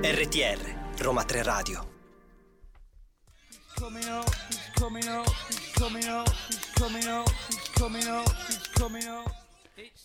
RTR, 0.00 0.60
Roma 0.98 1.24
3 1.24 1.42
Radio. 1.42 1.90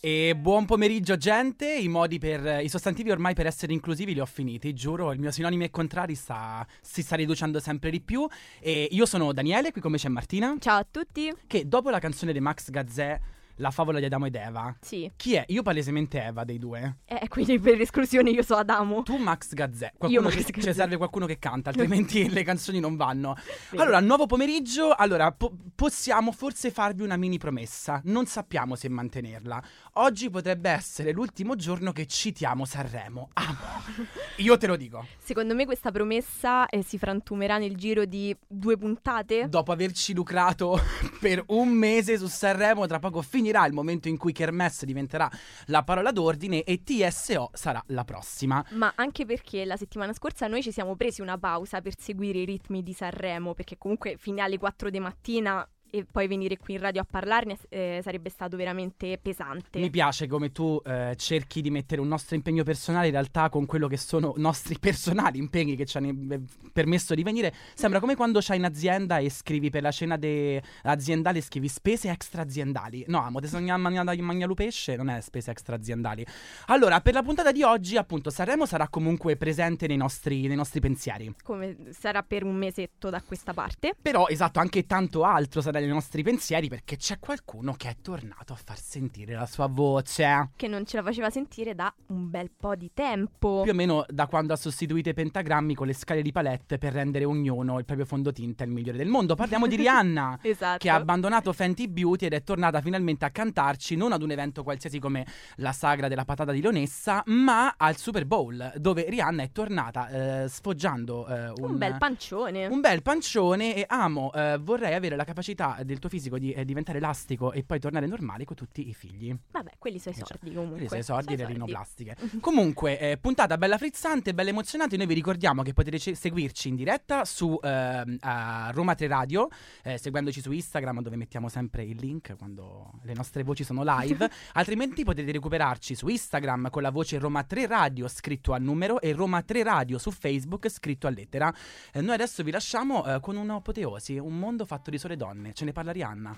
E 0.00 0.34
buon 0.34 0.64
pomeriggio 0.64 1.16
gente, 1.16 1.72
i 1.72 1.86
modi 1.86 2.18
per 2.18 2.64
i 2.64 2.68
sostantivi 2.68 3.12
ormai 3.12 3.34
per 3.34 3.46
essere 3.46 3.72
inclusivi 3.72 4.14
li 4.14 4.20
ho 4.20 4.26
finiti, 4.26 4.74
giuro, 4.74 5.12
il 5.12 5.20
mio 5.20 5.30
sinonimi 5.30 5.66
e 5.66 5.70
contrari 5.70 6.16
sta, 6.16 6.66
si 6.80 7.00
sta 7.00 7.14
riducendo 7.14 7.60
sempre 7.60 7.90
di 7.90 8.00
più 8.00 8.26
e 8.58 8.88
io 8.90 9.06
sono 9.06 9.32
Daniele, 9.32 9.70
qui 9.70 9.80
come 9.80 9.98
c'è 9.98 10.08
Martina, 10.08 10.56
Ciao 10.58 10.78
a 10.78 10.86
tutti. 10.90 11.32
che 11.46 11.68
dopo 11.68 11.90
la 11.90 12.00
canzone 12.00 12.32
di 12.32 12.40
Max 12.40 12.70
Gazzè, 12.70 13.20
la 13.58 13.70
favola 13.70 13.98
di 13.98 14.04
Adamo 14.06 14.26
ed 14.26 14.34
Eva, 14.34 14.74
Sì, 14.80 15.10
chi 15.16 15.34
è? 15.34 15.44
Io 15.48 15.62
palesemente 15.62 16.20
Eva 16.22 16.44
dei 16.44 16.58
due. 16.58 16.98
eh, 17.04 17.28
quindi 17.28 17.58
per 17.58 17.80
esclusione 17.80 18.30
io 18.30 18.42
so 18.42 18.56
Adamo. 18.56 19.02
Tu 19.02 19.16
Max 19.16 19.52
Gazzè, 19.52 19.92
qualcuno 19.96 20.22
Max 20.28 20.34
che, 20.44 20.52
Gazzè. 20.52 20.68
ci 20.68 20.74
serve 20.74 20.96
qualcuno 20.96 21.26
che 21.26 21.38
canta, 21.38 21.70
altrimenti 21.70 22.28
le 22.30 22.42
canzoni 22.42 22.80
non 22.80 22.96
vanno. 22.96 23.36
Vero. 23.70 23.82
Allora, 23.82 24.00
nuovo 24.00 24.26
pomeriggio, 24.26 24.92
allora 24.94 25.30
po- 25.32 25.52
possiamo 25.74 26.32
forse 26.32 26.70
farvi 26.70 27.02
una 27.02 27.16
mini 27.16 27.38
promessa, 27.38 28.00
non 28.04 28.26
sappiamo 28.26 28.74
se 28.76 28.88
mantenerla. 28.88 29.62
Oggi 29.94 30.30
potrebbe 30.30 30.70
essere 30.70 31.12
l'ultimo 31.12 31.56
giorno 31.56 31.92
che 31.92 32.06
citiamo 32.06 32.64
Sanremo. 32.64 33.30
Amo. 33.34 33.56
Io 34.38 34.56
te 34.56 34.66
lo 34.66 34.76
dico. 34.76 35.06
Secondo 35.18 35.54
me 35.54 35.64
questa 35.64 35.90
promessa 35.90 36.66
eh, 36.68 36.82
si 36.82 36.98
frantumerà 36.98 37.58
nel 37.58 37.76
giro 37.76 38.04
di 38.04 38.34
due 38.46 38.76
puntate. 38.76 39.48
Dopo 39.48 39.72
averci 39.72 40.14
lucrato 40.14 40.78
per 41.20 41.42
un 41.48 41.68
mese 41.70 42.16
su 42.18 42.26
Sanremo, 42.26 42.86
tra 42.86 42.98
poco 42.98 43.22
finirà 43.48 43.66
il 43.66 43.72
momento 43.72 44.08
in 44.08 44.18
cui 44.18 44.32
Kermesse 44.32 44.84
diventerà 44.84 45.30
la 45.66 45.82
parola 45.82 46.12
d'ordine 46.12 46.62
e 46.64 46.82
TSO 46.82 47.50
sarà 47.54 47.82
la 47.88 48.04
prossima. 48.04 48.64
Ma 48.72 48.92
anche 48.94 49.24
perché 49.24 49.64
la 49.64 49.76
settimana 49.76 50.12
scorsa 50.12 50.46
noi 50.46 50.62
ci 50.62 50.70
siamo 50.72 50.96
presi 50.96 51.22
una 51.22 51.38
pausa 51.38 51.80
per 51.80 51.94
seguire 51.98 52.40
i 52.40 52.44
ritmi 52.44 52.82
di 52.82 52.92
Sanremo, 52.92 53.54
perché 53.54 53.78
comunque 53.78 54.16
fino 54.18 54.42
alle 54.42 54.58
4 54.58 54.90
di 54.90 55.00
mattina 55.00 55.68
e 55.90 56.04
poi 56.10 56.26
venire 56.26 56.56
qui 56.56 56.74
in 56.74 56.80
radio 56.80 57.02
a 57.02 57.06
parlarne 57.08 57.56
eh, 57.68 58.00
sarebbe 58.02 58.30
stato 58.30 58.56
veramente 58.56 59.18
pesante. 59.20 59.78
Mi 59.78 59.90
piace 59.90 60.26
come 60.26 60.52
tu 60.52 60.80
eh, 60.84 61.14
cerchi 61.16 61.60
di 61.60 61.70
mettere 61.70 62.00
un 62.00 62.08
nostro 62.08 62.36
impegno 62.36 62.62
personale 62.62 63.06
in 63.06 63.12
realtà 63.12 63.48
con 63.48 63.66
quello 63.66 63.88
che 63.88 63.96
sono 63.96 64.34
nostri 64.38 64.78
personali 64.78 65.38
impegni 65.38 65.76
che 65.76 65.86
ci 65.86 65.96
hanno 65.96 66.34
eh, 66.34 66.40
permesso 66.72 67.14
di 67.14 67.22
venire. 67.22 67.54
Sembra 67.74 68.00
come 68.00 68.16
quando 68.16 68.40
c'hai 68.42 68.58
in 68.58 68.64
azienda 68.64 69.18
e 69.18 69.30
scrivi 69.30 69.70
per 69.70 69.82
la 69.82 69.90
cena 69.90 70.16
de- 70.16 70.62
aziendale 70.82 71.40
scrivi 71.40 71.68
spese 71.68 72.10
extra 72.10 72.42
aziendali. 72.42 73.04
No, 73.08 73.20
amo, 73.20 73.40
te 73.40 73.46
sogna 73.46 73.76
mangiare 73.76 74.20
mangiare 74.20 74.54
pesce, 74.54 74.96
non 74.96 75.08
è 75.08 75.20
spese 75.20 75.50
extra 75.50 75.76
aziendali. 75.76 76.26
Allora, 76.66 77.00
per 77.00 77.14
la 77.14 77.22
puntata 77.22 77.52
di 77.52 77.62
oggi, 77.62 77.96
appunto, 77.96 78.30
Sanremo 78.30 78.66
sarà 78.66 78.88
comunque 78.88 79.36
presente 79.36 79.86
nei 79.86 79.96
nostri, 79.96 80.46
nei 80.46 80.56
nostri 80.56 80.80
pensieri. 80.80 81.34
Come 81.42 81.76
sarà 81.90 82.22
per 82.22 82.44
un 82.44 82.56
mesetto 82.56 83.10
da 83.10 83.22
questa 83.22 83.52
parte. 83.52 83.94
Però, 84.00 84.26
esatto, 84.28 84.58
anche 84.58 84.86
tanto 84.86 85.24
altro 85.24 85.60
sarà 85.60 85.77
nei 85.80 85.88
nostri 85.88 86.22
pensieri 86.22 86.68
perché 86.68 86.96
c'è 86.96 87.18
qualcuno 87.18 87.74
che 87.74 87.88
è 87.88 87.96
tornato 88.00 88.52
a 88.52 88.56
far 88.56 88.78
sentire 88.78 89.34
la 89.34 89.46
sua 89.46 89.66
voce. 89.66 90.50
Che 90.56 90.68
non 90.68 90.84
ce 90.86 90.96
la 90.96 91.02
faceva 91.02 91.30
sentire 91.30 91.74
da 91.74 91.92
un 92.08 92.30
bel 92.30 92.50
po' 92.56 92.74
di 92.74 92.90
tempo. 92.92 93.62
Più 93.62 93.72
o 93.72 93.74
meno 93.74 94.04
da 94.08 94.26
quando 94.26 94.52
ha 94.52 94.56
sostituito 94.56 95.08
i 95.08 95.14
pentagrammi 95.14 95.74
con 95.74 95.86
le 95.86 95.92
scale 95.92 96.22
di 96.22 96.32
palette 96.32 96.78
per 96.78 96.92
rendere 96.92 97.24
ognuno 97.24 97.78
il 97.78 97.84
proprio 97.84 98.06
fondotinta 98.06 98.64
il 98.64 98.70
migliore 98.70 98.98
del 98.98 99.08
mondo. 99.08 99.34
Parliamo 99.34 99.66
di 99.66 99.76
Rihanna. 99.76 100.38
Esatto. 100.42 100.78
Che 100.78 100.90
ha 100.90 100.94
abbandonato 100.94 101.52
Fenty 101.52 101.88
Beauty 101.88 102.26
ed 102.26 102.32
è 102.32 102.42
tornata 102.42 102.80
finalmente 102.80 103.24
a 103.24 103.30
cantarci 103.30 103.96
non 103.96 104.12
ad 104.12 104.22
un 104.22 104.30
evento 104.30 104.62
qualsiasi 104.62 104.98
come 104.98 105.26
la 105.56 105.72
sagra 105.72 106.08
della 106.08 106.24
patata 106.24 106.52
di 106.52 106.60
Leonessa, 106.60 107.22
ma 107.26 107.74
al 107.76 107.96
Super 107.96 108.26
Bowl, 108.26 108.72
dove 108.76 109.08
Rihanna 109.08 109.42
è 109.42 109.50
tornata 109.50 110.08
eh, 110.08 110.48
sfoggiando 110.48 111.26
eh, 111.26 111.48
un, 111.48 111.70
un 111.70 111.78
bel 111.78 111.96
pancione. 111.98 112.66
un 112.66 112.80
bel 112.80 113.02
pancione 113.02 113.74
e 113.74 113.84
amo, 113.86 114.32
eh, 114.32 114.58
vorrei 114.60 114.94
avere 114.94 115.16
la 115.16 115.24
capacità 115.24 115.67
del 115.82 115.98
tuo 115.98 116.08
fisico 116.08 116.38
di 116.38 116.52
eh, 116.52 116.64
diventare 116.64 116.98
elastico 116.98 117.52
e 117.52 117.62
poi 117.64 117.78
tornare 117.80 118.06
normale 118.06 118.44
con 118.44 118.56
tutti 118.56 118.88
i 118.88 118.94
figli. 118.94 119.34
Vabbè, 119.50 119.72
quelli 119.78 119.98
sono 119.98 120.14
i 120.14 120.18
Cioè, 120.18 120.26
sordi 120.28 120.52
comunque. 120.54 120.86
Quelli 120.86 120.88
sono 120.88 121.00
i 121.00 121.04
soldi 121.04 121.22
Sono 121.24 121.36
le 121.36 121.42
i 121.42 121.46
sordi. 121.46 121.52
rinoplastiche. 121.52 122.16
Comunque, 122.40 122.98
eh, 122.98 123.16
puntata 123.18 123.56
bella 123.58 123.78
frizzante, 123.78 124.34
bella 124.34 124.50
emozionante. 124.50 124.96
Noi 124.96 125.06
vi 125.06 125.14
ricordiamo 125.14 125.62
che 125.62 125.72
potete 125.72 125.98
ce- 125.98 126.14
seguirci 126.14 126.68
in 126.68 126.76
diretta 126.76 127.24
su 127.24 127.58
ehm, 127.62 128.16
a 128.20 128.70
Roma 128.72 128.94
3 128.94 129.06
Radio, 129.06 129.48
eh, 129.82 129.98
seguendoci 129.98 130.40
su 130.40 130.50
Instagram 130.52 131.02
dove 131.02 131.16
mettiamo 131.16 131.48
sempre 131.48 131.84
il 131.84 131.96
link 131.96 132.36
quando 132.36 132.92
le 133.02 133.14
nostre 133.14 133.42
voci 133.42 133.64
sono 133.64 133.82
live. 133.84 134.28
Altrimenti 134.54 135.04
potete 135.04 135.30
recuperarci 135.32 135.94
su 135.94 136.08
Instagram 136.08 136.70
con 136.70 136.82
la 136.82 136.90
voce 136.90 137.18
Roma 137.18 137.42
3 137.44 137.66
Radio 137.66 138.08
scritto 138.08 138.52
a 138.52 138.58
numero 138.58 139.00
e 139.00 139.12
Roma 139.12 139.42
3 139.42 139.62
Radio 139.62 139.98
su 139.98 140.10
Facebook 140.10 140.68
scritto 140.68 141.06
a 141.06 141.10
lettera. 141.10 141.52
Eh, 141.92 142.00
noi 142.00 142.14
adesso 142.14 142.42
vi 142.42 142.50
lasciamo 142.50 143.04
eh, 143.06 143.20
con 143.20 143.36
un'apoteosi, 143.36 144.18
un 144.18 144.38
mondo 144.38 144.64
fatto 144.64 144.90
di 144.90 144.98
sole 144.98 145.16
donne. 145.16 145.52
Ce 145.58 145.64
ne 145.64 145.72
parla 145.72 145.90
Rihanna. 145.90 146.30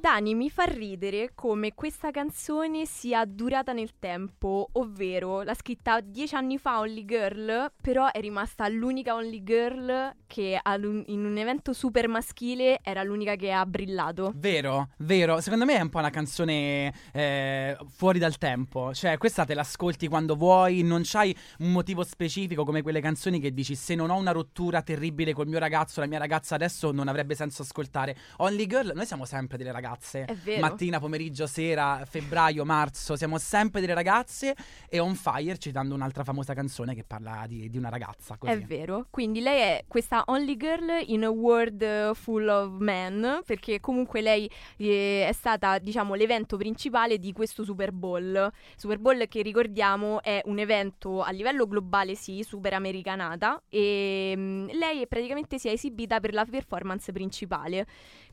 Dani 0.00 0.34
mi 0.34 0.48
fa 0.48 0.64
ridere 0.64 1.32
come 1.34 1.74
questa 1.74 2.10
canzone 2.10 2.86
sia 2.86 3.22
durata 3.26 3.74
nel 3.74 3.98
tempo, 3.98 4.70
ovvero 4.72 5.42
l'ha 5.42 5.52
scritta 5.52 6.00
dieci 6.00 6.34
anni 6.34 6.56
fa 6.56 6.78
Only 6.78 7.04
Girl, 7.04 7.70
però 7.82 8.10
è 8.10 8.18
rimasta 8.18 8.66
l'unica 8.68 9.14
Only 9.14 9.42
Girl 9.42 10.14
che 10.26 10.58
in 10.64 11.24
un 11.26 11.36
evento 11.36 11.74
super 11.74 12.08
maschile 12.08 12.78
era 12.82 13.02
l'unica 13.02 13.34
che 13.36 13.52
ha 13.52 13.66
brillato. 13.66 14.32
Vero, 14.36 14.88
vero. 14.98 15.42
Secondo 15.42 15.66
me 15.66 15.76
è 15.76 15.82
un 15.82 15.90
po' 15.90 15.98
una 15.98 16.08
canzone 16.08 16.94
eh, 17.12 17.76
fuori 17.90 18.18
dal 18.18 18.38
tempo. 18.38 18.94
Cioè, 18.94 19.18
questa 19.18 19.44
te 19.44 19.52
l'ascolti 19.52 20.08
quando 20.08 20.34
vuoi, 20.34 20.82
non 20.82 21.02
c'hai 21.04 21.36
un 21.58 21.72
motivo 21.72 22.04
specifico 22.04 22.64
come 22.64 22.80
quelle 22.80 23.02
canzoni 23.02 23.38
che 23.38 23.52
dici 23.52 23.74
se 23.74 23.94
non 23.94 24.08
ho 24.08 24.16
una 24.16 24.32
rottura 24.32 24.80
terribile 24.80 25.34
col 25.34 25.46
mio 25.46 25.58
ragazzo, 25.58 26.00
la 26.00 26.06
mia 26.06 26.18
ragazza 26.18 26.54
adesso 26.54 26.90
non 26.90 27.06
avrebbe 27.06 27.34
senso 27.34 27.60
ascoltare. 27.60 28.16
Only 28.38 28.66
Girl, 28.66 28.92
noi 28.94 29.04
siamo 29.04 29.26
sempre 29.26 29.58
delle 29.58 29.72
ragazze. 29.72 29.89
È 30.24 30.34
vero. 30.34 30.60
Mattina, 30.60 30.98
pomeriggio, 30.98 31.46
sera, 31.46 32.04
febbraio, 32.08 32.64
marzo, 32.64 33.16
siamo 33.16 33.38
sempre 33.38 33.80
delle 33.80 33.94
ragazze 33.94 34.54
e 34.88 34.98
On 35.00 35.14
Fire 35.14 35.58
citando 35.58 35.94
un'altra 35.94 36.24
famosa 36.24 36.54
canzone 36.54 36.94
che 36.94 37.04
parla 37.04 37.44
di, 37.46 37.68
di 37.68 37.78
una 37.78 37.88
ragazza. 37.88 38.36
Così. 38.36 38.52
È 38.52 38.58
vero, 38.58 39.06
quindi 39.10 39.40
lei 39.40 39.60
è 39.60 39.84
questa 39.86 40.22
only 40.26 40.56
girl 40.56 41.02
in 41.06 41.24
a 41.24 41.30
world 41.30 42.14
full 42.14 42.48
of 42.48 42.78
men, 42.78 43.40
perché 43.44 43.80
comunque 43.80 44.20
lei 44.20 44.50
eh, 44.76 45.26
è 45.26 45.32
stata, 45.32 45.78
diciamo, 45.78 46.14
l'evento 46.14 46.56
principale 46.56 47.18
di 47.18 47.32
questo 47.32 47.64
Super 47.64 47.92
Bowl. 47.92 48.50
Super 48.76 48.98
Bowl 48.98 49.26
che 49.28 49.42
ricordiamo 49.42 50.22
è 50.22 50.40
un 50.44 50.58
evento 50.58 51.22
a 51.22 51.30
livello 51.30 51.66
globale, 51.66 52.14
sì, 52.14 52.42
super 52.42 52.74
americanata, 52.74 53.62
e 53.68 54.34
mm, 54.36 54.68
lei 54.72 55.06
praticamente 55.06 55.58
si 55.58 55.68
è 55.68 55.72
esibita 55.72 56.20
per 56.20 56.32
la 56.32 56.44
performance 56.44 57.12
principale. 57.12 57.86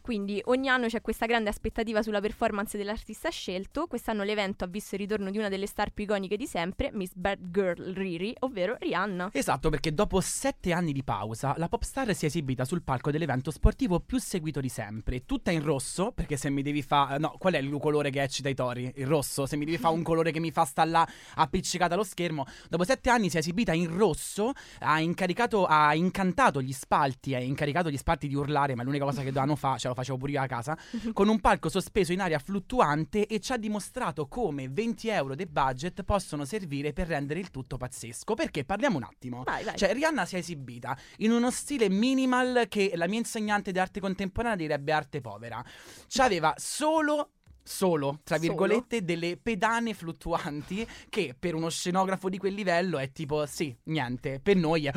Quindi 0.08 0.42
ogni 0.46 0.70
anno 0.70 0.88
c'è 0.88 1.02
questa 1.02 1.26
grande 1.26 1.50
aspettativa 1.50 2.02
sulla 2.02 2.22
performance 2.22 2.78
dell'artista 2.78 3.30
scelto. 3.30 3.88
Quest'anno 3.88 4.24
l'evento 4.24 4.64
ha 4.64 4.68
visto 4.68 4.96
il 4.96 5.02
ritorno 5.02 5.30
di 5.30 5.38
una 5.38 5.50
delle 5.50 5.68
star 5.68 5.92
più 5.92 6.06
iconiche 6.06 6.38
di 6.38 6.48
sempre, 6.48 6.92
Miss 6.94 7.12
Bad 7.14 7.52
Girl 7.52 7.94
Riri, 7.94 8.34
ovvero 8.40 8.78
Rihanna. 8.80 9.32
Esatto, 9.34 9.70
perché 9.70 9.94
dopo 9.94 10.22
sette 10.22 10.72
anni 10.72 10.94
di 10.94 11.04
pausa, 11.04 11.56
la 11.58 11.68
popstar 11.68 12.16
si 12.16 12.24
è 12.24 12.30
esibita 12.30 12.64
sul 12.64 12.84
palco 12.84 13.12
dell'evento 13.12 13.52
sportivo 13.52 14.00
più 14.00 14.18
seguito 14.18 14.62
di 14.62 14.70
sempre. 14.70 15.26
Tutta 15.26 15.52
in 15.52 15.62
rosso, 15.62 16.14
perché 16.14 16.38
se 16.38 16.50
mi 16.50 16.62
devi 16.62 16.84
fare. 16.84 17.18
No, 17.18 17.36
qual 17.38 17.56
è 17.56 17.58
il 17.58 17.78
colore 17.78 18.10
che 18.10 18.22
eccita 18.22 18.48
i 18.48 18.56
tori? 18.56 18.90
Il 18.96 19.08
rosso. 19.08 19.46
Se 19.46 19.58
mi 19.58 19.66
devi 19.66 19.78
fare 19.78 19.94
un 19.94 20.04
colore 20.04 20.32
che 20.32 20.40
mi 20.40 20.52
fa 20.52 20.64
sta 20.64 20.86
là 20.86 21.06
appiccicata 21.36 21.96
allo 21.96 22.06
schermo. 22.06 22.46
Dopo 22.70 22.86
sette 22.86 23.10
anni 23.10 23.30
si 23.30 23.36
è 23.36 23.40
esibita 23.40 23.74
in 23.74 23.94
rosso, 23.94 24.54
ha 24.80 25.02
incaricato, 25.02 25.66
ha 25.66 25.94
incantato 25.94 26.62
gli 26.62 26.72
spalti, 26.72 27.36
ha 27.36 27.40
incaricato 27.40 27.90
gli 27.90 27.98
spalti 27.98 28.30
di 28.30 28.36
urlare, 28.36 28.74
ma 28.74 28.84
l'unica 28.84 29.04
cosa 29.04 29.20
che 29.20 29.34
dovevano 29.34 29.58
fare, 29.58 29.80
lo 29.84 29.96
facevo 29.98 30.18
pure 30.18 30.32
io 30.34 30.42
a 30.42 30.46
casa, 30.46 30.78
con 31.14 31.28
un 31.28 31.40
palco 31.40 31.70
sospeso 31.70 32.14
in 32.14 32.22
aria 32.22 32.40
fluttuante 32.40 33.26
e 33.26 33.40
ci 33.40 33.52
ha 33.52 33.58
dimostrato 33.58 34.28
come 34.28 34.70
20 34.70 35.08
euro 35.10 35.36
di 35.36 35.46
budget 35.46 36.04
possono 36.04 36.46
servire 36.46 36.94
per 36.94 37.08
rendere 37.08 37.40
il 37.40 37.50
tutto 37.50 37.78
pazzesco. 37.78 38.36
Perché 38.36 38.64
parliamo 38.64 38.98
un 38.98 39.04
attimo. 39.04 39.44
Vai, 39.44 39.64
vai. 39.64 39.76
Cioè, 39.76 39.94
Rihanna 39.94 40.26
si 40.26 40.36
è 40.36 40.40
esibita 40.40 40.98
in 41.18 41.32
uno 41.32 41.50
stile 41.52 41.90
minimal 41.90 42.66
che 42.70 42.92
la 42.96 43.08
mia 43.08 43.20
insegnante 43.20 43.72
di 43.72 43.80
arte 43.80 44.00
contemporanea 44.00 44.56
direbbe 44.58 44.92
arte 44.92 45.22
povera. 45.22 45.64
C'aveva 46.08 46.54
solo. 46.58 47.32
Solo, 47.68 48.22
tra 48.24 48.38
Solo? 48.38 48.48
virgolette, 48.48 49.04
delle 49.04 49.36
pedane 49.36 49.94
fluttuanti 49.94 50.88
che 51.10 51.36
per 51.38 51.54
uno 51.54 51.68
scenografo 51.68 52.30
di 52.30 52.38
quel 52.38 52.54
livello 52.54 52.98
è 52.98 53.12
tipo, 53.12 53.46
sì, 53.46 53.76
niente, 53.84 54.40
per 54.42 54.56
noi 54.56 54.86
è... 54.86 54.94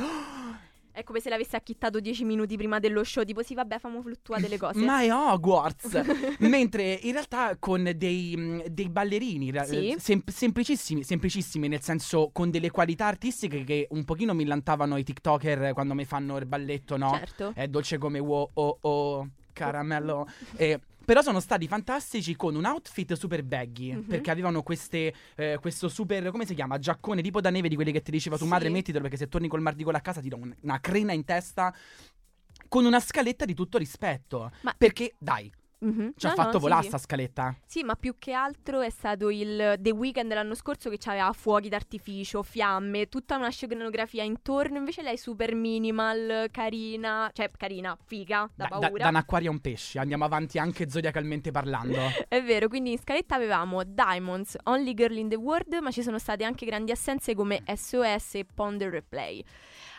È 0.93 1.05
come 1.05 1.21
se 1.21 1.29
l'avesse 1.29 1.57
acchittato 1.57 2.01
dieci 2.01 2.25
minuti 2.25 2.57
prima 2.57 2.79
dello 2.79 3.05
show, 3.05 3.25
tipo 3.25 3.43
sì 3.43 3.55
vabbè 3.55 3.79
famo 3.79 4.03
fluttuare 4.03 4.49
le 4.49 4.59
cose. 4.59 4.81
Ma 4.85 5.03
è 5.03 5.13
Hogwarts! 5.13 6.37
Mentre 6.41 6.99
in 7.03 7.13
realtà 7.13 7.57
con 7.59 7.93
dei, 7.97 8.37
mh, 8.37 8.67
dei 8.69 8.89
ballerini 8.89 9.53
Sì. 9.65 9.91
eh, 9.91 9.97
sem- 9.99 10.23
semplicissimi, 10.27 11.03
semplicissimi, 11.03 11.69
nel 11.69 11.81
senso 11.83 12.31
con 12.33 12.51
delle 12.51 12.71
qualità 12.71 13.07
artistiche 13.07 13.65
che 13.65 13.87
un 13.91 14.05
pochino 14.05 14.35
millantavano 14.35 14.97
i 14.97 15.05
TikToker 15.05 15.73
quando 15.73 15.95
mi 15.95 16.05
fanno 16.05 16.37
il 16.39 16.47
balletto, 16.47 16.97
no? 16.97 17.11
Certo. 17.17 17.53
È 17.55 17.69
dolce 17.69 17.99
come 17.99 18.19
wow 18.19 18.51
oh 18.55 18.79
oh. 18.81 19.29
caramello. 19.53 20.29
Eh, 20.57 20.81
però 21.11 21.23
sono 21.23 21.41
stati 21.41 21.67
fantastici 21.67 22.37
con 22.37 22.55
un 22.55 22.65
outfit 22.65 23.15
super 23.15 23.43
baggy. 23.43 23.95
Mhm. 23.95 24.03
Perché 24.05 24.31
avevano 24.31 24.63
queste, 24.63 25.13
eh, 25.35 25.59
questo 25.61 25.89
super, 25.89 26.31
come 26.31 26.47
si 26.47 26.55
chiama? 26.55 26.79
Giaccone 26.79 27.21
tipo 27.21 27.41
da 27.41 27.51
neve 27.51 27.67
di 27.69 27.75
quelli 27.75 27.91
che 27.91 28.01
ti 28.01 28.13
diceva 28.13 28.37
tu 28.37 28.45
Sì. 28.45 28.49
madre 28.49 28.69
mettitelo 28.69 29.01
perché 29.03 29.17
se 29.17 29.27
torni 29.29 29.49
col 29.49 29.61
mardicola 29.61 29.99
a 29.99 30.01
casa 30.03 30.21
ti 30.21 30.29
do 30.29 30.37
un- 30.37 30.55
una 30.61 30.79
crena 30.79 31.13
in 31.13 31.25
testa. 31.25 31.75
Con 32.69 32.85
una 32.85 33.01
scaletta 33.01 33.45
di 33.45 33.55
tutto 33.55 33.77
rispetto. 33.77 34.53
Ma- 34.61 34.73
Perché, 34.79 35.15
dai, 35.19 35.51
Mhm. 35.83 36.13
ci 36.17 36.27
ha 36.27 36.31
No, 36.31 36.35
fatto 36.35 36.53
no, 36.53 36.59
volare 36.59 36.83
sì, 36.83 36.89
sta 36.89 36.99
scaletta. 36.99 37.55
Sì, 37.65 37.83
ma 37.83 37.95
più 37.97 38.17
che 38.19 38.33
altro 38.33 38.81
è 38.83 38.91
stato 38.91 39.31
il 39.31 39.77
The 39.79 39.91
Weeknd 39.91 40.31
l'anno 40.33 40.55
scorso 40.55 40.91
che 40.91 40.99
aveva 41.07 41.33
fuochi 41.33 41.69
d'artificio, 41.71 42.43
fiamme, 42.43 43.09
tutta 43.09 43.37
una 43.37 43.49
scenografia 43.49 44.23
intorno. 44.23 44.77
Invece 44.79 45.03
lei 45.03 45.17
super 45.17 45.55
minimal, 45.55 46.49
carina, 46.51 47.31
cioè 47.33 47.51
carina, 47.57 47.97
figa, 48.07 48.51
da, 48.55 48.67
Da, 48.69 48.79
da, 48.79 48.87
paura. 48.89 49.03
da 49.05 49.09
un 49.09 49.17
acquario 49.17 49.49
a 49.51 49.53
un 49.53 49.61
pesce. 49.61 49.99
Andiamo 49.99 50.25
avanti 50.25 50.59
anche 50.59 50.89
zodiacalmente 50.91 51.51
parlando. 51.51 51.97
È 52.29 52.43
vero, 52.43 52.69
quindi 52.69 52.93
in 52.93 52.99
scaletta 52.99 53.35
avevamo 53.35 53.83
Diamonds, 53.85 54.57
Only 54.65 54.93
Girl 54.95 55.17
in 55.17 55.29
the 55.29 55.37
World, 55.37 55.73
ma 55.81 55.91
ci 55.91 56.03
sono 56.03 56.19
state 56.19 56.45
anche 56.45 56.67
grandi 56.67 56.91
assenze 56.93 57.35
come 57.35 57.63
SOS 57.75 58.35
e 58.35 58.45
Ponder 58.55 58.91
Replay. 58.91 59.43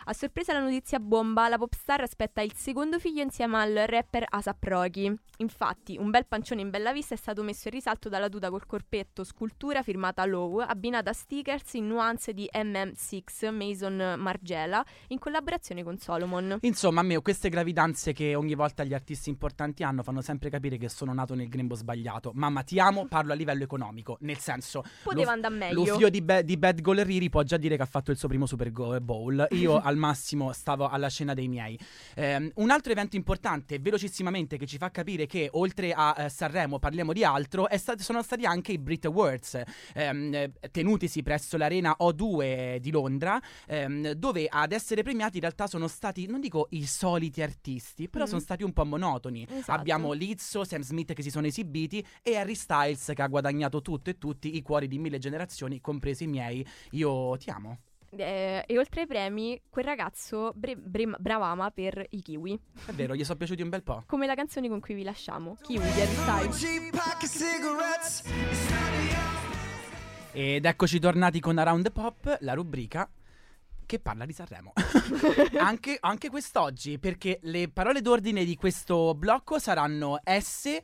A 0.04 0.12
sorpresa 0.12 0.52
la 0.52 0.60
notizia 0.60 0.98
bomba, 0.98 1.48
la 1.48 1.58
popstar 1.58 2.00
aspetta 2.00 2.40
il 2.40 2.52
secondo 2.54 2.98
figlio 2.98 3.22
insieme 3.22 3.58
al 3.60 3.84
rapper 3.86 4.24
ASAP 4.28 4.64
Rocky. 4.64 5.14
Infatti, 5.38 5.96
un 5.96 6.10
bel 6.10 6.26
pancione 6.26 6.60
in 6.60 6.70
bella 6.70 6.92
vista 6.92 7.14
è 7.14 7.16
stato 7.16 7.42
messo 7.42 7.68
in 7.68 7.74
risalto 7.74 8.08
dalla 8.08 8.28
tuta 8.28 8.50
col 8.50 8.66
corpetto 8.66 9.22
scultura 9.24 9.82
firmata 9.82 10.24
Low, 10.24 10.58
abbinata 10.58 11.10
a 11.10 11.12
stickers 11.12 11.74
in 11.74 11.86
nuance 11.86 12.32
di 12.32 12.48
MM6 12.52 13.52
Mason 13.54 14.14
Margiela, 14.18 14.84
in 15.08 15.18
collaborazione 15.18 15.82
con 15.82 15.98
Solomon. 15.98 16.58
Insomma, 16.62 17.00
a 17.00 17.04
me 17.04 17.20
queste 17.20 17.48
gravidanze 17.48 18.12
che 18.12 18.34
ogni 18.34 18.54
volta 18.54 18.84
gli 18.84 18.94
artisti 18.94 19.30
importanti 19.30 19.82
hanno 19.82 20.02
fanno 20.02 20.20
sempre 20.20 20.50
capire 20.50 20.76
che 20.78 20.88
sono 20.88 21.12
nato 21.12 21.34
nel 21.34 21.48
grembo 21.48 21.74
sbagliato. 21.74 22.32
Mamma, 22.34 22.62
ti 22.62 22.78
amo, 22.80 23.06
parlo 23.08 23.32
a 23.32 23.36
livello 23.36 23.62
economico. 23.62 24.16
Nel 24.20 24.38
senso, 24.38 24.82
Poteva 25.02 25.26
lo- 25.26 25.30
andare 25.30 25.54
meglio. 25.54 25.84
Lo 25.84 25.94
figlio 25.94 26.08
di, 26.08 26.22
Ba- 26.22 26.42
di 26.42 26.56
Bad 26.56 26.80
Goal 26.80 26.98
Riri 26.98 27.28
può 27.28 27.42
già 27.42 27.56
dire 27.56 27.76
che 27.76 27.82
ha 27.82 27.86
fatto 27.86 28.10
il 28.10 28.16
suo 28.16 28.28
primo 28.28 28.46
Super 28.46 28.70
Bowl. 29.00 29.46
Io 29.52 29.78
al 29.92 29.96
massimo 29.98 30.52
stavo 30.52 30.88
alla 30.88 31.08
scena 31.08 31.34
dei 31.34 31.48
miei. 31.48 31.78
Ehm, 32.16 32.50
un 32.56 32.70
altro 32.70 32.92
evento 32.92 33.16
importante, 33.16 33.78
velocissimamente, 33.78 34.56
che 34.58 34.66
ci 34.66 34.78
fa 34.78 34.90
capire 34.90 35.26
che 35.26 35.48
oltre 35.52 35.92
a 35.92 36.14
eh, 36.18 36.28
Sanremo 36.28 36.78
parliamo 36.78 37.12
di 37.12 37.22
altro, 37.24 37.68
è 37.68 37.76
sta- 37.76 37.96
sono 37.98 38.22
stati 38.22 38.44
anche 38.44 38.72
i 38.72 38.78
Brit 38.78 39.04
Awards, 39.06 39.60
eh, 39.94 40.52
tenutisi 40.70 41.22
presso 41.22 41.56
l'arena 41.56 41.96
O2 42.00 42.76
di 42.78 42.90
Londra, 42.90 43.40
ehm, 43.66 44.12
dove 44.12 44.46
ad 44.48 44.72
essere 44.72 45.02
premiati 45.02 45.36
in 45.36 45.42
realtà 45.42 45.66
sono 45.66 45.86
stati, 45.88 46.26
non 46.26 46.40
dico 46.40 46.66
i 46.70 46.86
soliti 46.86 47.42
artisti, 47.42 48.08
però 48.08 48.24
Mm. 48.24 48.28
sono 48.28 48.40
stati 48.40 48.62
un 48.62 48.72
po' 48.72 48.84
monotoni. 48.84 49.46
Esatto. 49.48 49.70
Abbiamo 49.72 50.12
Lizzo, 50.12 50.64
Sam 50.64 50.82
Smith 50.82 51.12
che 51.12 51.22
si 51.22 51.30
sono 51.30 51.46
esibiti 51.46 52.04
e 52.22 52.36
Harry 52.36 52.54
Styles 52.54 53.12
che 53.14 53.22
ha 53.22 53.26
guadagnato 53.28 53.82
tutto 53.82 54.10
e 54.10 54.18
tutti 54.18 54.56
i 54.56 54.62
cuori 54.62 54.88
di 54.88 54.98
mille 54.98 55.18
generazioni, 55.18 55.80
compresi 55.80 56.24
i 56.24 56.28
miei. 56.28 56.66
Io 56.92 57.36
ti 57.36 57.50
amo. 57.50 57.78
Eh, 58.14 58.62
e 58.66 58.78
oltre 58.78 59.02
ai 59.02 59.06
premi, 59.06 59.58
quel 59.70 59.86
ragazzo 59.86 60.52
bre- 60.54 60.76
bre- 60.76 61.16
bravama 61.18 61.70
per 61.70 62.04
i 62.10 62.20
kiwi. 62.20 62.60
È 62.84 62.92
vero, 62.92 63.14
gli 63.14 63.24
sono 63.24 63.38
piaciuti 63.38 63.62
un 63.62 63.70
bel 63.70 63.82
po'. 63.82 64.02
Come 64.06 64.26
la 64.26 64.34
canzone 64.34 64.68
con 64.68 64.80
cui 64.80 64.94
vi 64.94 65.02
lasciamo. 65.02 65.56
Kiwi 65.62 65.90
di 65.92 66.00
Harry 66.00 66.52
Styles. 66.52 68.22
Ed 70.32 70.64
eccoci 70.66 70.98
tornati 70.98 71.40
con 71.40 71.56
Around 71.56 71.84
the 71.84 71.90
Pop, 71.90 72.36
la 72.40 72.52
rubrica 72.52 73.08
che 73.86 73.98
parla 73.98 74.26
di 74.26 74.32
Sanremo. 74.32 74.72
anche, 75.58 75.96
anche 76.00 76.28
quest'oggi, 76.28 76.98
perché 76.98 77.38
le 77.42 77.68
parole 77.68 78.02
d'ordine 78.02 78.44
di 78.44 78.56
questo 78.56 79.14
blocco 79.14 79.58
saranno 79.58 80.20
S 80.24 80.80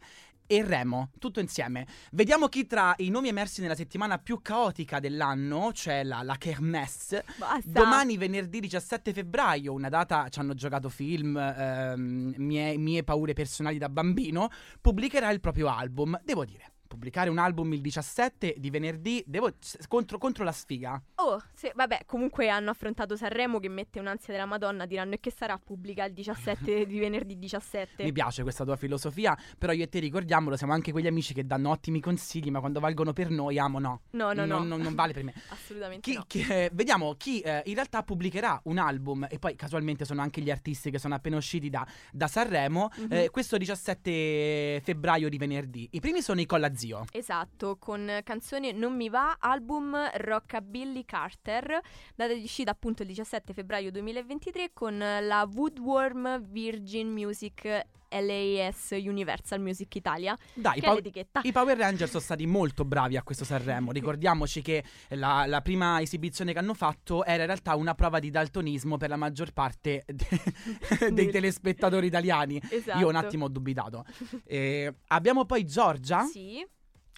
e 0.51 0.65
Remo, 0.65 1.11
tutto 1.19 1.41
insieme. 1.41 1.87
Vediamo 2.13 2.49
chi 2.49 2.67
tra 2.67 2.95
i 2.99 3.11
nomi 3.11 3.29
emersi 3.29 3.61
nella 3.61 3.75
settimana 3.75 4.19
più 4.19 4.41
caotica 4.41 4.99
dell'anno, 4.99 5.73
cioè 5.75 6.03
la, 6.03 6.23
la 6.23 6.37
Kermesse, 6.39 7.23
Basta. 7.37 7.61
Domani, 7.71 8.17
venerdì 8.17 8.61
17 8.61 9.13
febbraio, 9.13 9.75
una 9.75 9.91
data 9.91 10.27
ci 10.31 10.39
hanno 10.41 10.55
giocato 10.55 10.89
film, 10.89 11.37
ehm, 11.37 12.33
mie, 12.39 12.79
mie 12.79 13.05
paure 13.05 13.35
personali 13.35 13.77
da 13.77 13.91
bambino, 13.91 14.49
pubblicherà 14.81 15.31
il 15.31 15.41
proprio 15.41 15.69
album. 15.69 16.19
Devo 16.25 16.47
dire, 16.47 16.73
pubblicare 16.89 17.31
un 17.31 17.39
album 17.39 17.73
il 17.75 17.81
17 17.81 18.55
di 18.59 18.71
venerdì, 18.71 19.23
devo, 19.27 19.53
contro, 19.87 20.19
contro 20.19 20.43
la 20.43 20.53
sfiga. 20.53 21.01
Oh, 21.17 21.41
se- 21.55 21.73
vabbè, 21.75 22.03
comunque 22.07 22.49
hanno 22.49 22.71
affrontato 22.71 23.15
Sanremo 23.15 23.61
che 23.61 23.69
mette 23.69 24.01
un'ansia 24.01 24.33
della 24.33 24.47
Madonna. 24.47 24.87
Diranno 24.87 25.15
e 25.15 25.21
che 25.21 25.31
sarà 25.31 25.59
pubblica 25.59 26.05
il 26.05 26.15
17 26.15 26.87
di 26.89 26.99
venerdì 26.99 27.39
17. 27.39 28.03
Mi 28.03 28.13
piace 28.13 28.43
questa 28.43 28.65
tua 28.65 28.77
filosofia, 28.77 29.37
però 29.57 29.73
io 29.73 29.85
e 29.85 29.89
te 29.89 29.99
ricordiamolo, 29.99 30.57
siamo 30.57 30.73
anche 30.73 30.91
quegli 30.91 31.07
amici 31.07 31.35
che 31.35 31.47
danno 31.47 31.71
ottimi 31.71 32.01
consigli, 32.01 32.51
ma 32.51 32.61
quando 32.61 32.81
valgono 32.81 33.13
per 33.13 33.31
noi, 33.31 33.59
amo 33.59 33.79
no. 33.79 34.01
No, 34.13 34.33
no, 34.33 34.45
no. 34.45 34.59
Non, 34.59 34.67
non- 34.69 34.81
non 34.81 34.95
vale 34.95 35.13
per 35.13 35.25
me. 35.25 35.35
Assolutamente 35.51 36.11
Chi- 36.11 36.17
no. 36.17 36.25
chi- 36.27 36.47
eh, 36.49 36.71
vediamo 36.73 37.15
chi 37.15 37.41
eh, 37.41 37.63
in 37.67 37.75
realtà 37.75 38.03
pubblicherà 38.03 38.61
un 38.65 38.79
album 38.79 39.27
e 39.29 39.39
poi 39.39 39.55
casualmente 39.55 40.05
sono 40.07 40.23
anche 40.23 40.41
gli 40.41 40.51
artisti 40.51 40.91
che 40.91 40.99
sono 40.99 41.15
appena 41.15 41.37
usciti 41.37 41.69
da, 41.69 41.87
da 42.11 42.27
Sanremo 42.27 42.89
Mhm. 42.97 43.13
eh, 43.13 43.31
questo 43.31 43.57
17 43.59 44.81
febbraio 44.83 45.29
di 45.29 45.37
venerdì. 45.37 45.89
I 45.93 46.01
primi 46.01 46.23
sono 46.23 46.41
i 46.41 46.47
Colla 46.47 46.75
Zio. 46.79 47.05
Esatto, 47.13 47.77
con 47.77 48.21
canzone 48.23 48.71
Non 48.73 48.95
mi 48.95 49.09
va, 49.09 49.37
album 49.41 49.97
Rockabilly 50.15 51.05
Carter, 51.05 51.81
data 52.15 52.33
di 52.33 52.45
uscita 52.45 52.71
appunto 52.71 53.03
il 53.03 53.09
17 53.09 53.53
febbraio 53.53 53.91
2023 53.91 54.71
con 54.73 54.97
la 54.97 55.49
Woodworm 55.53 56.41
Virgin 56.41 57.09
Music 57.09 57.87
LAS 58.11 58.91
Universal 58.91 59.61
Music 59.61 59.95
Italia, 59.95 60.37
Dai, 60.55 60.79
i, 60.79 60.81
l'etichetta. 60.81 61.41
i 61.45 61.53
Power 61.53 61.77
Rangers 61.77 62.11
sono 62.11 62.23
stati 62.23 62.47
molto 62.47 62.85
bravi 62.85 63.17
a 63.17 63.23
questo 63.23 63.45
Sanremo. 63.45 63.93
Ricordiamoci 63.99 64.63
che 64.63 64.85
la, 65.11 65.45
la 65.47 65.61
prima 65.61 66.01
esibizione 66.01 66.53
che 66.53 66.59
hanno 66.59 66.75
fatto 66.75 67.25
era 67.25 67.43
in 67.43 67.47
realtà 67.47 67.75
una 67.75 67.95
prova 67.95 68.19
di 68.19 68.31
daltonismo 68.31 68.97
per 68.97 69.09
la 69.09 69.17
maggior 69.17 69.53
parte 69.53 70.05
de- 70.07 71.11
dei 71.13 71.31
telespettatori 71.31 72.07
italiani. 72.07 72.61
Esatto. 72.71 72.99
Io 72.99 73.09
un 73.09 73.17
attimo 73.17 73.47
ho 73.47 73.49
dubitato. 73.49 74.05
Eh, 74.45 74.95
abbiamo 75.09 75.45
poi 75.45 75.65
Giorgia. 75.65 76.25
Sì, 76.25 76.65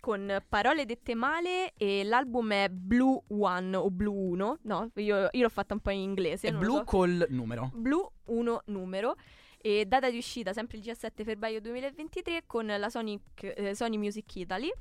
con 0.00 0.42
parole 0.48 0.86
dette 0.86 1.14
male 1.14 1.74
e 1.76 2.02
l'album 2.04 2.52
è 2.52 2.68
Blue 2.70 3.20
One 3.28 3.76
o 3.76 3.90
Blue 3.90 4.32
1, 4.32 4.58
no, 4.62 4.90
io, 4.94 5.28
io 5.30 5.42
l'ho 5.42 5.48
fatta 5.48 5.74
un 5.74 5.80
po' 5.80 5.90
in 5.90 6.00
inglese. 6.00 6.48
È 6.48 6.52
blu 6.52 6.76
so. 6.76 6.84
col 6.84 7.26
numero. 7.28 7.70
Blu 7.74 8.10
1 8.24 8.62
numero. 8.66 9.16
E 9.62 9.84
data 9.86 10.08
di 10.10 10.16
uscita 10.16 10.54
sempre 10.54 10.78
il 10.78 10.82
17 10.84 11.22
febbraio 11.22 11.60
2023 11.60 12.44
con 12.46 12.64
la 12.64 12.88
Sonic, 12.88 13.20
eh, 13.56 13.74
Sony 13.74 13.98
Music 13.98 14.36
Italy. 14.36 14.72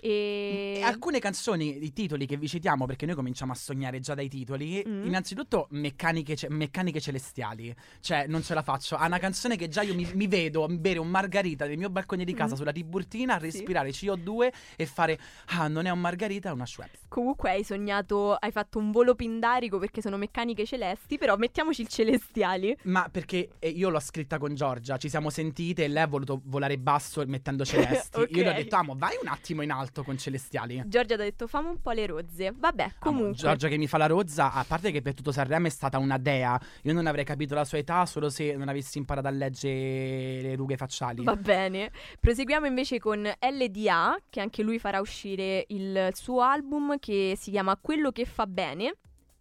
E... 0.00 0.74
E 0.76 0.82
alcune 0.82 1.18
canzoni, 1.18 1.84
i 1.84 1.92
titoli 1.92 2.24
che 2.24 2.36
vi 2.36 2.46
citiamo, 2.46 2.86
perché 2.86 3.04
noi 3.04 3.16
cominciamo 3.16 3.50
a 3.50 3.56
sognare 3.56 3.98
già 3.98 4.14
dai 4.14 4.28
titoli. 4.28 4.84
Mm. 4.86 5.06
Innanzitutto, 5.06 5.66
meccaniche, 5.70 6.36
ce- 6.36 6.48
meccaniche 6.50 7.00
celestiali. 7.00 7.74
Cioè, 7.98 8.28
non 8.28 8.44
ce 8.44 8.54
la 8.54 8.62
faccio. 8.62 8.94
Ha 8.94 9.06
una 9.06 9.18
canzone 9.18 9.56
che 9.56 9.66
già 9.66 9.82
io 9.82 9.96
mi, 9.96 10.08
mi 10.14 10.28
vedo 10.28 10.68
bere 10.68 11.00
un 11.00 11.08
margarita 11.08 11.66
nel 11.66 11.76
mio 11.76 11.90
balcone 11.90 12.24
di 12.24 12.32
casa 12.32 12.54
Mm. 12.54 12.58
sulla 12.58 12.70
Tiburtina, 12.72 13.38
Sì. 13.40 13.46
respirare 13.46 13.90
CO2 13.90 14.52
e 14.76 14.86
fare. 14.86 15.18
Ah, 15.46 15.66
non 15.66 15.86
è 15.86 15.90
un 15.90 15.98
margarita, 15.98 16.50
è 16.50 16.52
una 16.52 16.64
Schweppes. 16.64 17.06
Comunque 17.08 17.50
hai 17.50 17.64
sognato, 17.64 18.34
hai 18.34 18.52
fatto 18.52 18.78
un 18.78 18.92
volo 18.92 19.16
pindarico 19.16 19.78
perché 19.78 20.00
sono 20.00 20.16
meccaniche 20.16 20.64
celesti, 20.64 21.18
però 21.18 21.36
mettiamoci 21.36 21.80
il 21.80 21.88
celestiali. 21.88 22.76
Ma 22.84 23.08
perché 23.10 23.48
eh, 23.58 23.68
io 23.68 23.88
l'ho 23.88 23.98
scritta 24.28 24.38
con 24.38 24.54
Giorgia, 24.54 24.98
ci 24.98 25.08
siamo 25.08 25.30
sentite 25.30 25.84
e 25.84 25.88
lei 25.88 26.02
ha 26.02 26.06
voluto 26.06 26.42
volare 26.44 26.76
basso 26.76 27.24
mettendo 27.26 27.64
celesti. 27.64 28.26
Io 28.36 28.42
le 28.42 28.50
ho 28.50 28.52
detto, 28.52 28.76
amo, 28.76 28.94
vai 28.94 29.16
un 29.20 29.28
attimo 29.28 29.62
in 29.62 29.70
alto 29.70 30.02
con 30.02 30.18
celestiali. 30.18 30.82
Giorgia 30.86 31.14
ti 31.16 31.22
ha 31.22 31.24
detto 31.24 31.46
fammi 31.46 31.68
un 31.70 31.80
po' 31.80 31.92
le 31.92 32.06
rozze. 32.06 32.52
Vabbè, 32.54 32.82
Amo, 32.82 32.94
comunque. 32.98 33.36
Giorgia 33.36 33.68
che 33.68 33.78
mi 33.78 33.86
fa 33.86 33.96
la 33.96 34.06
rozza, 34.06 34.52
a 34.52 34.64
parte 34.64 34.90
che 34.90 35.00
per 35.00 35.14
tutto 35.14 35.32
Sanremo 35.32 35.66
è 35.66 35.70
stata 35.70 35.96
una 35.96 36.18
dea. 36.18 36.60
Io 36.82 36.92
non 36.92 37.06
avrei 37.06 37.24
capito 37.24 37.54
la 37.54 37.64
sua 37.64 37.78
età 37.78 38.04
solo 38.04 38.28
se 38.28 38.54
non 38.54 38.68
avessi 38.68 38.98
imparato 38.98 39.28
a 39.28 39.30
leggere 39.30 40.42
le 40.42 40.54
rughe 40.54 40.76
facciali. 40.76 41.24
Va 41.24 41.36
bene. 41.36 41.90
Proseguiamo 42.20 42.66
invece 42.66 42.98
con 42.98 43.22
LDA, 43.22 44.18
che 44.28 44.40
anche 44.40 44.62
lui 44.62 44.78
farà 44.78 45.00
uscire 45.00 45.64
il 45.68 46.10
suo 46.12 46.42
album 46.42 46.98
che 46.98 47.34
si 47.38 47.50
chiama 47.50 47.76
Quello 47.80 48.10
che 48.10 48.26
fa 48.26 48.46
bene. 48.46 48.94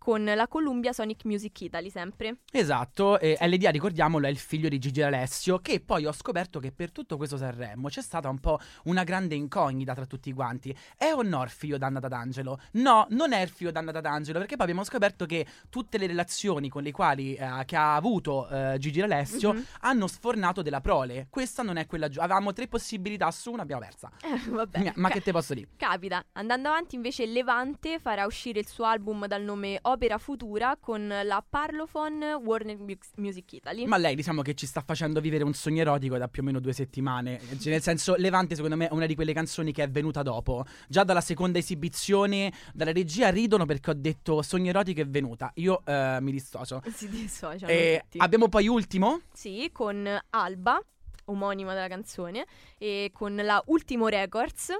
Con 0.07 0.23
la 0.23 0.47
Columbia 0.47 0.93
Sonic 0.93 1.25
Music 1.25 1.59
Italy, 1.63 1.89
sempre. 1.89 2.37
Esatto, 2.49 3.19
e 3.19 3.37
LDA 3.41 3.71
ricordiamolo 3.71 4.25
è 4.25 4.29
il 4.29 4.37
figlio 4.37 4.69
di 4.69 4.79
Gigi 4.79 5.01
D'Alessio 5.01 5.59
che 5.59 5.81
poi 5.81 6.05
ho 6.05 6.13
scoperto 6.13 6.61
che 6.61 6.71
per 6.71 6.93
tutto 6.93 7.17
questo 7.17 7.35
Sanremo 7.35 7.89
c'è 7.89 8.01
stata 8.01 8.29
un 8.29 8.39
po' 8.39 8.57
una 8.85 9.03
grande 9.03 9.35
incognita 9.35 9.93
tra 9.93 10.05
tutti 10.05 10.31
quanti. 10.31 10.73
È 10.95 11.11
o 11.11 11.23
no 11.23 11.43
il 11.43 11.49
figlio 11.49 11.77
d'Anna 11.77 11.99
D'Angelo? 11.99 12.57
No, 12.75 13.05
non 13.09 13.33
è 13.33 13.41
il 13.41 13.49
figlio 13.49 13.69
d'Anna 13.71 13.91
D'Angelo 13.91 14.39
perché 14.39 14.55
poi 14.55 14.63
abbiamo 14.63 14.85
scoperto 14.85 15.25
che 15.25 15.45
tutte 15.69 15.97
le 15.97 16.07
relazioni 16.07 16.69
con 16.69 16.83
le 16.83 16.91
quali 16.93 17.35
eh, 17.35 17.63
che 17.65 17.75
ha 17.75 17.95
avuto 17.95 18.47
eh, 18.47 18.77
Gigi 18.79 19.01
D'Alessio 19.01 19.51
Mhm. 19.51 19.65
hanno 19.81 20.07
sfornato 20.07 20.61
della 20.61 20.79
prole. 20.79 21.27
Questa 21.29 21.63
non 21.63 21.75
è 21.75 21.85
quella 21.85 22.07
giusta. 22.07 22.23
Avevamo 22.23 22.53
tre 22.53 22.69
possibilità 22.69 23.29
su 23.31 23.51
una, 23.51 23.63
abbiamo 23.63 23.81
persa. 23.81 24.09
Eh, 24.23 24.49
vabbè. 24.51 24.93
Ma 24.95 25.09
che 25.09 25.19
te 25.21 25.33
posso 25.33 25.53
dire? 25.53 25.67
Capita. 25.75 26.23
Andando 26.31 26.69
avanti, 26.69 26.95
invece, 26.95 27.25
Levante 27.25 27.99
farà 27.99 28.25
uscire 28.25 28.61
il 28.61 28.67
suo 28.69 28.85
album 28.85 29.27
dal 29.27 29.41
nome 29.41 29.77
opera 29.97 30.17
futura 30.19 30.77
con 30.79 31.07
la 31.07 31.43
Parlophone 31.47 32.33
Warner 32.33 32.77
Mu- 32.77 32.85
Music 33.15 33.53
Italy. 33.53 33.85
Ma 33.87 33.97
lei 33.97 34.13
diciamo 34.15 34.43
che 34.43 34.53
ci 34.53 34.67
sta 34.67 34.81
facendo 34.81 35.19
vivere 35.19 35.43
un 35.43 35.53
sogno 35.53 35.81
erotico 35.81 36.17
da 36.19 36.27
più 36.27 36.43
o 36.43 36.45
meno 36.45 36.59
due 36.59 36.71
settimane. 36.71 37.39
Cioè, 37.59 37.71
nel 37.71 37.81
senso, 37.81 38.13
Levante 38.15 38.53
secondo 38.55 38.75
me 38.75 38.87
è 38.87 38.93
una 38.93 39.07
di 39.07 39.15
quelle 39.15 39.33
canzoni 39.33 39.71
che 39.73 39.83
è 39.83 39.89
venuta 39.89 40.21
dopo. 40.21 40.65
Già 40.87 41.03
dalla 41.03 41.21
seconda 41.21 41.57
esibizione, 41.57 42.53
dalla 42.73 42.91
regia 42.91 43.29
ridono 43.29 43.65
perché 43.65 43.89
ho 43.89 43.95
detto 43.95 44.41
sogno 44.43 44.69
erotico 44.69 45.01
è 45.01 45.07
venuta. 45.07 45.51
Io 45.55 45.81
eh, 45.83 46.19
mi 46.21 46.31
dissocio. 46.31 46.81
si 46.93 47.09
dissociano 47.09 47.71
E 47.71 48.01
tutti. 48.03 48.19
abbiamo 48.19 48.47
poi 48.49 48.67
ultimo. 48.67 49.21
Sì, 49.33 49.69
con 49.73 50.07
Alba, 50.29 50.79
omonima 51.25 51.73
della 51.73 51.87
canzone, 51.87 52.45
e 52.77 53.09
con 53.11 53.35
la 53.35 53.61
Ultimo 53.65 54.07
Records. 54.07 54.77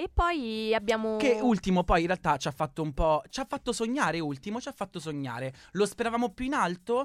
E 0.00 0.08
poi 0.08 0.72
abbiamo... 0.72 1.16
Che 1.16 1.40
ultimo 1.42 1.82
poi 1.82 2.02
in 2.02 2.06
realtà 2.06 2.36
ci 2.36 2.46
ha 2.46 2.52
fatto 2.52 2.82
un 2.82 2.94
po'. 2.94 3.20
Ci 3.28 3.40
ha 3.40 3.46
fatto 3.48 3.72
sognare 3.72 4.20
ultimo, 4.20 4.60
ci 4.60 4.68
ha 4.68 4.72
fatto 4.72 5.00
sognare. 5.00 5.52
Lo 5.72 5.86
speravamo 5.86 6.28
più 6.28 6.44
in 6.44 6.54
alto. 6.54 7.04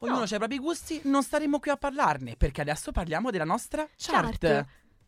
Ognuno 0.00 0.18
No. 0.18 0.24
ha 0.24 0.34
i 0.34 0.36
propri 0.36 0.58
gusti, 0.58 1.00
non 1.04 1.22
staremo 1.22 1.58
qui 1.58 1.70
a 1.70 1.78
parlarne 1.78 2.36
perché 2.36 2.60
adesso 2.60 2.92
parliamo 2.92 3.30
della 3.30 3.44
nostra 3.44 3.88
chart. 3.96 4.36
Chart. 4.38 4.66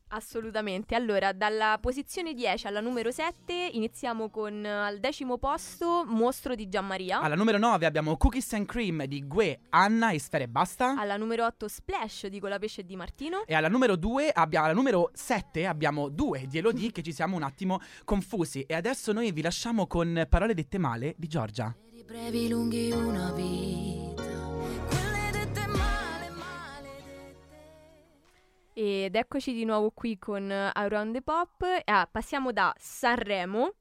Assolutamente. 0.08 0.94
Allora, 0.94 1.32
dalla 1.32 1.78
posizione 1.80 2.32
10 2.32 2.68
alla 2.68 2.80
numero 2.80 3.10
7 3.10 3.70
iniziamo 3.72 4.30
con 4.30 4.64
eh, 4.64 4.68
al 4.68 5.00
decimo 5.00 5.36
posto 5.36 6.04
Mostro 6.06 6.54
di 6.54 6.68
Gianmaria. 6.68 7.20
Alla 7.20 7.34
numero 7.34 7.58
9 7.58 7.86
abbiamo 7.86 8.16
Cookies 8.16 8.52
and 8.52 8.66
Cream 8.66 9.04
di 9.06 9.26
Gue, 9.26 9.60
Anna 9.70 10.10
e 10.10 10.20
Sfere 10.20 10.46
Basta. 10.46 10.94
Alla 10.96 11.16
numero 11.16 11.44
8 11.46 11.66
Splash 11.66 12.26
di 12.26 12.38
Colapesce 12.38 12.82
e 12.82 12.84
Di 12.84 12.94
Martino. 12.94 13.42
E 13.46 13.54
alla 13.54 13.68
numero 13.68 13.96
2 13.96 14.30
abbiamo, 14.30 14.66
alla 14.66 14.74
numero 14.74 15.10
7 15.12 15.66
abbiamo 15.66 16.08
due 16.08 16.46
di 16.46 16.58
Elodie 16.58 16.92
che 16.92 17.02
ci 17.02 17.12
siamo 17.12 17.34
un 17.34 17.42
attimo 17.42 17.80
confusi. 18.04 18.62
E 18.62 18.74
adesso 18.74 19.12
noi 19.12 19.32
vi 19.32 19.42
lasciamo 19.42 19.88
con 19.88 20.24
Parole 20.28 20.54
dette 20.54 20.78
male 20.78 21.14
di 21.16 21.26
Giorgia. 21.26 21.74
Per 21.76 21.98
i 21.98 22.04
brevi 22.04 22.48
lunghi 22.48 22.92
una 22.92 23.32
vita, 23.32 24.05
Ed 28.78 29.16
eccoci 29.16 29.54
di 29.54 29.64
nuovo 29.64 29.90
qui 29.90 30.18
con 30.18 30.50
Around 30.50 31.14
the 31.14 31.22
Pop. 31.22 31.64
Ah, 31.86 32.06
passiamo 32.12 32.52
da 32.52 32.74
Sanremo 32.76 33.72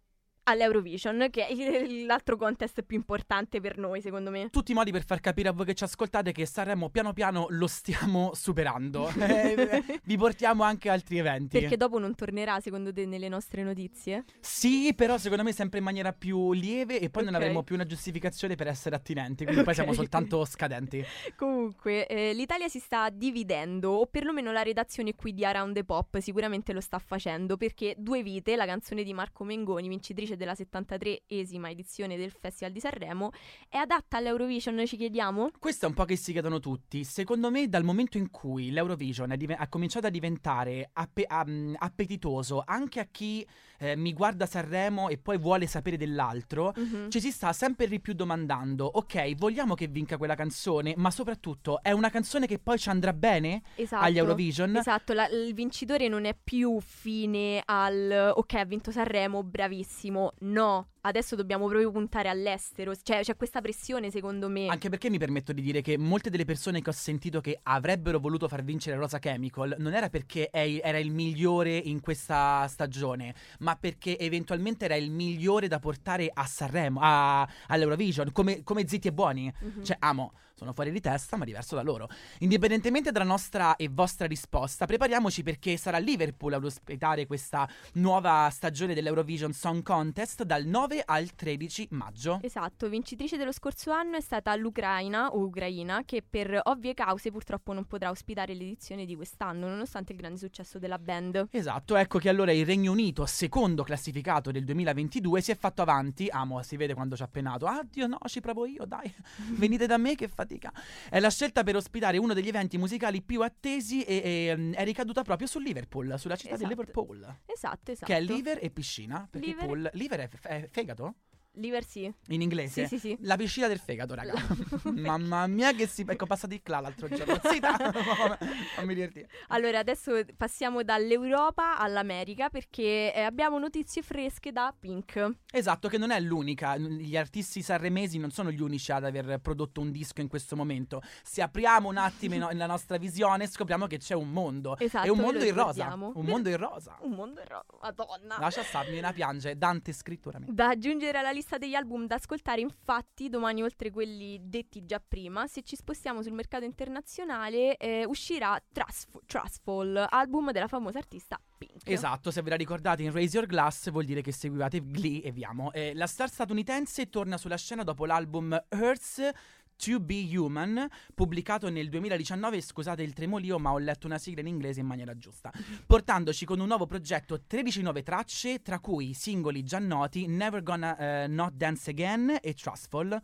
all'Eurovision, 0.46 1.28
che 1.30 1.48
è 1.48 1.88
l'altro 2.06 2.38
contest 2.38 2.82
più 2.84 2.98
importante 2.98 3.60
per 3.60 3.78
noi, 3.78 4.02
secondo 4.02 4.30
me. 4.32 4.50
Tutti 4.50 4.72
i 4.72 4.76
modi 4.76 4.92
per 4.92 5.06
far 5.06 5.20
capire 5.20 5.50
a 5.50 5.52
voi 5.52 5.66
che 5.66 5.74
ci 5.74 5.84
ascoltate 5.84 6.32
che 6.32 6.46
Sanremo 6.46 6.90
piano 6.90 7.14
piano 7.14 7.48
lo 7.50 7.68
stiamo 7.68 8.32
superando. 8.34 9.10
Eh, 9.10 9.84
vi 10.04 10.18
portiamo 10.18 10.64
anche 10.64 10.90
altri 10.90 11.18
eventi. 11.18 11.60
Perché 11.60 11.78
dopo 11.78 12.00
non 12.00 12.16
tornerà, 12.16 12.60
secondo 12.60 12.94
te, 12.94 13.06
nelle 13.06 13.28
nostre 13.30 13.64
notizie? 13.64 14.24
Sì, 14.40 14.94
però 14.96 15.18
secondo 15.18 15.44
me 15.44 15.52
sempre 15.52 15.80
in 15.80 15.84
maniera 15.86 16.14
più 16.14 16.54
lieve 16.54 17.00
e 17.00 17.10
poi 17.10 17.24
non 17.24 17.34
Ok. 17.36 17.42
avremo 17.42 17.64
più 17.64 17.76
una 17.76 17.86
giustificazione 17.86 18.56
per 18.56 18.68
essere 18.68 18.96
attinenti, 18.96 19.44
quindi 19.46 19.64
poi 19.64 19.74
siamo 19.74 19.94
soltanto 19.94 20.46
scadenti. 20.46 21.04
Comunque, 21.36 22.08
eh, 22.08 22.34
l'Italia 22.34 22.68
si 22.70 22.80
sta 22.80 23.10
dividendo, 23.10 23.92
o 23.92 24.06
perlomeno 24.06 24.52
la 24.52 24.62
redazione 24.62 25.16
qui 25.16 25.34
di 25.34 25.44
Around 25.44 25.74
the 25.76 25.84
Pop 25.84 26.18
sicuramente 26.20 26.72
lo 26.74 26.82
sta 26.82 27.00
facendo, 27.00 27.58
perché 27.58 27.96
Due 27.98 28.24
Vite, 28.24 28.56
la 28.56 28.66
canzone 28.66 29.04
di 29.04 29.14
Marco 29.14 29.44
Mengoni, 29.44 29.88
vincitrice 29.88 30.35
della 30.36 30.54
73esima 30.54 31.70
edizione 31.70 32.18
del 32.18 32.32
Festival 32.32 32.74
di 32.74 32.80
Sanremo, 32.80 33.32
è 33.70 33.78
adatta 33.78 34.18
all'Eurovision, 34.18 34.86
ci 34.86 34.98
chiediamo? 34.98 35.52
Questo 35.60 35.86
è 35.86 35.90
un 35.90 35.96
po' 35.96 36.06
che 36.06 36.16
si 36.16 36.32
chiedono 36.32 36.60
tutti. 36.60 37.04
Secondo 37.04 37.52
me, 37.52 37.68
dal 37.68 37.84
momento 37.84 38.18
in 38.18 38.30
cui 38.30 38.72
l'Eurovision 38.72 39.32
è 39.32 39.38
dive- 39.38 39.56
ha 39.56 39.68
cominciato 39.68 40.08
a 40.08 40.10
diventare 40.10 40.90
appe- 40.94 41.26
am- 41.28 41.76
appetitoso 41.78 42.64
anche 42.66 43.00
a 43.00 43.08
chi 43.10 43.46
eh, 43.78 43.96
mi 43.96 44.14
guarda 44.14 44.46
Sanremo 44.46 45.10
e 45.10 45.18
poi 45.18 45.38
vuole 45.38 45.68
sapere 45.68 45.98
dell'altro, 45.98 46.74
Mhm. 46.76 47.10
ci 47.10 47.20
si 47.20 47.32
sta 47.32 47.54
sempre 47.54 47.88
di 47.88 48.00
più 48.00 48.14
domandando: 48.14 48.86
ok, 48.86 49.36
vogliamo 49.36 49.74
che 49.76 49.88
vinca 49.88 50.18
quella 50.18 50.36
canzone, 50.36 50.94
ma 50.98 51.12
soprattutto 51.12 51.82
è 51.82 51.92
una 51.92 52.10
canzone 52.10 52.48
che 52.48 52.60
poi 52.60 52.78
ci 52.78 52.90
andrà 52.90 53.14
bene 53.14 53.62
Esatto. 53.76 54.04
agli 54.04 54.18
Eurovision? 54.18 54.76
Esatto, 54.78 55.14
la- 55.14 55.28
il 55.30 55.54
vincitore 55.54 56.08
non 56.08 56.26
è 56.26 56.36
più 56.42 56.80
fine 56.80 57.62
al 57.66 58.32
ok, 58.36 58.54
ha 58.56 58.66
vinto 58.66 58.92
Sanremo, 58.92 59.44
bravissimo. 59.44 60.34
No, 60.40 60.88
adesso 61.06 61.36
dobbiamo 61.36 61.68
proprio 61.68 61.92
puntare 61.92 62.30
all'estero. 62.30 62.94
Cioè, 62.96 63.22
c'è 63.22 63.36
questa 63.36 63.62
pressione, 63.62 64.10
secondo 64.12 64.50
me. 64.50 64.68
Anche 64.68 64.90
perché 64.90 65.10
mi 65.10 65.18
permetto 65.18 65.54
di 65.54 65.62
dire 65.62 65.82
che 65.82 65.98
molte 65.98 66.30
delle 66.30 66.46
persone 66.46 66.82
che 66.82 66.90
ho 66.90 66.94
sentito 66.94 67.42
che 67.42 67.60
avrebbero 67.64 68.20
voluto 68.20 68.48
far 68.48 68.64
vincere 68.64 68.98
Rosa 68.98 69.20
Chemical 69.20 69.76
non 69.80 69.94
era 69.94 70.10
perché 70.10 70.50
era 70.52 70.98
il 70.98 71.12
migliore 71.12 71.78
in 71.78 72.00
questa 72.02 72.68
stagione, 72.68 73.34
ma 73.60 73.76
perché 73.76 74.18
eventualmente 74.18 74.86
era 74.86 74.96
il 74.96 75.12
migliore 75.12 75.68
da 75.68 75.80
portare 75.80 76.30
a 76.34 76.46
Sanremo, 76.46 77.00
a- 77.02 77.48
all'Eurovision, 77.68 78.32
come, 78.32 78.64
come 78.64 78.88
zitti 78.88 79.08
e 79.08 79.14
buoni. 79.14 79.52
Mhm. 79.60 79.84
Cioè, 79.84 79.98
amo, 80.00 80.34
sono 80.56 80.72
fuori 80.72 80.92
di 80.92 81.02
testa, 81.02 81.36
ma 81.36 81.44
diverso 81.44 81.76
da 81.76 81.82
loro. 81.82 82.10
Indipendentemente 82.40 83.12
dalla 83.12 83.26
nostra 83.26 83.76
e 83.76 83.90
vostra 83.90 84.26
risposta, 84.26 84.86
prepariamoci 84.86 85.44
perché 85.44 85.76
sarà 85.76 85.98
Liverpool 85.98 86.54
ad 86.54 86.64
ospitare 86.64 87.26
questa 87.26 87.68
nuova 87.94 88.50
stagione 88.50 88.94
dell'Eurovision 88.94 89.52
Song 89.52 89.84
Contest 89.84 90.44
dal 90.44 90.64
9 90.66 91.04
al 91.06 91.36
13 91.36 91.90
maggio. 91.92 92.40
Esatto, 92.42 92.88
vincitrice 92.88 93.36
dello 93.36 93.52
scorso 93.52 93.92
anno 93.92 94.16
è 94.16 94.22
stata 94.22 94.56
l'Ucraina 94.56 95.28
o 95.28 95.40
Ucraina 95.40 96.04
che 96.06 96.24
per 96.28 96.58
ovvie 96.64 96.94
cause 96.94 97.32
purtroppo 97.32 97.74
non 97.74 97.86
potrà 97.86 98.10
ospitare 98.10 98.54
l'edizione 98.54 99.06
di 99.06 99.16
quest'anno 99.16 99.68
nonostante 99.68 100.14
il 100.14 100.18
grande 100.18 100.40
successo 100.40 100.80
della 100.80 100.98
band. 100.98 101.50
Esatto, 101.52 101.98
ecco 101.98 102.18
che 102.18 102.30
allora 102.30 102.54
il 102.54 102.66
Regno 102.66 102.94
Unito, 102.94 103.26
secondo 103.26 103.84
classificato 103.84 104.52
del 104.52 104.64
2022, 104.64 105.42
si 105.42 105.52
è 105.52 105.58
fatto 105.58 105.82
avanti. 105.82 106.30
Amo, 106.30 106.62
si 106.64 106.78
vede 106.78 106.94
quando 106.94 107.18
ci 107.18 107.24
ha 107.24 107.28
penato. 107.28 107.66
Ah, 107.66 107.84
Dio, 107.84 108.08
no, 108.08 108.20
ci 108.28 108.40
provo 108.40 108.66
io, 108.66 108.86
dai. 108.86 109.14
Venite 109.58 109.86
da 109.86 109.98
me, 109.98 110.16
che 110.16 110.30
fatica. 110.46 110.72
È 111.10 111.20
la 111.20 111.30
scelta 111.30 111.64
per 111.64 111.76
ospitare 111.76 112.18
uno 112.18 112.34
degli 112.34 112.48
eventi 112.48 112.78
musicali 112.78 113.22
più 113.22 113.42
attesi 113.42 114.04
e, 114.04 114.22
e, 114.24 114.56
mm, 114.56 114.74
è 114.74 114.84
ricaduta 114.84 115.24
proprio 115.24 115.48
su 115.48 115.60
Liverpool, 115.60 116.16
sulla 116.18 116.36
città 116.36 116.54
Esatto. 116.56 116.70
di 116.70 116.76
Liverpool. 116.76 117.36
Esatto, 117.46 117.92
esatto. 117.92 118.12
Che 118.12 118.18
è 118.18 118.22
liver 118.22 118.60
e 118.62 118.70
piscina. 118.70 119.28
Perché 119.30 119.48
Liver- 119.48 119.66
pool. 119.66 119.90
Liver 119.94 120.20
è, 120.20 120.28
f- 120.28 120.48
è 120.48 120.68
fegato? 120.72 121.16
Liver 121.56 121.86
sì. 121.86 122.12
In 122.28 122.42
inglese? 122.42 122.88
Sì, 122.88 122.98
sì, 122.98 123.10
sì. 123.10 123.18
La 123.22 123.36
piscina 123.38 123.68
del 123.68 123.80
fegato, 123.80 124.14
raga. 124.14 124.34
Mamma 124.94 125.48
mia, 125.48 125.74
che 125.74 125.88
si. 125.88 126.04
Ecco, 126.08 126.26
passati 126.26 126.62
qua 126.62 126.80
l'altro 126.80 127.08
giorno. 127.08 127.40
Zita! 127.44 127.76
Fammi 128.76 128.94
divertire. 128.94 129.30
Allora, 129.50 129.80
adesso 129.80 130.20
passiamo 130.36 130.84
dall'Europa 130.84 131.78
all'America 131.78 132.50
perché 132.50 133.14
eh, 133.14 133.22
abbiamo 133.22 133.58
notizie 133.60 134.02
fresche 134.02 134.52
da 134.52 134.74
Pink. 134.78 135.38
Esatto, 135.52 135.88
che 135.88 135.98
non 135.98 136.12
è 136.12 136.20
l'unica. 136.20 136.78
Gli 136.78 137.16
artisti 137.16 137.62
sanremesi 137.62 138.18
non 138.18 138.32
sono 138.32 138.52
gli 138.52 138.62
unici 138.62 138.92
ad 138.92 139.06
aver 139.06 139.40
prodotto 139.40 139.82
un 139.82 139.92
disco 139.92 140.22
in 140.22 140.28
questo 140.28 140.56
momento. 140.56 141.02
Se 141.24 141.42
apriamo 141.42 141.88
un 141.88 141.98
attimo 141.98 142.50
la 142.52 142.66
nostra 142.66 142.98
visione, 142.98 143.48
scopriamo 143.48 143.88
che 143.88 143.98
c'è 143.98 144.14
un 144.14 144.30
mondo. 144.30 144.78
Esatto, 144.78 145.08
e 145.08 145.10
un 145.10 145.20
mondo 145.20 145.44
in 145.44 145.54
rosa. 145.54 145.94
Un 145.94 146.26
mondo 146.26 146.50
in 146.50 146.58
rosa. 146.58 146.98
Un 147.02 147.12
mondo 147.12 147.40
in 147.40 147.48
rosa, 147.48 147.78
madonna. 147.82 148.38
Lascia 148.40 148.64
stare, 148.64 148.88
mi 148.88 148.94
viene 148.94 149.08
a 149.08 149.14
piangere. 149.14 149.58
Dante 149.58 149.94
scrittura. 149.94 150.40
Da 150.42 150.70
aggiungere 150.70 151.18
alla 151.18 151.32
lista 151.32 151.45
degli 151.58 151.76
album 151.76 152.08
da 152.08 152.16
ascoltare, 152.16 152.62
infatti, 152.62 153.30
domani 153.30 153.62
oltre 153.64 153.92
quelli 153.92 154.40
detti 154.42 154.86
già 154.86 155.02
prima, 155.06 155.48
se 155.48 155.62
ci 155.62 155.76
spostiamo 155.76 156.22
sul 156.22 156.34
mercato 156.34 156.66
internazionale, 156.66 157.78
eh, 157.78 158.06
uscirà 158.06 158.62
Trustf- 158.72 159.20
Trustful, 159.26 160.06
album 160.10 160.52
della 160.52 160.68
famosa 160.68 160.98
artista 160.98 161.40
Pink. 161.58 161.88
Esatto, 161.88 162.32
se 162.32 162.42
ve 162.42 162.50
la 162.50 162.56
ricordate 162.56 163.04
in 163.04 163.12
Raise 163.12 163.38
Your 163.38 163.48
Glass 163.48 163.90
vuol 163.92 164.06
dire 164.06 164.22
che 164.22 164.32
seguivate 164.32 164.82
Glee 164.84 165.22
e 165.22 165.32
viamo. 165.32 165.72
Eh, 165.72 165.94
la 165.94 166.08
star 166.08 166.30
statunitense 166.30 167.10
torna 167.10 167.38
sulla 167.38 167.58
scena 167.58 167.84
dopo 167.84 168.06
l'album 168.06 168.60
Hurts 168.72 169.30
To 169.78 170.00
Be 170.00 170.28
Human, 170.36 170.88
pubblicato 171.14 171.70
nel 171.70 171.90
2019, 171.90 172.62
scusate 172.62 173.04
il 173.04 173.14
tremolio 173.14 173.60
ma 173.60 173.72
ho 173.72 173.78
letto 173.78 174.08
una 174.08 174.18
sigla 174.18 174.42
in 174.42 174.48
inglese 174.48 174.80
in 174.80 174.86
maniera 174.86 175.18
giusta, 175.18 175.52
portandoci 175.86 176.46
con 176.46 176.60
un 176.60 176.68
nuovo 176.68 176.86
progetto 176.86 177.42
13 177.46 177.82
nuove 177.82 178.04
tracce, 178.04 178.62
tra 178.62 178.80
cui 178.80 179.14
singoli 179.14 179.64
già 179.64 179.80
noti 179.80 180.28
Never 180.28 180.64
Gonna 180.64 181.24
eh, 181.24 181.28
Not 181.28 181.54
Dance 181.54 181.90
Again 181.90 182.38
e 182.42 182.54
Trustful. 182.54 183.22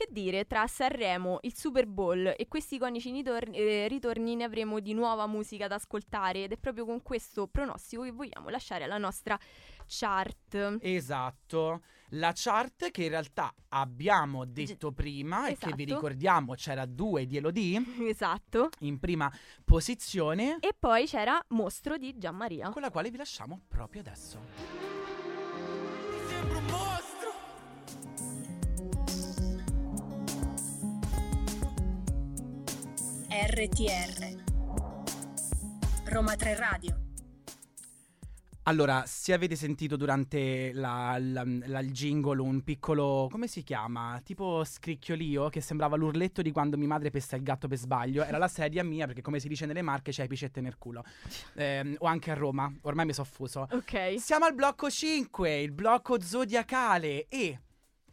Che 0.00 0.08
dire, 0.10 0.46
tra 0.46 0.66
Sanremo, 0.66 1.40
il 1.42 1.54
Super 1.54 1.86
Bowl 1.86 2.34
e 2.34 2.48
questi 2.48 2.76
iconici 2.76 3.10
ritorni, 3.10 3.58
eh, 3.58 3.86
ritorni 3.86 4.34
ne 4.34 4.44
avremo 4.44 4.80
di 4.80 4.94
nuova 4.94 5.26
musica 5.26 5.68
da 5.68 5.74
ascoltare 5.74 6.44
ed 6.44 6.52
è 6.52 6.56
proprio 6.56 6.86
con 6.86 7.02
questo 7.02 7.48
pronostico 7.48 8.04
che 8.04 8.12
vogliamo 8.12 8.48
lasciare 8.48 8.84
alla 8.84 8.96
nostra 8.96 9.38
chart. 9.90 10.78
Esatto, 10.80 11.82
la 12.10 12.32
chart 12.34 12.90
che 12.92 13.02
in 13.04 13.08
realtà 13.10 13.52
abbiamo 13.70 14.44
detto 14.44 14.92
prima 14.92 15.48
e 15.48 15.56
che 15.56 15.72
vi 15.74 15.82
esatto. 15.82 15.94
ricordiamo 15.96 16.54
c'era 16.54 16.86
due 16.86 17.26
di 17.26 17.36
Elodie 17.36 17.82
Esatto. 18.08 18.70
in 18.80 18.98
prima 19.00 19.30
posizione. 19.64 20.58
E 20.60 20.74
poi 20.78 21.06
c'era 21.06 21.42
Mostro 21.48 21.96
di 21.96 22.16
Gianmaria. 22.16 22.70
con 22.70 22.82
la 22.82 22.90
quale 22.90 23.10
vi 23.10 23.16
lasciamo 23.16 23.62
proprio 23.68 24.00
adesso. 24.02 24.38
Sembra 26.28 26.58
un 26.58 26.64
mostro. 26.66 27.08
RTR 33.28 34.42
Roma 36.06 36.34
3 36.36 36.54
Radio 36.56 37.09
Allora, 38.70 39.02
se 39.04 39.32
avete 39.32 39.56
sentito 39.56 39.96
durante 39.96 40.70
la- 40.72 41.16
la- 41.18 41.42
la- 41.44 41.80
il 41.80 41.90
jingle 41.90 42.40
un 42.40 42.62
piccolo, 42.62 43.26
come 43.28 43.48
si 43.48 43.64
chiama? 43.64 44.20
Tipo 44.24 44.62
scricchiolio 44.62 45.48
che 45.48 45.60
sembrava 45.60 45.96
l'urletto 45.96 46.40
di 46.40 46.52
quando 46.52 46.76
mia 46.76 46.86
madre 46.86 47.10
pesta 47.10 47.34
il 47.34 47.42
gatto 47.42 47.66
per 47.66 47.78
sbaglio. 47.78 48.22
Era 48.22 48.38
la 48.38 48.46
sedia 48.46 48.84
mia 48.84 49.06
perché 49.06 49.22
come 49.22 49.40
si 49.40 49.48
dice 49.48 49.66
nelle 49.66 49.82
marche 49.82 50.12
c'è 50.12 50.28
picette 50.28 50.60
nel 50.60 50.78
culo. 50.78 51.02
Ehm, 51.54 51.96
o 51.98 52.06
anche 52.06 52.30
a 52.30 52.34
Roma, 52.34 52.72
ormai 52.82 53.06
mi 53.06 53.12
sono 53.12 53.26
fuso. 53.28 53.66
Ok. 53.72 54.20
Siamo 54.20 54.44
al 54.44 54.54
blocco 54.54 54.88
5, 54.88 55.58
il 55.62 55.72
blocco 55.72 56.20
zodiacale 56.20 57.26
e 57.26 57.58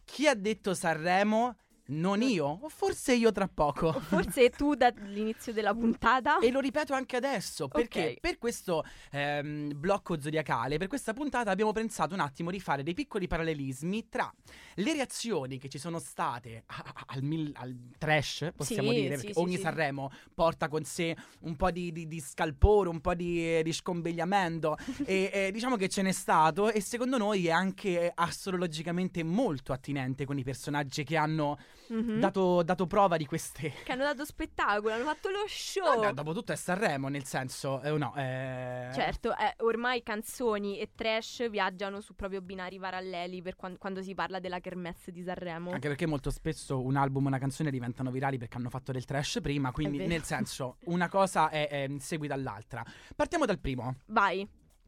chi 0.06 0.26
ha 0.28 0.34
detto 0.34 0.74
Sanremo? 0.74 1.56
Non 1.89 2.22
io, 2.22 2.46
o 2.62 2.70
forse 2.70 3.13
io 3.15 3.32
tra 3.32 3.48
poco. 3.48 3.94
Forse 3.94 4.50
tu 4.50 4.75
dall'inizio 4.75 5.53
della 5.53 5.74
puntata. 5.74 6.39
E 6.39 6.51
lo 6.51 6.60
ripeto 6.60 6.94
anche 6.94 7.15
adesso, 7.15 7.67
perché 7.67 8.10
Ok. 8.13 8.20
per 8.20 8.38
questo 8.38 8.84
ehm, 9.12 9.72
blocco 9.79 10.20
zodiacale, 10.20 10.77
per 10.77 10.88
questa 10.88 11.13
puntata 11.13 11.50
abbiamo 11.51 11.72
pensato 11.72 12.13
un 12.13 12.20
attimo 12.20 12.51
di 12.51 12.60
fare 12.60 12.84
dei 12.84 12.94
piccoli 12.94 13.27
parallelismi 13.27 14.10
tra 14.10 14.34
le 14.75 14.94
reazioni 14.94 15.58
che 15.58 15.70
ci 15.70 15.77
sono 15.77 16.00
state 16.00 16.63
a- 16.65 16.84
a- 16.94 17.03
al, 17.08 17.24
mil- 17.24 17.53
al 17.56 17.75
trash, 17.98 18.51
possiamo 18.56 18.91
Sì, 18.91 18.96
dire, 19.01 19.15
perché 19.15 19.34
sì, 19.34 19.39
ogni 19.39 19.56
sì. 19.56 19.62
Sanremo 19.62 20.12
porta 20.34 20.67
con 20.67 20.84
sé 20.84 21.15
un 21.41 21.56
po' 21.56 21.72
di, 21.72 21.91
di- 21.91 22.08
di 22.08 22.20
scalpore, 22.20 22.89
un 22.89 23.00
po' 23.01 23.13
di, 23.13 23.63
di 23.63 23.72
scombegliamento 23.74 24.77
e 25.06 25.29
e 25.38 25.51
diciamo 25.51 25.75
che 25.75 25.88
ce 25.89 26.01
n'è 26.01 26.12
stato 26.12 26.70
e 26.72 26.82
secondo 26.82 27.17
noi 27.17 27.48
è 27.48 27.51
anche 27.51 28.12
astrologicamente 28.13 29.24
molto 29.24 29.72
attinente 29.74 30.25
con 30.25 30.38
i 30.38 30.44
personaggi 30.44 31.03
che 31.03 31.15
hanno 31.17 31.58
Mhm. 31.88 32.19
dato, 32.19 32.63
dato 32.63 32.86
prova 32.86 33.17
di 33.17 33.25
queste 33.25 33.72
Che 33.84 33.91
hanno 33.91 34.03
dato 34.03 34.25
spettacolo, 34.25 34.93
hanno 34.93 35.05
fatto 35.05 35.29
lo 35.29 35.43
show. 35.48 36.00
Vabbè, 36.00 36.13
dopo 36.13 36.34
tutto 36.34 36.51
è 36.51 36.55
Sanremo, 36.55 37.07
nel 37.07 37.24
senso, 37.24 37.81
eh, 37.81 37.91
no, 37.98 38.13
eh... 38.15 38.89
Certo, 38.93 39.36
eh, 39.36 39.53
ormai 39.60 40.03
canzoni 40.03 40.79
e 40.79 40.89
trash 40.96 41.50
viaggiano 41.50 42.01
su 42.01 42.15
proprio 42.15 42.41
binari 42.41 42.77
paralleli 42.79 43.41
per 43.41 43.55
quan- 43.55 43.77
quando 43.77 44.01
si 44.01 44.13
parla 44.13 44.39
della 44.39 44.60
kermesse 44.60 45.12
di 45.12 45.24
Sanremo. 45.24 45.72
Anche 45.72 45.88
perché 45.88 46.05
molto 46.05 46.29
spesso 46.29 46.84
un 46.84 46.96
album 46.96 47.25
e 47.25 47.27
una 47.27 47.39
canzone 47.39 47.72
diventano 47.72 48.12
virali 48.12 48.38
perché 48.38 48.57
hanno 48.57 48.69
fatto 48.69 48.91
del 48.91 49.05
trash 49.05 49.39
prima, 49.41 49.72
quindi 49.72 50.05
nel 50.05 50.24
senso 50.24 50.77
una 50.86 51.10
cosa 51.10 51.50
è, 51.50 51.67
è 51.69 51.89
seguita 52.00 52.34
all'altra. 52.34 52.84
Partiamo 53.15 53.46
dal 53.46 53.60
primo, 53.60 53.96
Vai. 54.07 54.48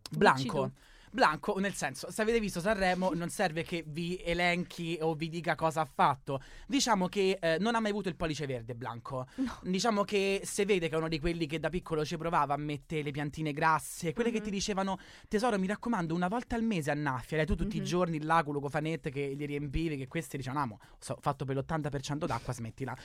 Blanco. 0.09 0.71
Blanco, 1.11 1.57
nel 1.59 1.73
senso, 1.73 2.11
se 2.11 2.21
avete 2.21 2.39
visto 2.39 2.59
Sanremo 2.59 3.11
non 3.13 3.29
serve 3.29 3.63
che 3.63 3.83
vi 3.87 4.21
elenchi 4.23 4.97
o 5.01 5.13
vi 5.15 5.27
dica 5.29 5.55
cosa 5.55 5.81
ha 5.81 5.85
fatto. 5.85 6.41
Diciamo 6.67 7.07
che 7.07 7.37
eh, 7.41 7.57
non 7.59 7.73
ha 7.75 7.79
mai 7.79 7.89
avuto 7.91 8.09
il 8.09 8.15
pollice 8.15 8.45
verde 8.45 8.75
Blanco. 8.75 9.27
No. 9.35 9.57
Diciamo 9.63 10.03
che 10.03 10.41
se 10.43 10.65
vede 10.65 10.87
che 10.87 10.93
è 10.95 10.97
uno 10.97 11.07
di 11.07 11.19
quelli 11.19 11.47
che 11.47 11.59
da 11.59 11.69
piccolo 11.69 12.05
ci 12.05 12.17
provava 12.17 12.53
a 12.53 12.57
mettere 12.57 13.01
le 13.01 13.11
piantine 13.11 13.53
grasse, 13.53 14.13
quelle 14.13 14.29
che 14.31 14.37
Mhm. 14.37 14.43
ti 14.43 14.49
dicevano 14.51 14.99
tesoro 15.27 15.57
mi 15.57 15.67
raccomando 15.67 16.13
una 16.13 16.27
volta 16.27 16.55
al 16.55 16.63
mese 16.63 16.91
annaffiale, 16.91 17.45
tu 17.45 17.55
tutti 17.55 17.77
i 17.77 17.79
Mhm. 17.79 17.85
giorni 17.85 18.21
là 18.21 18.43
con 18.43 18.53
lo 18.53 18.59
cofanette 18.59 19.09
che 19.09 19.33
li 19.35 19.45
riempivi, 19.45 19.97
che 19.97 20.07
questi 20.07 20.37
dicevano 20.37 20.61
amo, 20.63 20.79
so, 20.99 21.17
fatto 21.19 21.43
per 21.45 21.55
l'80% 21.55 22.25
d'acqua, 22.27 22.53
smettila. 22.53 22.95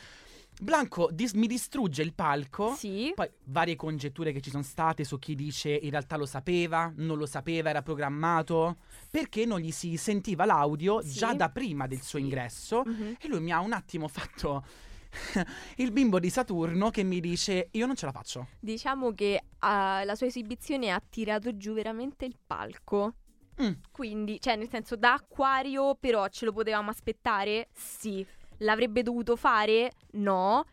Blanco 0.60 1.08
dis- 1.12 1.32
mi 1.32 1.46
distrugge 1.46 2.02
il 2.02 2.14
palco. 2.14 2.74
Sì. 2.74 3.12
Poi 3.14 3.28
varie 3.46 3.76
congetture 3.76 4.32
che 4.32 4.40
ci 4.40 4.50
sono 4.50 4.62
state 4.62 5.04
su 5.04 5.18
chi 5.18 5.34
dice 5.34 5.70
in 5.70 5.90
realtà 5.90 6.16
lo 6.16 6.26
sapeva, 6.26 6.92
non 6.96 7.18
lo 7.18 7.26
sapeva, 7.26 7.70
era 7.70 7.82
programmato, 7.82 8.76
perché 9.10 9.44
non 9.46 9.58
gli 9.60 9.70
si 9.72 9.96
sentiva 9.96 10.44
l'audio 10.44 11.00
Sì. 11.02 11.18
già 11.18 11.34
da 11.34 11.48
prima 11.50 11.86
del 11.86 12.00
suo 12.02 12.18
Sì. 12.18 12.24
ingresso 12.24 12.82
Mhm. 12.86 13.16
e 13.20 13.28
lui 13.28 13.40
mi 13.40 13.50
ha 13.52 13.60
un 13.60 13.72
attimo 13.72 14.06
fatto 14.08 14.64
il 15.76 15.92
bimbo 15.92 16.18
di 16.18 16.30
Saturno 16.30 16.90
che 16.90 17.02
mi 17.02 17.20
dice 17.20 17.68
io 17.72 17.86
non 17.86 17.94
ce 17.96 18.06
la 18.06 18.12
faccio. 18.12 18.48
Diciamo 18.60 19.12
che 19.12 19.40
ah, 19.60 20.02
la 20.04 20.14
sua 20.14 20.26
esibizione 20.26 20.90
ha 20.90 21.02
tirato 21.08 21.56
giù 21.56 21.72
veramente 21.72 22.24
il 22.24 22.36
palco. 22.44 23.14
Mm. 23.62 23.70
Quindi, 23.92 24.40
cioè, 24.40 24.56
nel 24.56 24.68
senso, 24.68 24.96
da 24.96 25.12
acquario, 25.14 25.94
però 25.94 26.26
ce 26.26 26.44
lo 26.44 26.52
potevamo 26.52 26.90
aspettare? 26.90 27.68
Sì. 27.72 28.26
L'avrebbe 28.58 29.02
dovuto 29.02 29.36
fare? 29.36 29.92
No. 30.12 30.64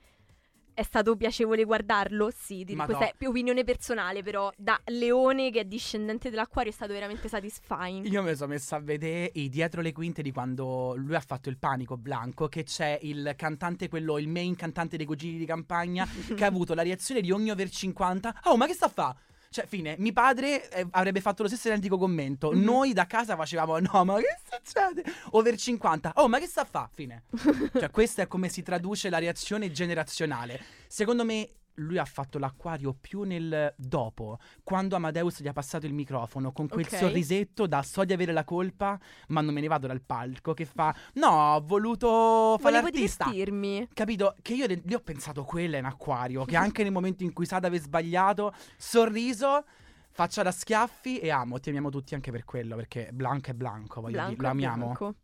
È 0.74 0.84
stato 0.84 1.16
piacevole 1.18 1.64
guardarlo? 1.66 2.32
Sì. 2.36 2.64
Di- 2.64 2.76
questa 2.76 3.10
è 3.10 3.14
più 3.16 3.30
opinione 3.30 3.64
personale, 3.64 4.24
però 4.24 4.52
da 4.56 4.80
leone 4.86 5.52
che 5.52 5.62
è 5.62 5.66
discendente 5.66 6.30
dell'acquario 6.30 6.72
è 6.72 6.74
stato 6.74 6.94
veramente 6.94 7.28
satisfying. 7.28 8.06
Io 8.06 8.24
mi 8.24 8.34
sono 8.36 8.54
messa 8.54 8.78
a 8.78 8.80
vedere 8.80 9.32
i 9.36 9.50
dietro 9.50 9.82
le 9.82 9.92
quinte 9.92 10.22
di 10.22 10.32
quando 10.32 10.96
lui 10.96 11.14
ha 11.16 11.20
fatto 11.20 11.50
il 11.50 11.58
panico 11.58 11.98
blanco, 11.98 12.48
che 12.48 12.64
c'è 12.64 12.98
il 13.02 13.34
cantante, 13.36 13.90
quello, 13.90 14.18
il 14.18 14.30
main 14.30 14.56
cantante 14.56 14.96
dei 14.98 15.06
cugini 15.06 15.38
di 15.38 15.46
campagna, 15.46 16.08
che 16.36 16.44
ha 16.44 16.48
avuto 16.48 16.74
la 16.74 16.84
reazione 16.84 17.22
di 17.22 17.32
ogni 17.32 17.52
over 17.52 17.70
50. 17.70 18.42
Oh, 18.46 18.58
ma 18.58 18.66
che 18.66 18.74
sta 18.74 18.86
a 18.86 18.90
fa? 18.90 19.16
Cioè, 19.54 19.66
fine, 19.66 19.96
mio 20.00 20.14
padre 20.14 20.70
eh, 20.70 20.88
avrebbe 20.92 21.20
fatto 21.20 21.42
lo 21.42 21.50
stesso 21.50 21.68
identico 21.68 21.98
commento. 21.98 22.52
Mhm. 22.52 22.64
Noi 22.64 22.94
da 22.94 23.06
casa 23.06 23.36
facevamo, 23.36 23.80
no, 23.80 24.06
ma 24.06 24.16
che 24.16 24.38
succede? 24.50 25.04
Over 25.32 25.58
50. 25.58 26.14
Oh, 26.16 26.30
ma 26.30 26.40
che 26.40 26.48
sta 26.48 26.62
a 26.62 26.66
fa? 26.66 26.90
Fine. 26.90 27.24
Cioè, 27.78 27.92
questa 27.92 28.22
è 28.22 28.28
come 28.28 28.48
si 28.48 28.64
traduce 28.64 29.10
la 29.10 29.18
reazione 29.18 29.70
generazionale. 29.74 30.64
Secondo 30.88 31.26
me, 31.26 31.50
lui 31.76 31.98
ha 31.98 32.06
fatto 32.06 32.38
l'acquario 32.38 32.94
più 33.00 33.24
nel 33.24 33.74
dopo, 33.78 34.38
quando 34.64 34.96
Amadeus 34.96 35.42
gli 35.42 35.48
ha 35.48 35.54
passato 35.54 35.86
il 35.86 35.94
microfono 35.94 36.52
con 36.52 36.68
quel 36.68 36.86
Ok. 36.86 36.96
sorrisetto 36.98 37.68
da 37.68 37.82
so 37.84 38.04
di 38.06 38.14
avere 38.14 38.32
la 38.34 38.44
colpa, 38.44 39.00
ma 39.30 39.42
non 39.42 39.54
me 39.54 39.62
ne 39.62 39.68
vado 39.68 39.88
dal 39.88 40.02
palco. 40.02 40.54
Che 40.54 40.66
fa, 40.66 40.94
no, 41.14 41.56
ho 41.56 41.62
voluto 41.62 42.58
fare 42.60 42.80
Volevo 42.80 42.82
l'artista. 42.92 43.24
divertirmi. 43.26 43.88
Capito? 43.94 44.36
Che 44.42 44.54
io 44.54 44.68
le- 44.68 44.82
lì 44.84 44.94
ho 44.94 45.00
pensato 45.00 45.44
quella 45.44 45.78
in 45.78 45.86
acquario. 45.86 46.46
Che 46.46 46.56
anche 46.58 46.84
nel 46.84 46.92
momento 46.92 47.24
in 47.24 47.34
cui 47.34 47.46
sa 47.46 47.60
di 47.60 47.66
aver 47.66 47.80
sbagliato, 47.80 48.54
sorriso, 48.78 49.64
faccia 50.12 50.44
da 50.44 50.52
schiaffi 50.52 51.20
e 51.20 51.30
amo. 51.30 51.60
Ti 51.60 51.70
amiamo 51.70 51.90
tutti 51.90 52.14
anche 52.16 52.32
per 52.32 52.44
quello. 52.44 52.76
Perché 52.76 53.10
Blanco 53.14 53.50
è 53.52 53.54
Blanco, 53.54 54.02
voglio 54.02 54.14
Blanco 54.14 54.30
dire, 54.32 54.42
lo 54.44 54.50
amiamo. 54.50 54.84
Blanco. 54.86 55.16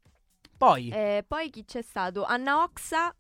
Poi, 0.58 0.90
Eh, 0.90 1.24
poi 1.28 1.50
chi 1.52 1.66
c'è 1.66 1.82
stato? 1.84 2.24
Anna 2.24 2.64
Oxa. 2.64 3.14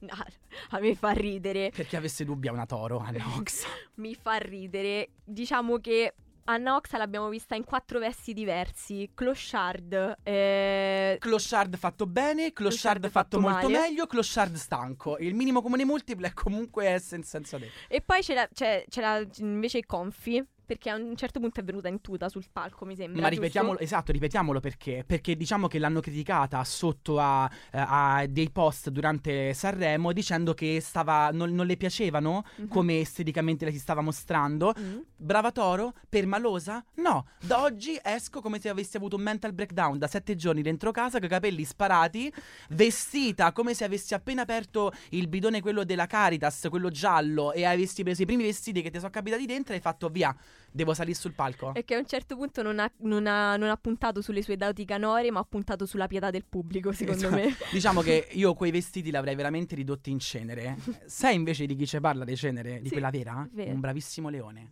No, 0.00 0.08
a 0.70 0.78
me 0.78 0.94
fa 0.94 1.10
ridere. 1.10 1.70
per 1.74 1.86
chi 1.86 1.96
avesse 1.96 2.24
dubbi, 2.24 2.48
è 2.48 2.50
una 2.50 2.66
toro, 2.66 2.98
Anna 2.98 3.24
Ox. 3.36 3.64
Mi 3.96 4.14
fa 4.14 4.36
ridere. 4.36 5.10
Diciamo 5.24 5.78
che 5.78 6.14
Anna 6.44 6.74
Oxa 6.74 6.98
l'abbiamo 6.98 7.28
vista 7.28 7.54
in 7.54 7.64
quattro 7.64 7.98
vesti 7.98 8.32
diversi. 8.32 9.10
Clochard. 9.14 10.18
Eh... 10.22 11.16
Clochard 11.20 11.76
fatto 11.76 12.06
bene, 12.06 12.52
Clochard, 12.52 13.00
Clochard 13.00 13.10
fatto, 13.10 13.38
fatto 13.38 13.40
molto 13.40 13.68
male. 13.68 13.88
meglio, 13.88 14.06
Clochard 14.06 14.54
stanco. 14.56 15.16
Il 15.18 15.34
minimo 15.34 15.62
comune 15.62 15.84
multiplo 15.84 16.26
è 16.26 16.32
comunque 16.32 16.98
senza 16.98 17.38
senso 17.38 17.58
detto. 17.58 17.72
E 17.88 18.00
poi 18.00 18.20
c'era, 18.22 18.48
c'è- 18.52 18.84
c'era 18.88 19.22
invece 19.38 19.84
Confi. 19.86 20.44
Perché 20.70 20.88
a 20.88 20.94
un 20.94 21.16
certo 21.16 21.40
punto 21.40 21.58
è 21.58 21.64
venuta 21.64 21.88
in 21.88 22.00
tuta 22.00 22.28
sul 22.28 22.44
palco, 22.52 22.84
mi 22.84 22.94
sembra. 22.94 23.22
Ma 23.22 23.26
giusto? 23.28 23.42
ripetiamolo, 23.42 23.78
esatto, 23.80 24.12
ripetiamolo 24.12 24.60
perché. 24.60 25.02
Perché 25.04 25.36
diciamo 25.36 25.66
che 25.66 25.80
l'hanno 25.80 25.98
criticata 25.98 26.62
sotto 26.62 27.18
a, 27.18 27.50
eh, 27.72 27.84
a 27.84 28.24
dei 28.28 28.50
post 28.50 28.88
durante 28.90 29.52
Sanremo 29.52 30.12
dicendo 30.12 30.54
che 30.54 30.80
stava, 30.80 31.30
non, 31.32 31.52
non 31.52 31.66
le 31.66 31.76
piacevano 31.76 32.44
Mhm. 32.54 32.68
come 32.68 33.00
esteticamente 33.00 33.64
le 33.64 33.72
si 33.72 33.80
stava 33.80 34.00
mostrando. 34.00 34.72
Mm. 34.78 34.98
Brava 35.16 35.50
Toro, 35.50 35.92
permalosa? 36.08 36.84
No, 36.94 37.26
da 37.40 37.62
oggi 37.62 37.98
esco 38.00 38.40
come 38.40 38.60
se 38.60 38.68
avessi 38.68 38.96
avuto 38.96 39.16
un 39.16 39.22
mental 39.22 39.52
breakdown 39.52 39.98
da 39.98 40.06
sette 40.06 40.36
giorni 40.36 40.62
dentro 40.62 40.92
casa, 40.92 41.18
con 41.18 41.26
i 41.26 41.30
capelli 41.30 41.64
sparati, 41.64 42.32
vestita 42.68 43.50
come 43.50 43.74
se 43.74 43.82
avessi 43.82 44.14
appena 44.14 44.42
aperto 44.42 44.92
il 45.10 45.26
bidone 45.26 45.60
quello 45.60 45.82
della 45.82 46.06
Caritas, 46.06 46.68
quello 46.70 46.90
giallo, 46.90 47.52
e 47.52 47.64
avessi 47.64 48.04
preso 48.04 48.22
i 48.22 48.26
primi 48.26 48.44
vestiti 48.44 48.82
che 48.82 48.90
ti 48.90 48.98
sono 48.98 49.10
capitati 49.10 49.46
dentro 49.46 49.72
e 49.72 49.76
hai 49.76 49.82
fatto 49.82 50.08
via, 50.08 50.32
devo 50.70 50.94
salire 50.94 51.16
sul 51.18 51.32
palco. 51.32 51.74
E 51.74 51.84
che 51.84 51.94
a 51.94 51.98
un 51.98 52.06
certo 52.06 52.36
punto 52.36 52.62
non 52.62 52.78
ha, 52.78 52.90
non 52.98 53.26
ha- 53.26 53.56
non 53.56 53.68
ha 53.68 53.76
puntato 53.76 54.20
sulle 54.22 54.42
sue 54.42 54.56
doti 54.56 54.84
canore, 54.84 55.30
ma 55.30 55.40
ha 55.40 55.44
puntato 55.48 55.86
sulla 55.86 56.06
pietà 56.06 56.30
del 56.30 56.44
pubblico, 56.48 56.92
secondo 56.92 57.26
Esatto. 57.26 57.34
me. 57.42 57.54
Diciamo 57.72 58.00
che 58.02 58.28
io 58.32 58.54
quei 58.54 58.70
vestiti 58.70 59.10
li 59.10 59.16
avrei 59.16 59.34
veramente 59.34 59.74
ridotti 59.74 60.10
in 60.10 60.18
cenere. 60.18 60.76
Sai 61.06 61.34
invece 61.34 61.66
di 61.66 61.74
chi 61.76 61.86
ci 61.86 62.00
parla 62.00 62.24
di 62.24 62.36
cenere? 62.36 62.78
Di 62.80 62.86
Sì, 62.88 62.92
quella 62.92 63.10
vera? 63.10 63.46
vero. 63.52 63.70
Un 63.72 63.80
bravissimo 63.80 64.28
leone. 64.28 64.68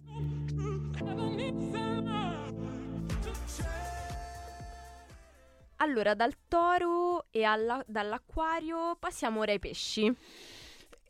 Allora, 5.80 6.14
dal 6.14 6.34
toro 6.48 7.26
e 7.30 7.44
alla- 7.44 7.82
dall'acquario 7.86 8.96
passiamo 8.98 9.40
ora 9.40 9.52
ai 9.52 9.60
pesci. 9.60 10.12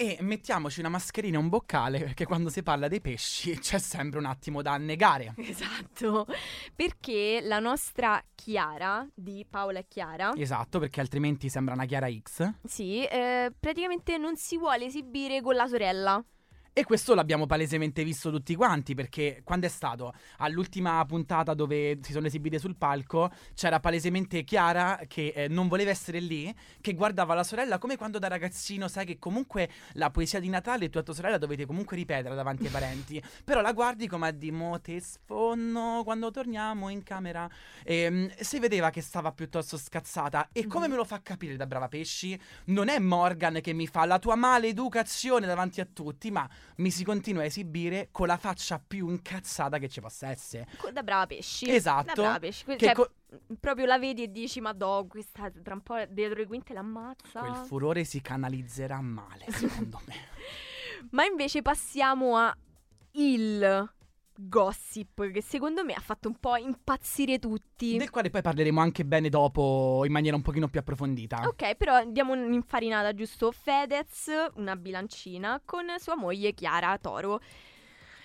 E 0.01 0.19
mettiamoci 0.21 0.79
una 0.79 0.91
mascherina 0.91 1.39
e 1.39 1.41
un 1.41 1.49
boccale 1.49 1.99
perché 1.99 2.25
quando 2.25 2.51
si 2.51 2.63
parla 2.63 2.87
dei 2.87 3.01
pesci 3.01 3.59
c'è 3.59 3.81
sempre 3.81 4.21
un 4.21 4.27
attimo 4.27 4.63
da 4.63 4.71
annegare. 4.75 5.35
Esatto, 5.39 6.25
perché 6.73 7.41
la 7.43 7.59
nostra 7.59 8.23
Chiara, 8.37 9.05
di 9.13 9.45
Paola 9.51 9.81
e 9.81 9.87
Chiara, 9.89 10.33
Esatto, 10.37 10.79
perché 10.79 11.01
altrimenti 11.01 11.49
sembra 11.49 11.75
una 11.75 11.85
Chiara 11.85 12.09
X. 12.09 12.49
sì, 12.65 13.05
eh, 13.07 13.53
praticamente 13.59 14.19
non 14.19 14.37
si 14.37 14.57
vuole 14.57 14.85
esibire 14.85 15.43
con 15.43 15.57
la 15.57 15.67
sorella. 15.67 16.25
E 16.73 16.85
questo 16.85 17.15
l'abbiamo 17.15 17.47
palesemente 17.47 18.05
visto 18.05 18.31
tutti 18.31 18.55
quanti, 18.55 18.95
perché 18.95 19.41
quando 19.43 19.67
è 19.67 19.69
stato? 19.69 20.15
All'ultima 20.39 21.05
puntata 21.07 21.53
dove 21.53 21.99
si 22.03 22.13
sono 22.13 22.29
esibite 22.29 22.61
sul 22.61 22.77
palco, 22.77 23.33
c'era 23.55 23.81
palesemente 23.81 24.45
Chiara 24.45 25.01
che 25.09 25.33
eh, 25.35 25.49
non 25.49 25.67
voleva 25.67 25.91
essere 25.91 26.21
lì, 26.21 26.55
che 26.81 26.95
guardava 26.95 27.35
la 27.35 27.43
sorella 27.43 27.79
come 27.79 27.97
quando 27.97 28.21
da 28.21 28.29
ragazzino 28.29 28.87
sai 28.87 29.07
che 29.07 29.19
comunque 29.19 29.69
la 29.95 30.11
poesia 30.11 30.39
di 30.39 30.49
Natale 30.49 30.89
tu 30.89 30.99
e 30.99 31.03
tua 31.03 31.15
sorella 31.15 31.37
dovete 31.37 31.67
comunque 31.67 31.97
ripetere 31.97 32.37
davanti 32.37 32.67
ai 32.67 32.71
parenti, 32.71 33.21
però 33.43 33.61
la 33.61 33.73
guardi 33.73 34.07
come 34.07 34.29
a 34.29 34.31
di 34.31 34.53
mo 34.53 34.81
te 34.81 35.01
sfonno 35.01 36.03
quando 36.05 36.31
torniamo 36.31 36.91
in 36.91 37.03
camera. 37.03 37.51
E, 37.83 38.09
mm, 38.09 38.27
si 38.39 38.61
vedeva 38.61 38.91
che 38.91 39.01
stava 39.01 39.33
piuttosto 39.33 39.77
scazzata. 39.77 40.51
E 40.53 40.69
come 40.69 40.87
me 40.87 40.95
lo 40.95 41.05
fa 41.05 41.21
capire 41.23 41.57
da 41.57 41.67
brava 41.67 41.89
pesci, 41.89 42.39
non 42.67 42.89
è 42.89 43.01
Morgan 43.01 43.61
che 43.61 43.73
mi 43.73 43.89
fa 43.89 44.05
la 44.05 44.21
tua 44.21 44.37
maleducazione 44.37 45.47
davanti 45.47 45.81
a 45.81 45.89
tutti, 45.93 46.31
ma 46.31 46.49
mi 46.77 46.90
si 46.90 47.05
continua 47.05 47.42
a 47.42 47.47
esibire 47.47 48.09
con 48.12 48.27
la 48.27 48.37
faccia 48.37 48.79
più 48.85 49.09
incazzata 49.09 49.79
che 49.79 49.88
ci 49.88 50.01
possa 50.01 50.29
essere. 50.29 50.66
Da 50.92 51.03
brava 51.03 51.27
pesci. 51.27 51.68
Esatto. 51.71 52.07
Da 52.07 52.12
brava 52.14 52.38
pesci. 52.38 52.64
Que- 52.64 52.77
Che 52.77 52.85
cioè, 52.87 52.94
co- 52.94 53.11
proprio 53.59 53.87
la 53.87 53.99
vedi 53.99 54.23
e 54.23 54.31
dici, 54.31 54.61
ma 54.61 54.73
do, 54.73 55.07
questa 55.09 55.51
tra 55.62 55.75
un 55.75 55.83
po' 55.83 55.97
dietro 56.09 56.38
le 56.38 56.47
quinte 56.47 56.73
l'ammazza. 56.73 57.40
quel 57.40 57.55
furore 57.66 58.05
si 58.05 58.21
canalizzerà 58.21 59.01
male, 59.01 59.47
secondo 59.51 60.01
me. 60.07 60.14
Ma 61.11 61.25
invece 61.25 61.62
passiamo 61.62 62.37
a 62.37 62.57
il 63.12 63.92
gossip 64.40 65.31
che 65.33 65.42
secondo 65.42 65.85
me 65.85 65.94
ha 65.94 66.01
fatto 66.01 66.29
un 66.29 66.37
po' 66.38 66.57
impazzire 66.57 67.38
tutti. 67.38 67.96
Del 67.96 68.11
quale 68.11 68.31
poi 68.31 68.40
parleremo 68.42 68.81
anche 68.81 69.05
bene 69.05 69.29
dopo 69.29 70.03
in 70.05 70.12
maniera 70.12 70.37
un 70.37 70.42
pochino 70.42 70.68
più 70.68 70.79
approfondita. 70.79 71.42
Ok, 71.46 71.74
però 71.74 72.05
diamo 72.05 72.33
un'infarinata 72.33 73.12
giusto. 73.14 73.51
Fedez, 73.51 74.31
una 74.55 74.77
bilancina, 74.77 75.61
con 75.64 75.87
sua 75.98 76.16
moglie 76.16 76.53
Chiara 76.53 76.96
Toro. 76.98 77.40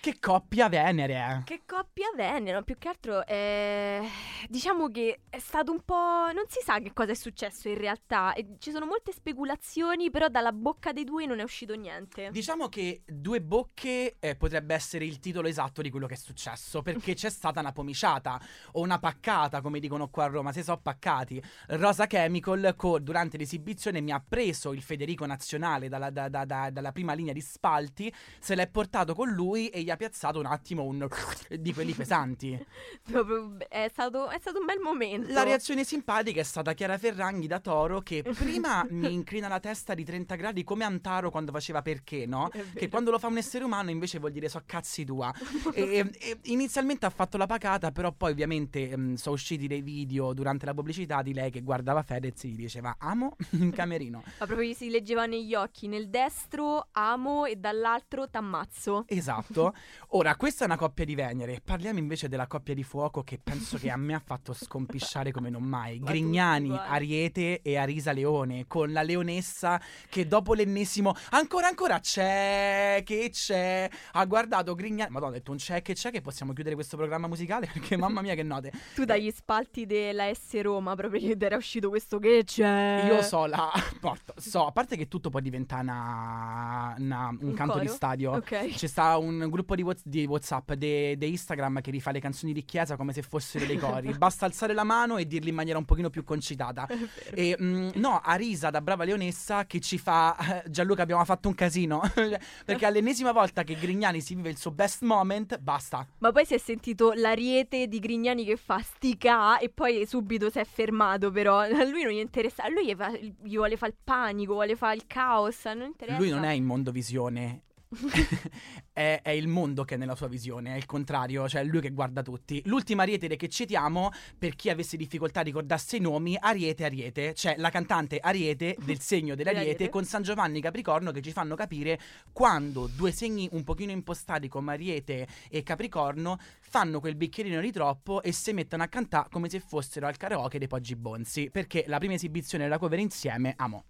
Che 0.04 0.18
coppia 0.20 0.68
Venere. 0.68 1.44
Che 1.46 1.62
coppia 1.64 2.08
vennero, 2.14 2.62
più 2.62 2.76
che 2.76 2.88
altro 2.88 3.24
eh, 3.26 4.06
diciamo 4.50 4.90
che 4.90 5.20
è 5.30 5.38
stato 5.38 5.72
un 5.72 5.80
po'... 5.82 6.30
non 6.34 6.44
si 6.46 6.60
sa 6.62 6.78
che 6.80 6.92
cosa 6.92 7.12
è 7.12 7.14
successo 7.14 7.68
in 7.68 7.78
realtà, 7.78 8.34
e 8.34 8.56
ci 8.58 8.70
sono 8.70 8.84
molte 8.84 9.12
speculazioni, 9.12 10.10
però 10.10 10.28
dalla 10.28 10.52
bocca 10.52 10.92
dei 10.92 11.04
due 11.04 11.24
non 11.24 11.38
è 11.38 11.42
uscito 11.42 11.74
niente. 11.74 12.28
Diciamo 12.32 12.68
che 12.68 13.02
Due 13.06 13.40
Bocche 13.40 14.16
eh, 14.18 14.36
potrebbe 14.36 14.74
essere 14.74 15.06
il 15.06 15.20
titolo 15.20 15.48
esatto 15.48 15.80
di 15.80 15.88
quello 15.88 16.06
che 16.06 16.14
è 16.14 16.18
successo, 16.18 16.82
perché 16.82 17.14
c'è 17.16 17.30
stata 17.30 17.60
una 17.60 17.72
pomiciata 17.72 18.38
o 18.72 18.82
una 18.82 18.98
paccata, 18.98 19.62
come 19.62 19.80
dicono 19.80 20.10
qua 20.10 20.24
a 20.24 20.28
Roma, 20.28 20.52
si 20.52 20.62
sono 20.62 20.82
paccati. 20.82 21.42
Rosa 21.68 22.06
Chemical 22.06 22.74
co- 22.76 22.98
durante 22.98 23.38
l'esibizione 23.38 24.02
mi 24.02 24.12
ha 24.12 24.22
preso 24.22 24.74
il 24.74 24.82
Federico 24.82 25.24
Nazionale 25.24 25.88
dalla, 25.88 26.10
da- 26.10 26.28
da- 26.28 26.44
da- 26.44 26.68
dalla 26.68 26.92
prima 26.92 27.14
linea 27.14 27.32
di 27.32 27.40
spalti, 27.40 28.12
se 28.38 28.54
l'è 28.54 28.68
portato 28.68 29.14
con 29.14 29.30
lui 29.30 29.68
e 29.68 29.80
gli 29.80 29.90
ha 29.90 29.93
piazzato 29.96 30.38
un 30.38 30.46
attimo 30.46 30.84
un 30.84 31.06
di 31.58 31.72
quelli 31.72 31.92
pesanti. 31.92 32.58
Proprio, 33.04 33.56
è, 33.68 33.88
stato, 33.90 34.28
è 34.28 34.38
stato 34.38 34.58
un 34.58 34.66
bel 34.66 34.78
momento. 34.80 35.32
La 35.32 35.42
reazione 35.42 35.84
simpatica 35.84 36.40
è 36.40 36.44
stata 36.44 36.72
Chiara 36.72 36.98
Ferragni 36.98 37.46
da 37.46 37.60
Toro 37.60 38.00
che 38.00 38.22
prima 38.34 38.86
mi 38.88 39.12
incrina 39.12 39.48
la 39.48 39.60
testa 39.60 39.94
di 39.94 40.04
30 40.04 40.34
gradi 40.34 40.64
come 40.64 40.84
Antaro 40.84 41.30
quando 41.30 41.52
faceva 41.52 41.82
perché, 41.82 42.26
no? 42.26 42.50
Che 42.74 42.88
quando 42.88 43.10
lo 43.10 43.18
fa 43.18 43.28
un 43.28 43.38
essere 43.38 43.64
umano 43.64 43.90
invece 43.90 44.18
vuol 44.18 44.32
dire 44.32 44.48
so 44.48 44.62
cazzi 44.64 45.04
tua. 45.04 45.32
e, 45.72 46.10
e 46.18 46.38
inizialmente 46.44 47.06
ha 47.06 47.10
fatto 47.10 47.36
la 47.36 47.46
pacata, 47.46 47.90
però 47.90 48.12
poi 48.12 48.32
ovviamente 48.32 48.96
mm, 48.96 49.14
sono 49.14 49.34
usciti 49.34 49.66
dei 49.66 49.82
video 49.82 50.32
durante 50.32 50.66
la 50.66 50.74
pubblicità 50.74 51.22
di 51.22 51.32
lei 51.32 51.50
che 51.50 51.62
guardava 51.62 52.02
Fedez 52.02 52.44
e 52.44 52.48
gli 52.48 52.56
diceva 52.56 52.96
amo 52.98 53.36
in 53.50 53.70
camerino. 53.70 54.22
Ma 54.38 54.46
proprio 54.46 54.72
si 54.74 54.90
leggeva 54.90 55.26
negli 55.26 55.54
occhi, 55.54 55.86
nel 55.86 56.08
destro 56.08 56.88
amo 56.92 57.44
e 57.44 57.56
dall'altro 57.56 58.28
t'ammazzo. 58.28 59.04
Esatto. 59.06 59.74
Ora, 60.10 60.36
questa 60.36 60.64
è 60.64 60.66
una 60.66 60.76
coppia 60.76 61.04
di 61.04 61.14
Venere. 61.14 61.60
Parliamo 61.64 61.98
invece 61.98 62.28
della 62.28 62.46
coppia 62.46 62.74
di 62.74 62.82
fuoco 62.84 63.22
che 63.22 63.38
penso 63.42 63.76
che 63.78 63.90
a 63.90 63.96
me 63.96 64.14
ha 64.14 64.22
fatto 64.24 64.52
scompisciare 64.52 65.32
come 65.32 65.50
non 65.50 65.62
mai. 65.62 65.98
Ma 66.04 66.10
Grignani. 66.10 66.76
Ariete 66.76 67.60
e 67.62 67.76
Arisa 67.76 68.12
Leone, 68.12 68.66
con 68.68 68.92
la 68.92 69.02
leonessa 69.02 69.80
che 70.08 70.26
dopo 70.26 70.54
l'ennesimo 70.54 71.14
ancora 71.30 71.66
ancora 71.68 71.98
c'è, 71.98 73.02
che 73.04 73.30
c'è, 73.32 73.88
ha 74.12 74.24
guardato 74.24 74.74
Grignani. 74.74 75.10
Madonna, 75.10 75.32
ho 75.32 75.34
detto 75.34 75.50
un 75.50 75.56
c'è, 75.56 75.82
che 75.82 75.94
c'è, 75.94 76.10
che 76.10 76.20
possiamo 76.20 76.52
chiudere 76.52 76.74
questo 76.74 76.96
programma 76.96 77.26
musicale 77.26 77.66
perché 77.72 77.96
mamma 77.96 78.20
mia 78.22 78.34
che 78.34 78.42
note. 78.42 78.72
Tu 78.94 79.04
dagli 79.04 79.30
spalti 79.30 79.86
della 79.86 80.32
S 80.32 80.60
Roma 80.60 80.94
proprio 80.94 81.28
ed 81.30 81.42
era 81.42 81.56
uscito 81.56 81.88
questo 81.88 82.18
che 82.18 82.42
c'è. 82.44 83.04
Io 83.06 83.22
so 83.22 83.46
la 83.46 83.70
porto, 84.00 84.34
so, 84.36 84.66
a 84.66 84.72
parte 84.72 84.96
che 84.96 85.08
tutto 85.08 85.30
può 85.30 85.40
diventare 85.40 85.82
una- 85.82 86.94
una- 86.98 87.28
un, 87.28 87.38
Un 87.40 87.54
canto 87.54 87.78
di 87.78 87.86
coro? 87.86 87.96
stadio. 87.96 88.32
Ok. 88.32 88.68
C'è 88.74 88.86
sta 88.86 89.16
un 89.16 89.46
gruppo 89.50 89.73
di, 89.74 89.82
Whats- 89.82 90.02
di 90.04 90.24
WhatsApp, 90.26 90.72
di 90.72 91.16
Instagram 91.20 91.80
che 91.80 91.90
rifà 91.90 92.10
le 92.10 92.20
canzoni 92.20 92.52
di 92.52 92.64
chiesa 92.64 92.96
come 92.96 93.12
se 93.12 93.22
fossero 93.22 93.64
dei 93.66 93.78
cori. 93.78 94.12
Basta 94.18 94.46
alzare 94.46 94.74
la 94.74 94.84
mano 94.84 95.16
e 95.16 95.26
dirli 95.26 95.50
in 95.50 95.54
maniera 95.54 95.78
un 95.78 95.84
pochino 95.84 96.10
più 96.10 96.24
concitata. 96.24 96.88
E 97.32 97.56
mm, 97.60 97.90
no, 97.94 98.20
Arisa 98.22 98.70
da 98.70 98.80
brava 98.80 99.04
leonessa 99.04 99.66
che 99.66 99.80
ci 99.80 99.98
fa 99.98 100.62
Gianluca 100.68 101.02
abbiamo 101.02 101.24
fatto 101.24 101.48
un 101.48 101.54
casino 101.54 102.02
perché 102.64 102.86
all'ennesima 102.86 103.32
volta 103.32 103.62
che 103.62 103.74
Grignani 103.74 104.20
si 104.20 104.34
vive 104.34 104.50
il 104.50 104.56
suo 104.56 104.70
best 104.70 105.02
moment, 105.02 105.58
basta. 105.58 106.06
Ma 106.18 106.32
poi 106.32 106.44
si 106.44 106.54
è 106.54 106.58
sentito 106.58 107.12
l'ariete 107.12 107.86
di 107.88 107.98
Grignani 107.98 108.44
che 108.44 108.56
fa 108.56 108.80
stica 108.80 109.58
e 109.58 109.68
poi 109.68 110.06
subito 110.06 110.50
si 110.50 110.58
è 110.58 110.64
fermato 110.64 111.30
però. 111.30 111.58
A 111.58 111.84
lui 111.84 112.02
non 112.02 112.12
gli 112.12 112.18
interessa, 112.18 112.64
a 112.64 112.68
lui 112.68 112.86
gli, 112.86 112.94
fa- 112.94 113.12
gli 113.12 113.56
vuole 113.56 113.76
fare 113.76 113.92
il 113.92 113.98
panico, 114.02 114.52
vuole 114.54 114.76
fare 114.76 114.96
il 114.96 115.06
caos, 115.06 115.64
non 115.66 115.86
interessa. 115.86 116.18
Lui 116.18 116.30
non 116.30 116.44
è 116.44 116.52
in 116.52 116.64
mondo 116.64 116.90
visione. 116.90 117.62
è, 118.92 119.20
è 119.22 119.30
il 119.30 119.48
mondo 119.48 119.84
che 119.84 119.94
è 119.94 119.98
nella 119.98 120.14
sua 120.14 120.28
visione, 120.28 120.74
è 120.74 120.76
il 120.76 120.86
contrario, 120.86 121.48
cioè 121.48 121.62
è 121.62 121.64
lui 121.64 121.80
che 121.80 121.90
guarda 121.90 122.22
tutti. 122.22 122.62
L'ultima 122.66 123.02
Ariete 123.02 123.34
che 123.36 123.48
citiamo, 123.48 124.10
per 124.38 124.54
chi 124.54 124.70
avesse 124.70 124.96
difficoltà 124.96 125.40
a 125.40 125.42
ricordarsi 125.42 125.96
i 125.96 126.00
nomi, 126.00 126.36
Ariete 126.38 126.84
Ariete, 126.84 127.34
cioè 127.34 127.54
la 127.58 127.70
cantante 127.70 128.18
Ariete 128.18 128.76
del 128.84 129.00
segno 129.00 129.34
dell'Ariete 129.36 129.88
con 129.88 130.04
San 130.04 130.22
Giovanni 130.22 130.60
Capricorno 130.60 131.10
che 131.10 131.22
ci 131.22 131.32
fanno 131.32 131.54
capire 131.54 131.98
quando 132.32 132.88
due 132.94 133.12
segni 133.12 133.48
un 133.52 133.64
pochino 133.64 133.92
impostati 133.92 134.48
come 134.48 134.72
Ariete 134.72 135.26
e 135.48 135.62
Capricorno 135.62 136.38
fanno 136.60 137.00
quel 137.00 137.14
bicchierino 137.14 137.60
di 137.60 137.72
troppo 137.72 138.22
e 138.22 138.32
si 138.32 138.52
mettono 138.52 138.82
a 138.82 138.88
cantare 138.88 139.28
come 139.30 139.48
se 139.48 139.60
fossero 139.60 140.06
al 140.06 140.16
karaoke 140.16 140.58
dei 140.58 140.68
Poggi 140.68 140.96
Bonzi, 140.96 141.50
perché 141.50 141.84
la 141.86 141.98
prima 141.98 142.14
esibizione 142.14 142.64
della 142.64 142.78
cover 142.78 142.98
insieme, 142.98 143.54
amo. 143.56 143.84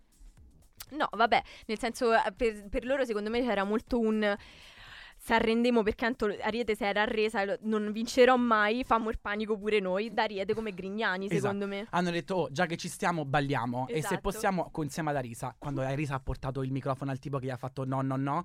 No, 0.91 1.09
vabbè, 1.11 1.43
nel 1.67 1.79
senso 1.79 2.13
eh, 2.15 2.33
per, 2.37 2.69
per 2.69 2.85
loro 2.85 3.05
secondo 3.05 3.31
me 3.31 3.41
c'era 3.41 3.65
molto 3.65 3.99
un 3.99 4.37
s'arrendemo 5.17 5.83
perché 5.83 6.05
tanto 6.05 6.27
Ariete 6.43 6.75
si 6.75 6.85
era 6.85 7.03
arresa, 7.03 7.45
non 7.63 7.93
vincerò 7.93 8.37
mai, 8.37 8.85
fammo 8.85 9.09
il 9.09 9.19
panico 9.19 9.57
pure 9.57 9.81
noi, 9.81 10.13
da 10.13 10.25
Ariete 10.25 10.53
come 10.53 10.73
Grignani 10.73 11.27
Esatto. 11.27 11.41
secondo 11.41 11.67
me. 11.67 11.87
hanno 11.91 12.11
detto 12.11 12.35
oh, 12.35 12.51
già 12.51 12.67
che 12.67 12.77
ci 12.77 12.89
stiamo 12.89 13.25
balliamo 13.25 13.87
e 13.89 13.93
se 13.95 13.99
Esatto. 13.99 14.21
possiamo 14.21 14.71
insieme 14.83 15.11
ad 15.11 15.17
Arisa 15.17 15.55
quando 15.59 15.81
Arisa 15.81 16.17
ha 16.17 16.21
portato 16.21 16.63
il 16.63 16.71
microfono 16.73 17.11
al 17.11 17.19
tipo 17.19 17.39
che 17.39 17.47
gli 17.47 17.51
ha 17.51 17.57
fatto 17.57 17.85
no 17.87 18.03
no 18.03 18.17
no 18.17 18.45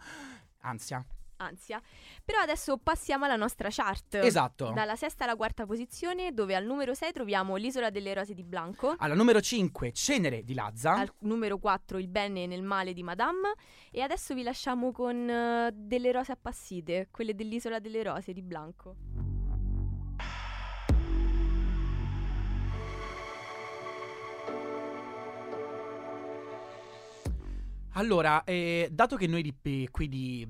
ansia 0.62 1.04
Ansia. 1.40 1.82
Però 2.24 2.40
adesso 2.40 2.78
passiamo 2.78 3.26
alla 3.26 3.36
nostra 3.36 3.70
chart. 3.72 4.16
esatto 4.16 4.72
Dalla 4.72 4.96
sesta 4.96 5.24
alla 5.24 5.36
quarta 5.36 5.66
posizione, 5.66 6.34
dove 6.34 6.56
al 6.56 6.66
numero 6.66 6.94
6 6.94 7.12
troviamo 7.12 7.56
l'isola 7.56 7.90
delle 7.90 8.14
rose 8.14 8.34
di 8.34 8.44
Blanco. 8.44 8.96
alla 8.98 9.16
numero 9.16 9.42
5 9.42 9.92
Cenere 9.92 10.44
di 10.44 10.54
Lazza 10.54 10.94
Al 10.94 11.12
numero 11.20 11.58
4 11.58 11.98
il 11.98 12.08
bene 12.08 12.46
nel 12.46 12.64
male 12.64 12.94
di 12.94 13.04
Madame. 13.04 13.54
E 13.92 14.02
adesso 14.02 14.34
vi 14.34 14.44
lasciamo 14.44 14.92
con 14.92 15.30
eh, 15.30 15.72
delle 15.74 16.12
rose 16.12 16.32
appassite, 16.32 17.08
quelle 17.12 17.36
dell'isola 17.36 17.80
delle 17.80 18.04
rose 18.04 18.34
di 18.34 18.42
Blanco. 18.42 18.96
allora 27.94 28.44
eh, 28.46 28.88
dato 28.92 29.18
che 29.18 29.28
noi 29.28 29.42
di 29.42 29.88
qui 29.92 30.08
di 30.08 30.48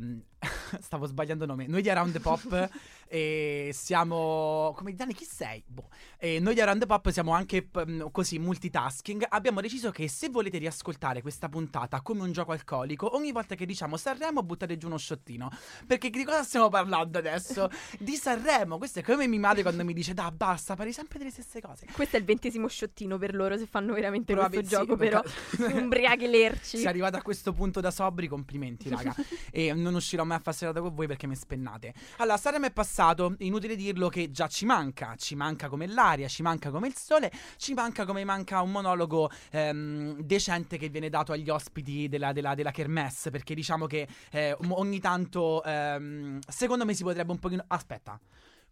stavo 0.82 1.06
sbagliando 1.06 1.46
nome. 1.46 1.68
Noi 1.68 1.82
di 1.82 1.90
Around 1.90 2.14
the 2.14 2.20
Pop 2.20 2.70
eh, 3.10 3.72
siamo 3.74 4.74
come 4.76 4.94
Dani 4.94 5.14
chi 5.14 5.26
sei? 5.26 5.64
Boh. 5.66 5.88
Eh, 6.18 6.40
noi 6.40 6.54
di 6.54 6.62
Around 6.62 6.82
the 6.82 6.86
Pop 6.86 7.10
siamo 7.10 7.34
anche 7.34 7.64
p- 7.64 7.84
mh, 7.86 8.12
così 8.12 8.38
multitasking 8.40 9.26
abbiamo 9.30 9.62
deciso 9.62 9.90
che 9.92 10.08
se 10.08 10.30
volete 10.30 10.58
riascoltare 10.58 11.22
questa 11.22 11.50
puntata 11.50 12.02
come 12.02 12.22
un 12.22 12.32
gioco 12.32 12.52
alcolico 12.52 13.16
ogni 13.16 13.32
volta 13.32 13.56
che 13.56 13.66
diciamo 13.66 13.98
Sanremo 13.98 14.44
buttate 14.44 14.78
giù 14.78 14.88
uno 14.88 14.98
sciottino 14.98 15.50
perché 15.88 16.10
di 16.10 16.24
cosa 16.24 16.44
stiamo 16.44 16.70
parlando 16.70 17.18
adesso? 17.18 17.70
di 18.00 18.16
Sanremo 18.16 18.78
questo 18.78 19.00
è 19.00 19.04
come 19.04 19.28
mia 19.28 19.40
madre 19.40 19.62
quando 19.64 19.84
mi 19.84 19.94
dice 19.94 20.14
da 20.14 20.32
basta 20.32 20.76
parli 20.76 20.92
sempre 20.94 21.18
delle 21.18 21.32
stesse 21.32 21.62
cose 21.62 21.88
Questo 21.92 22.16
è 22.18 22.20
il 22.20 22.26
ventesimo 22.26 22.68
sciottino 22.68 23.18
per 23.18 23.34
loro 23.34 23.58
se 23.58 23.66
fanno 23.66 23.94
veramente 23.94 24.34
questo 24.34 24.50
Probabil- 24.50 24.70
sì, 24.70 24.76
gioco, 24.76 24.96
però. 24.96 25.22
Umbriachi 25.80 26.28
lerci. 26.28 26.78
Se 26.78 26.88
arrivate 26.88 27.18
a 27.18 27.22
questo 27.22 27.54
punto 27.54 27.80
da 27.80 27.92
sobri, 27.92 28.28
complimenti, 28.28 28.90
raga. 28.90 29.16
e 29.52 29.74
non 29.74 29.96
uscirò 29.96 30.24
mai 30.24 30.38
a 30.38 30.40
fare 30.40 30.56
serata 30.56 30.82
con 30.82 30.94
voi 30.94 31.08
perché 31.08 31.28
mi 31.28 31.36
spennate. 31.36 31.94
Allora, 32.18 32.38
Sanremo 32.38 32.66
è 32.66 32.72
passato, 32.72 32.98
inutile 33.40 33.76
dirlo 33.76 34.10
che 34.10 34.32
già 34.32 34.48
ci 34.48 34.66
manca, 34.66 35.16
ci 35.18 35.36
manca 35.36 35.70
come 35.70 35.88
l'aria, 35.88 36.28
ci 36.28 36.42
manca 36.42 36.70
come 36.70 36.88
il 36.88 36.96
sole, 36.96 37.32
ci 37.58 37.74
manca 37.74 38.06
come 38.06 38.24
manca 38.24 38.62
un 38.62 38.72
monologo 38.72 39.30
ehm, 39.52 40.22
decente 40.22 40.78
che 40.78 40.90
viene 40.90 41.10
dato 41.10 41.32
agli 41.32 41.50
ospiti 41.50 42.10
della, 42.10 42.34
della, 42.34 42.56
della 42.56 42.72
Kermesse, 42.72 43.30
perché 43.30 43.54
diciamo 43.56 43.86
che 43.88 44.08
eh, 44.32 44.56
ogni 44.70 45.00
tanto, 45.00 45.64
ehm, 45.64 46.40
secondo 46.48 46.86
me 46.86 46.94
si 46.94 47.04
potrebbe 47.04 47.32
un 47.32 47.40
pochino... 47.40 47.64
Aspetta. 47.68 48.20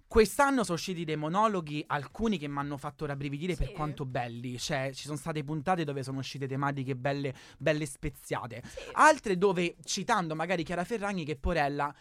Quest'anno 0.10 0.64
sono 0.64 0.78
usciti 0.78 1.04
dei 1.04 1.18
monologhi, 1.18 1.84
alcuni 1.86 2.38
che 2.38 2.48
mi 2.48 2.60
hanno 2.60 2.78
fatto 2.78 3.06
rabbrividire 3.06 3.56
Sì. 3.56 3.66
per 3.66 3.74
quanto 3.74 4.06
belli. 4.06 4.58
Cioè, 4.58 4.92
ci 4.94 5.04
sono 5.04 5.18
state 5.18 5.44
puntate 5.44 5.84
dove 5.84 6.02
sono 6.02 6.20
uscite 6.20 6.48
tematiche 6.48 6.96
belle, 6.96 7.34
belle 7.58 7.86
speziate. 7.86 8.64
Altre 8.94 9.38
dove, 9.38 9.76
citando 9.84 10.34
magari 10.34 10.64
Chiara 10.64 10.86
Ferragni, 10.86 11.26
che 11.26 11.36
porella. 11.36 11.94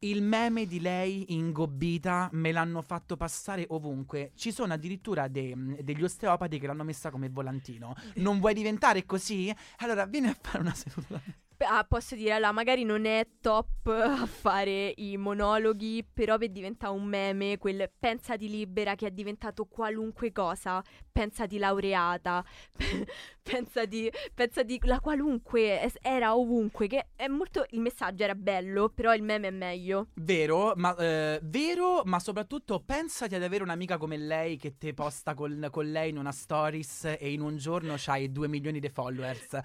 Il 0.00 0.22
meme 0.22 0.66
di 0.66 0.80
lei 0.80 1.34
ingobbita 1.34 2.28
me 2.32 2.52
l'hanno 2.52 2.82
fatto 2.82 3.16
passare 3.16 3.64
ovunque. 3.70 4.30
Ci 4.36 4.52
sono 4.52 4.72
addirittura 4.72 5.26
de- 5.26 5.76
degli 5.82 6.04
osteopati 6.04 6.60
che 6.60 6.68
l'hanno 6.68 6.84
messa 6.84 7.10
come 7.10 7.28
volantino. 7.28 7.94
Non 8.16 8.38
vuoi 8.38 8.54
diventare 8.54 9.04
così? 9.04 9.52
Allora 9.78 10.06
vieni 10.06 10.28
a 10.28 10.36
fare 10.40 10.60
una 10.60 10.74
seduta. 10.74 11.20
Ah, 11.60 11.84
posso 11.84 12.14
dire, 12.14 12.32
allora, 12.32 12.52
magari 12.52 12.84
non 12.84 13.04
è 13.04 13.26
top 13.40 13.88
a 13.88 14.26
fare 14.26 14.92
i 14.96 15.16
monologhi, 15.16 16.04
però 16.04 16.38
per 16.38 16.50
diventare 16.50 16.94
un 16.94 17.04
meme, 17.04 17.58
quel 17.58 17.90
pensati 17.98 18.48
libera 18.48 18.94
che 18.94 19.08
è 19.08 19.10
diventato 19.10 19.64
qualunque 19.64 20.30
cosa, 20.30 20.80
pensati 21.10 21.58
laureata, 21.58 22.44
pensati, 23.42 24.08
pensati 24.32 24.78
la 24.82 25.00
qualunque, 25.00 25.90
era 26.00 26.36
ovunque, 26.36 26.86
che 26.86 27.08
è 27.16 27.26
molto, 27.26 27.66
il 27.70 27.80
messaggio 27.80 28.22
era 28.22 28.36
bello, 28.36 28.88
però 28.88 29.12
il 29.12 29.24
meme 29.24 29.48
è 29.48 29.52
meglio. 29.52 30.10
Vero, 30.14 30.74
ma, 30.76 30.94
eh, 30.96 31.40
vero, 31.42 32.02
ma 32.04 32.20
soprattutto 32.20 32.80
pensati 32.84 33.34
ad 33.34 33.42
avere 33.42 33.64
un'amica 33.64 33.98
come 33.98 34.16
lei 34.16 34.56
che 34.56 34.78
te 34.78 34.94
posta 34.94 35.34
col- 35.34 35.68
con 35.72 35.90
lei 35.90 36.10
in 36.10 36.18
una 36.18 36.32
stories 36.32 37.16
e 37.18 37.32
in 37.32 37.40
un 37.40 37.56
giorno 37.56 37.94
c'hai 37.96 38.30
2 38.30 38.46
milioni 38.46 38.78
di 38.78 38.88
followers. 38.88 39.58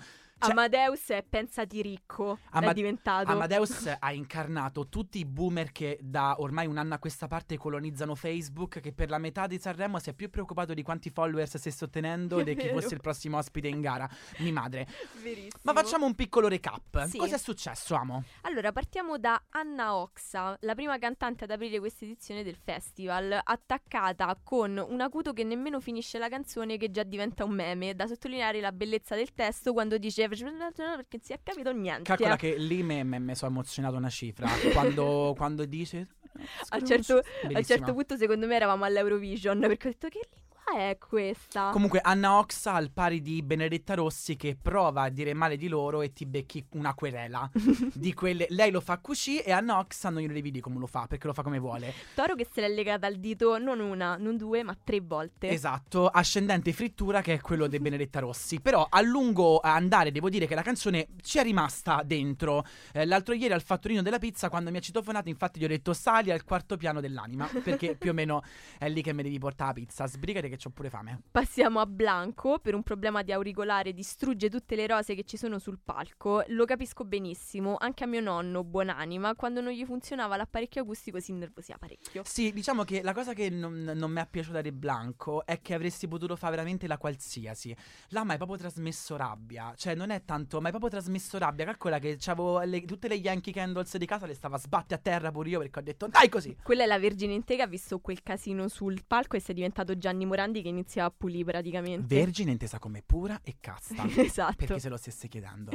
Cioè- 0.44 0.52
Amadeus 0.52 1.08
è 1.10 1.24
pensati 1.28 1.82
ricco, 1.82 2.40
Ama- 2.52 2.72
è 2.72 2.74
diventato. 2.74 3.32
Amadeus 3.32 3.96
ha 3.98 4.12
incarnato 4.12 4.90
tutti 4.90 5.20
i 5.20 5.26
boomer 5.26 5.72
che 5.72 5.98
da 6.02 6.36
ormai 6.40 6.68
un 6.68 6.78
anno 6.78 6.96
a 6.96 7.00
questa 7.00 7.28
parte 7.28 7.58
colonizzano 7.58 8.16
Facebook, 8.16 8.80
che 8.80 8.94
per 8.94 9.10
la 9.10 9.18
metà 9.18 9.48
di 9.48 9.60
Sanremo 9.60 10.00
si 10.00 10.10
è 10.10 10.14
più 10.14 10.30
preoccupato 10.30 10.74
di 10.74 10.84
quanti 10.84 11.10
followers 11.10 11.58
stesse 11.58 11.86
ottenendo 11.86 12.40
e 12.40 12.44
di 12.44 12.56
chi 12.56 12.70
fosse 12.70 12.94
il 12.94 13.02
prossimo 13.02 13.38
ospite 13.38 13.68
in 13.68 13.82
gara. 13.82 14.10
Mi 14.40 14.52
madre. 14.52 14.88
Verissimo. 15.22 15.62
Ma 15.62 15.74
facciamo 15.74 16.06
un 16.06 16.16
piccolo 16.16 16.48
recap. 16.48 17.06
Sì. 17.06 17.18
Cosa 17.18 17.36
è 17.36 17.40
successo, 17.40 17.96
amo? 17.96 18.24
Allora, 18.42 18.72
partiamo 18.72 19.18
da 19.18 19.42
Anna 19.50 19.96
Oxa, 19.96 20.58
la 20.62 20.76
prima 20.76 20.98
cantante 20.98 21.46
ad 21.46 21.52
aprire 21.52 21.80
questa 21.80 22.06
edizione 22.06 22.44
del 22.44 22.58
festival, 22.62 23.40
attaccata 23.42 24.38
con 24.44 24.84
un 24.86 25.02
acuto 25.02 25.32
che 25.34 25.44
nemmeno 25.44 25.80
finisce 25.80 26.18
la 26.18 26.30
canzone 26.30 26.78
che 26.78 26.92
già 26.92 27.04
diventa 27.04 27.44
un 27.46 27.52
meme, 27.52 27.96
da 27.96 28.08
sottolineare 28.08 28.60
la 28.60 28.72
bellezza 28.72 29.16
del 29.16 29.34
testo 29.34 29.74
quando 29.74 29.98
dice 29.98 30.24
perché 30.96 31.18
non 31.18 31.22
si 31.22 31.34
è 31.34 31.40
capito 31.44 31.72
niente. 31.72 32.04
Calcola 32.04 32.36
che 32.36 32.56
lì 32.58 32.84
me 33.04 33.36
sono 33.36 33.52
emozionato 33.52 33.96
una 33.96 34.10
cifra. 34.10 34.48
quando, 34.74 35.34
quando 35.38 35.66
dice... 35.66 36.08
a, 36.70 36.78
un 36.78 36.86
certo, 36.86 37.14
a 37.14 37.18
un 37.18 37.22
Bellissima. 37.50 37.64
certo 37.64 37.94
punto 37.94 38.18
secondo 38.18 38.48
me 38.48 38.56
eravamo 38.56 38.86
all'Eurovision 38.86 39.60
perché 39.60 39.88
ho 39.88 39.92
detto 39.92 40.08
che 40.10 40.20
lingua 40.30 40.43
è 40.72 40.98
questa? 40.98 41.70
Comunque 41.72 42.00
Anna 42.02 42.38
Oxa 42.38 42.74
al 42.74 42.92
pari 42.92 43.22
di 43.22 43.42
Benedetta 43.44 43.94
Rossi 43.94 44.36
che 44.36 44.58
prova 44.60 45.04
a 45.04 45.10
dire 45.10 45.34
male 45.34 45.58
di 45.58 45.68
loro 45.68 46.02
e 46.02 46.14
ti 46.14 46.26
becchi 46.26 46.66
una 46.72 46.94
querela. 46.94 47.50
Di 47.94 48.14
quelle 48.14 48.48
lei 48.50 48.72
lo 48.72 48.82
fa 48.82 48.98
così 48.98 49.40
e 49.40 49.52
Anna 49.52 49.80
Oxa 49.80 50.10
non 50.10 50.22
glielo 50.22 50.34
devi 50.34 50.52
dire 50.52 50.64
come 50.64 50.80
lo 50.80 50.88
fa 50.88 51.06
perché 51.08 51.28
lo 51.28 51.34
fa 51.34 51.42
come 51.42 51.60
vuole. 51.60 51.94
Toro 52.16 52.36
che 52.36 52.48
se 52.52 52.62
l'è 52.62 52.70
legata 52.70 53.08
al 53.08 53.18
dito 53.18 53.58
non 53.58 53.80
una, 53.80 54.18
non 54.18 54.38
due, 54.38 54.64
ma 54.64 54.76
tre 54.82 55.00
volte. 55.00 55.50
esatto 55.50 56.08
ascendente 56.08 56.74
frittura 56.74 57.22
che 57.22 57.34
è 57.34 57.42
quello 57.42 57.68
di 57.68 57.80
Benedetta 57.80 58.20
Rossi. 58.20 58.60
Però 58.60 58.88
a 58.90 59.02
lungo 59.02 59.60
andare 59.60 60.12
devo 60.12 60.30
dire 60.30 60.48
che 60.48 60.56
la 60.56 60.62
canzone 60.62 61.10
ci 61.22 61.38
è 61.38 61.44
rimasta 61.44 62.02
dentro. 62.04 62.66
Eh, 62.92 63.06
l'altro 63.06 63.34
ieri 63.34 63.54
al 63.54 63.62
fattorino 63.62 64.02
della 64.02 64.20
pizza 64.20 64.50
quando 64.50 64.72
mi 64.72 64.78
ha 64.78 64.82
citofonato 64.82 65.30
infatti 65.30 65.60
gli 65.60 65.66
ho 65.66 65.68
detto 65.70 65.94
sali 65.94 66.32
al 66.32 66.44
quarto 66.44 66.78
piano 66.78 67.00
dell'anima 67.00 67.50
perché 67.64 67.96
più 67.98 68.12
o 68.12 68.14
meno 68.14 68.44
è 68.78 68.90
lì 68.90 69.02
che 69.02 69.14
mi 69.14 69.24
devi 69.24 69.40
portare 69.40 69.70
la 69.70 69.74
pizza. 69.74 70.08
Sbrigati 70.08 70.50
che 70.56 70.68
ho 70.68 70.72
pure 70.72 70.90
fame 70.90 71.22
Passiamo 71.32 71.80
a 71.80 71.86
Blanco, 71.86 72.60
per 72.60 72.76
un 72.76 72.84
problema 72.84 73.22
di 73.24 73.32
auricolare 73.32 73.94
distrugge 73.94 74.50
tutte 74.50 74.76
le 74.76 74.88
rose 74.88 75.16
che 75.16 75.24
ci 75.24 75.38
sono 75.38 75.60
sul 75.60 75.80
palco. 75.84 76.44
Lo 76.48 76.66
capisco 76.66 77.04
benissimo, 77.04 77.76
anche 77.80 78.04
a 78.04 78.08
mio 78.08 78.22
nonno, 78.22 78.64
buonanima, 78.64 79.36
quando 79.36 79.62
non 79.62 79.72
gli 79.72 79.86
funzionava 79.86 80.38
l'apparecchio 80.38 80.82
acustico 80.82 81.20
si 81.20 81.32
innervosiva 81.32 81.78
parecchio. 81.78 82.24
Sì, 82.26 82.52
diciamo 82.52 82.84
che 82.84 83.02
la 83.02 83.14
cosa 83.14 83.34
che 83.34 83.50
non, 83.50 83.92
non 83.96 84.12
mi 84.12 84.20
è 84.20 84.28
piaciuta 84.30 84.62
di 84.62 84.72
Blanco 84.72 85.46
è 85.46 85.62
che 85.62 85.74
avresti 85.74 86.08
potuto 86.08 86.36
fare 86.36 86.52
veramente 86.52 86.88
la 86.88 86.98
qualsiasi. 86.98 87.76
Là 88.10 88.24
mi 88.24 88.32
hai 88.32 88.38
proprio 88.38 88.58
trasmesso 88.58 89.16
rabbia. 89.16 89.74
Cioè, 89.76 89.96
non 89.96 90.10
è 90.10 90.24
tanto, 90.26 90.60
ma 90.60 90.66
hai 90.66 90.72
proprio 90.72 90.92
trasmesso 90.92 91.38
rabbia. 91.38 91.66
Calcola 91.66 92.00
che 92.00 92.18
c'avevo 92.20 92.62
le- 92.62 92.86
tutte 92.86 93.08
le 93.08 93.16
Yankee 93.16 93.54
Candles 93.54 93.98
di 93.98 94.06
casa, 94.06 94.26
le 94.26 94.34
stava 94.34 94.58
sbatte 94.58 94.94
a 94.94 94.98
terra 94.98 95.32
pure 95.32 95.50
io 95.50 95.60
perché 95.60 95.80
ho 95.80 95.84
detto 95.84 96.08
dai 96.08 96.30
così. 96.30 96.56
Quella 96.62 96.84
è 96.84 96.86
la 96.86 97.00
Vergine 97.00 97.34
in 97.34 97.44
te 97.44 97.56
che 97.56 97.62
ha 97.62 97.68
visto 97.68 98.00
quel 98.00 98.22
casino 98.24 98.68
sul 98.68 99.04
palco 99.06 99.36
e 99.36 99.40
si 99.40 99.52
è 99.52 99.54
diventato 99.54 99.98
Gianni 99.98 100.26
Morandi 100.44 100.62
che 100.62 100.68
iniziava 100.68 101.08
a 101.08 101.14
pulire 101.16 101.46
praticamente. 101.46 102.16
Vergine 102.16 102.52
intesa 102.52 102.78
come 102.80 103.02
pura 103.06 103.40
e 103.44 103.56
casta. 103.60 104.06
esatto. 104.18 104.56
Per 104.58 104.74
chi 104.74 104.80
se 104.80 104.90
lo 104.90 104.98
stesse 104.98 105.28
chiedendo. 105.28 105.72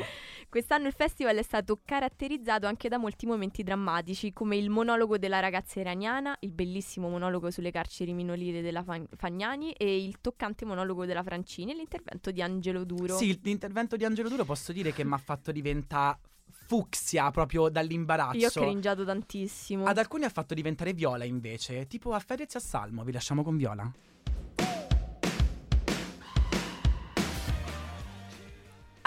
Quest'anno 0.48 0.86
il 0.86 0.92
festival 0.92 1.36
è 1.36 1.42
stato 1.42 1.78
caratterizzato 1.82 2.66
anche 2.66 2.88
da 2.88 2.98
molti 2.98 3.26
momenti 3.26 3.62
drammatici, 3.62 4.32
come 4.32 4.56
il 4.56 4.68
monologo 4.68 5.16
della 5.16 5.40
ragazza 5.40 5.80
iraniana, 5.80 6.36
il 6.40 6.52
bellissimo 6.52 7.08
monologo 7.08 7.50
sulle 7.50 7.70
carceri 7.70 8.12
minorili 8.12 8.60
della 8.60 8.82
Fa- 8.82 9.00
Fagnani 9.16 9.72
e 9.72 10.04
il 10.04 10.20
toccante 10.20 10.64
monologo 10.64 11.06
della 11.06 11.22
Francini 11.22 11.72
e 11.72 11.74
l'intervento 11.74 12.30
di 12.30 12.42
Angelo 12.42 12.84
Duro. 12.84 13.16
Sì, 13.16 13.38
l'intervento 13.42 13.96
di 13.96 14.04
Angelo 14.04 14.28
Duro 14.28 14.44
posso 14.44 14.72
dire 14.72 14.92
che 14.92 15.04
mi 15.04 15.14
ha 15.14 15.18
fatto 15.18 15.50
diventare 15.52 16.18
fucsia 16.50 17.30
proprio 17.30 17.70
dall'imbarazzo. 17.70 18.36
Io 18.36 18.48
ho 18.48 18.50
cringiato 18.50 19.02
tantissimo. 19.02 19.84
Ad 19.84 19.96
alcuni 19.96 20.24
ha 20.24 20.28
fatto 20.28 20.52
diventare 20.52 20.92
Viola 20.92 21.24
invece, 21.24 21.86
tipo 21.86 22.12
a 22.12 22.18
Fedez 22.18 22.54
e 22.54 22.58
a 22.58 22.60
Salmo, 22.60 23.04
vi 23.04 23.12
lasciamo 23.12 23.42
con 23.42 23.56
Viola. 23.56 23.90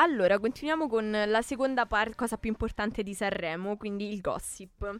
Allora, 0.01 0.39
continuiamo 0.39 0.87
con 0.87 1.11
la 1.27 1.41
seconda 1.43 1.85
par- 1.85 2.15
cosa 2.15 2.37
più 2.37 2.49
importante 2.49 3.03
di 3.03 3.13
Sanremo, 3.13 3.77
quindi 3.77 4.11
il 4.11 4.19
gossip. 4.19 4.99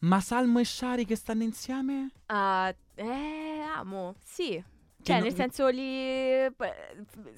Ma 0.00 0.20
Salmo 0.20 0.58
e 0.58 0.64
Shari 0.64 1.06
che 1.06 1.16
stanno 1.16 1.44
insieme? 1.44 2.10
Ah, 2.26 2.72
eh, 2.94 3.60
amo, 3.74 4.16
sì. 4.22 4.62
Cioè, 5.00 5.18
Che 5.18 5.22
nel 5.22 5.34
senso 5.34 5.68
lì 5.68 6.44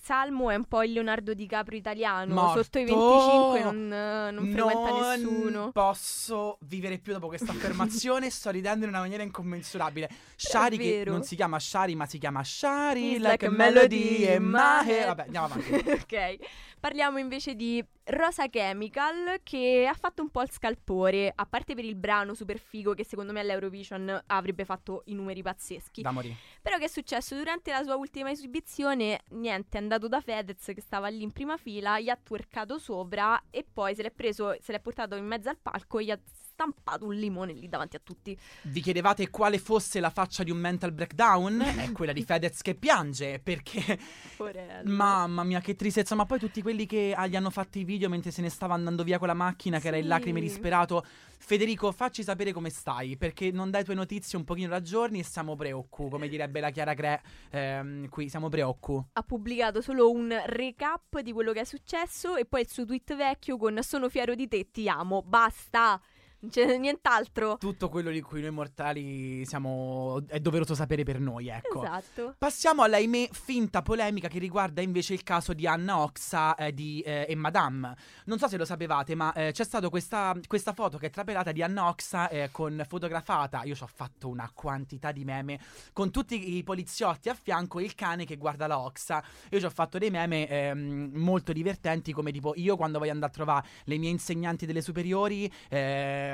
Salmo 0.00 0.48
è 0.50 0.55
un 0.57 0.64
po' 0.64 0.83
il 0.83 0.92
Leonardo 0.92 1.35
DiCaprio 1.35 1.79
italiano, 1.79 2.33
Morto. 2.33 2.62
sotto 2.62 2.79
i 2.79 2.85
25 2.85 3.62
non, 3.62 3.87
non 4.33 4.50
frequenta 4.50 4.88
Non 4.90 5.09
nessuno. 5.11 5.70
posso 5.70 6.57
vivere 6.62 6.98
più 6.98 7.12
dopo 7.12 7.26
questa 7.29 7.53
affermazione. 7.53 8.31
sto 8.31 8.48
ridendo 8.50 8.85
in 8.85 8.90
una 8.90 9.00
maniera 9.00 9.22
incommensurabile. 9.22 10.09
Shari 10.37 10.79
che 10.79 11.03
non 11.07 11.22
si 11.22 11.37
chiama 11.37 11.59
Shari, 11.61 11.94
ma 11.94 12.07
si 12.07 12.18
chiama 12.18 12.42
Shari 12.42 13.12
It's 13.12 13.20
like, 13.20 13.44
like 13.44 13.46
a 13.46 13.50
melody 13.50 14.38
melody 14.38 14.88
head. 14.88 14.88
head. 14.88 15.07
Vabbè, 15.07 15.22
andiamo 15.24 15.46
avanti. 15.46 15.70
ok, 16.00 16.37
parliamo 16.81 17.19
invece 17.19 17.55
di 17.55 17.85
Rosa 18.05 18.49
Chemical 18.49 19.40
che 19.43 19.87
ha 19.88 19.95
fatto 19.95 20.23
un 20.23 20.31
po' 20.31 20.43
il 20.43 20.51
scalpore, 20.51 21.31
a 21.33 21.47
parte 21.47 21.75
per 21.75 21.85
il 21.85 21.95
brano 21.95 22.35
super 22.35 22.59
figo 22.59 22.95
che 22.95 23.05
secondo 23.05 23.33
me 23.33 23.40
all'Eurovision 23.40 24.25
avrebbe 24.27 24.64
fatto 24.64 25.03
i 25.07 25.14
numeri 25.14 25.43
pazzeschi. 25.43 26.03
da 26.03 26.11
morì. 26.11 26.35
Però 26.61 26.79
che 26.79 26.85
è 26.85 26.88
successo? 26.88 27.37
Durante 27.37 27.71
la 27.71 27.83
sua 27.83 27.97
ultima 27.97 28.31
esibizione, 28.31 29.21
niente, 29.31 29.79
è 29.79 29.81
andato 29.81 30.09
da 30.09 30.21
Fedez 30.21 30.73
che 30.75 30.81
stava 30.81 31.09
lì 31.09 31.23
in 31.23 31.33
prima 31.33 31.57
fila, 31.57 32.01
gli 32.01 32.09
ha 32.09 32.16
twerkato 32.16 32.79
sopra 32.79 33.40
e 33.51 33.64
poi 33.71 33.95
se 33.95 34.03
l'è 34.03 34.11
preso, 34.11 34.57
se 34.61 34.73
l'è 34.73 34.81
portato 34.81 35.14
in 35.16 35.27
mezzo 35.27 35.49
al 35.51 35.59
palco 35.59 35.99
e 35.99 36.05
gli 36.05 36.11
ha 36.11 36.19
stampato 36.61 37.07
un 37.07 37.14
limone 37.14 37.55
lì 37.55 37.68
davanti 37.68 37.96
a 37.96 38.01
tutti. 38.03 38.38
Vi 38.62 38.81
chiedevate 38.83 39.31
quale 39.31 39.59
fosse 39.59 39.99
la 39.99 40.11
faccia 40.11 40.42
di 40.42 40.51
un 40.51 40.59
mental 40.59 40.92
breakdown? 40.92 41.59
È 41.81 41.90
quella 41.92 42.12
di 42.12 42.23
Fedez 42.23 42.61
che 42.61 42.75
piange 42.75 43.40
perché 43.42 43.99
Porello. 44.37 44.90
Mamma 44.90 45.42
mia, 45.42 45.61
che 45.61 45.75
tristezza. 45.75 46.14
Ma 46.14 46.27
poi 46.27 46.38
tutti 46.38 46.61
quelli 46.61 46.85
che 46.85 47.14
ah, 47.16 47.27
gli 47.27 47.37
hanno 47.37 47.51
fatto 47.51 47.79
i 47.79 47.85
video 47.85 48.11
mentre 48.11 48.31
se 48.31 48.42
ne 48.42 48.51
stava 48.51 48.75
andando 48.75 49.05
via 49.05 49.18
con 49.18 49.29
la 49.29 49.35
macchina, 49.35 49.81
che 49.81 49.88
era 49.88 49.96
in 49.96 50.03
Sì. 50.03 50.09
lacrime 50.09 50.40
disperato. 50.40 51.05
Federico, 51.42 51.90
facci 51.90 52.23
sapere 52.23 52.53
come 52.53 52.68
stai, 52.68 53.16
perché 53.16 53.51
non 53.51 53.70
dai 53.70 53.83
tue 53.83 53.94
notizie 53.94 54.37
un 54.37 54.44
pochino 54.44 54.68
da 54.68 54.83
giorni 54.83 55.20
e 55.20 55.25
siamo 55.25 55.57
preoccu, 55.57 56.11
come 56.11 56.29
direbbe 56.29 56.61
la 56.61 56.68
Chiara 56.68 56.92
Cre. 56.92 57.23
ehm, 57.51 58.09
qui 58.11 58.29
siamo 58.29 58.51
preoccu. 58.51 59.03
ha 59.14 59.23
pubblicato 59.23 59.81
solo 59.81 60.11
un 60.11 60.38
recap 60.44 61.20
di 61.20 61.33
quello 61.33 61.53
che 61.53 61.61
è 61.61 61.64
successo 61.64 62.37
e 62.37 62.44
poi 62.44 62.61
il 62.61 62.68
suo 62.68 62.85
tweet 62.85 63.16
vecchio 63.16 63.57
con 63.57 63.79
sono 63.83 64.11
fiero 64.11 64.35
di 64.35 64.49
te, 64.49 64.70
ti 64.70 64.87
amo, 64.88 65.23
basta. 65.23 65.99
Non 66.42 66.50
c'è 66.50 66.79
nient'altro. 66.79 67.59
Tutto 67.59 67.90
quello 67.90 68.11
di 68.11 68.22
cui 68.22 68.40
noi 68.40 68.50
mortali 68.50 69.44
siamo. 69.44 70.22
è 70.26 70.40
doveroso 70.40 70.74
sapere 70.74 71.03
per 71.03 71.20
noi, 71.20 71.48
ecco. 71.48 71.83
Esatto. 71.83 72.35
Passiamo 72.38 72.83
alla 72.83 72.96
ahimè 72.96 73.29
finta 73.31 73.83
polemica 73.83 74.26
che 74.29 74.38
riguarda 74.38 74.81
invece 74.81 75.12
il 75.12 75.22
caso 75.22 75.53
di 75.53 75.66
Anna 75.66 75.98
Oxa 75.98 76.55
eh, 76.55 76.72
di, 76.72 77.03
eh, 77.03 77.26
e 77.29 77.35
Madame. 77.35 77.94
Non 78.24 78.38
so 78.38 78.48
se 78.48 78.57
lo 78.57 78.64
sapevate, 78.64 79.14
ma 79.14 79.35
eh, 79.35 79.53
c'è 79.53 79.64
stata 79.64 79.90
questa, 79.90 80.35
questa 80.46 80.72
foto 80.72 80.96
che 80.96 81.09
è 81.09 81.11
trapelata 81.11 81.53
di 81.53 81.62
Anna 81.62 81.88
Oxa 81.88 82.31
eh, 82.31 82.48
con 82.50 82.83
fotografata. 82.88 83.62
Io 83.64 83.74
ci 83.74 83.83
ho 83.83 83.90
fatto 83.92 84.29
una 84.29 84.50
quantità 84.55 85.12
di 85.12 85.24
meme 85.26 85.61
con 85.92 86.11
tutti 86.11 86.57
i 86.57 86.62
poliziotti 86.62 87.29
a 87.29 87.35
fianco 87.35 87.81
e 87.81 87.85
il 87.85 87.94
cane 87.94 88.24
che 88.24 88.38
guarda 88.38 88.66
la 88.66 88.79
Oxa. 88.79 89.22
Io 89.50 89.59
ci 89.59 89.66
ho 89.66 89.70
fatto 89.70 89.98
dei 89.98 90.11
meme 90.11 90.48
ehm, 90.48 91.11
molto 91.16 91.53
divertenti, 91.53 92.14
come 92.14 92.33
tipo 92.33 92.55
io 92.57 92.76
quando 92.76 92.98
voglio 92.98 93.12
andare 93.12 93.31
a 93.31 93.35
trovare 93.35 93.68
le 93.85 93.98
mie 93.98 94.09
insegnanti 94.09 94.64
delle 94.64 94.81
superiori 94.81 95.53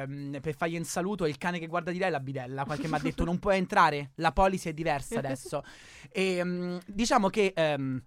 ehm, 0.02 0.38
per 0.40 0.54
fargli 0.56 0.76
un 0.76 0.84
saluto 0.84 1.24
e 1.24 1.28
il 1.28 1.38
cane 1.38 1.58
che 1.58 1.66
guarda 1.66 1.90
di 1.90 1.98
lei 1.98 2.08
è 2.08 2.10
la 2.10 2.20
bidella. 2.20 2.64
Qualche 2.64 2.88
mi 2.88 2.94
ha 2.94 2.98
detto 2.98 3.24
non 3.24 3.38
puoi 3.38 3.56
entrare, 3.56 4.10
la 4.16 4.32
policy 4.32 4.70
è 4.70 4.72
diversa 4.72 5.18
adesso. 5.18 5.62
E 6.10 6.44
mm, 6.44 6.78
diciamo 6.86 7.28
che 7.28 7.52
ehm, 7.54 8.02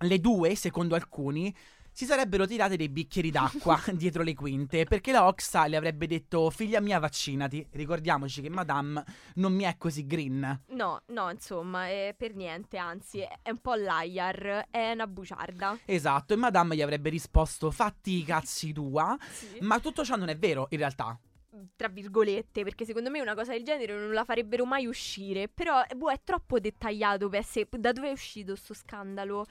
le 0.00 0.20
due, 0.20 0.54
secondo 0.54 0.94
alcuni, 0.94 1.54
si 1.98 2.04
sarebbero 2.04 2.46
tirate 2.46 2.76
dei 2.76 2.88
bicchieri 2.88 3.32
d'acqua 3.32 3.76
dietro 3.92 4.22
le 4.22 4.32
quinte 4.32 4.84
perché 4.84 5.10
la 5.10 5.26
Oxa 5.26 5.66
le 5.66 5.76
avrebbe 5.76 6.06
detto 6.06 6.48
figlia 6.48 6.80
mia 6.80 7.00
vaccinati. 7.00 7.66
Ricordiamoci 7.72 8.40
che 8.40 8.48
Madame 8.48 9.02
non 9.34 9.52
mi 9.52 9.64
è 9.64 9.76
così 9.76 10.06
green. 10.06 10.62
No, 10.68 11.02
no, 11.06 11.30
insomma, 11.30 11.88
è 11.88 12.14
per 12.16 12.36
niente, 12.36 12.76
anzi, 12.76 13.18
è 13.18 13.38
è 13.42 13.50
un 13.50 13.58
po' 13.58 13.74
liar, 13.74 14.66
è 14.70 14.92
una 14.92 15.08
bugiarda. 15.08 15.76
Esatto, 15.84 16.34
e 16.34 16.36
Madame 16.36 16.76
gli 16.76 16.82
avrebbe 16.82 17.10
risposto 17.10 17.72
fatti 17.72 18.18
i 18.18 18.22
cazzi 18.22 18.72
tua. 18.72 19.16
Sì. 19.28 19.58
Ma 19.62 19.80
tutto 19.80 20.04
ciò 20.04 20.14
non 20.14 20.28
è 20.28 20.38
vero 20.38 20.68
in 20.70 20.78
realtà. 20.78 21.18
Tra 21.76 21.88
virgolette, 21.88 22.62
perché 22.62 22.84
secondo 22.84 23.10
me 23.10 23.20
una 23.20 23.34
cosa 23.34 23.52
del 23.52 23.62
genere 23.62 23.94
non 23.94 24.12
la 24.12 24.24
farebbero 24.24 24.64
mai 24.66 24.86
uscire. 24.86 25.48
Però, 25.48 25.82
eh, 25.88 25.94
boh, 25.94 26.10
è 26.10 26.20
troppo 26.22 26.60
dettagliato 26.60 27.28
per 27.28 27.40
essere... 27.40 27.66
Da 27.70 27.92
dove 27.92 28.08
è 28.08 28.12
uscito 28.12 28.54
sto 28.54 28.74
scandalo? 28.74 29.46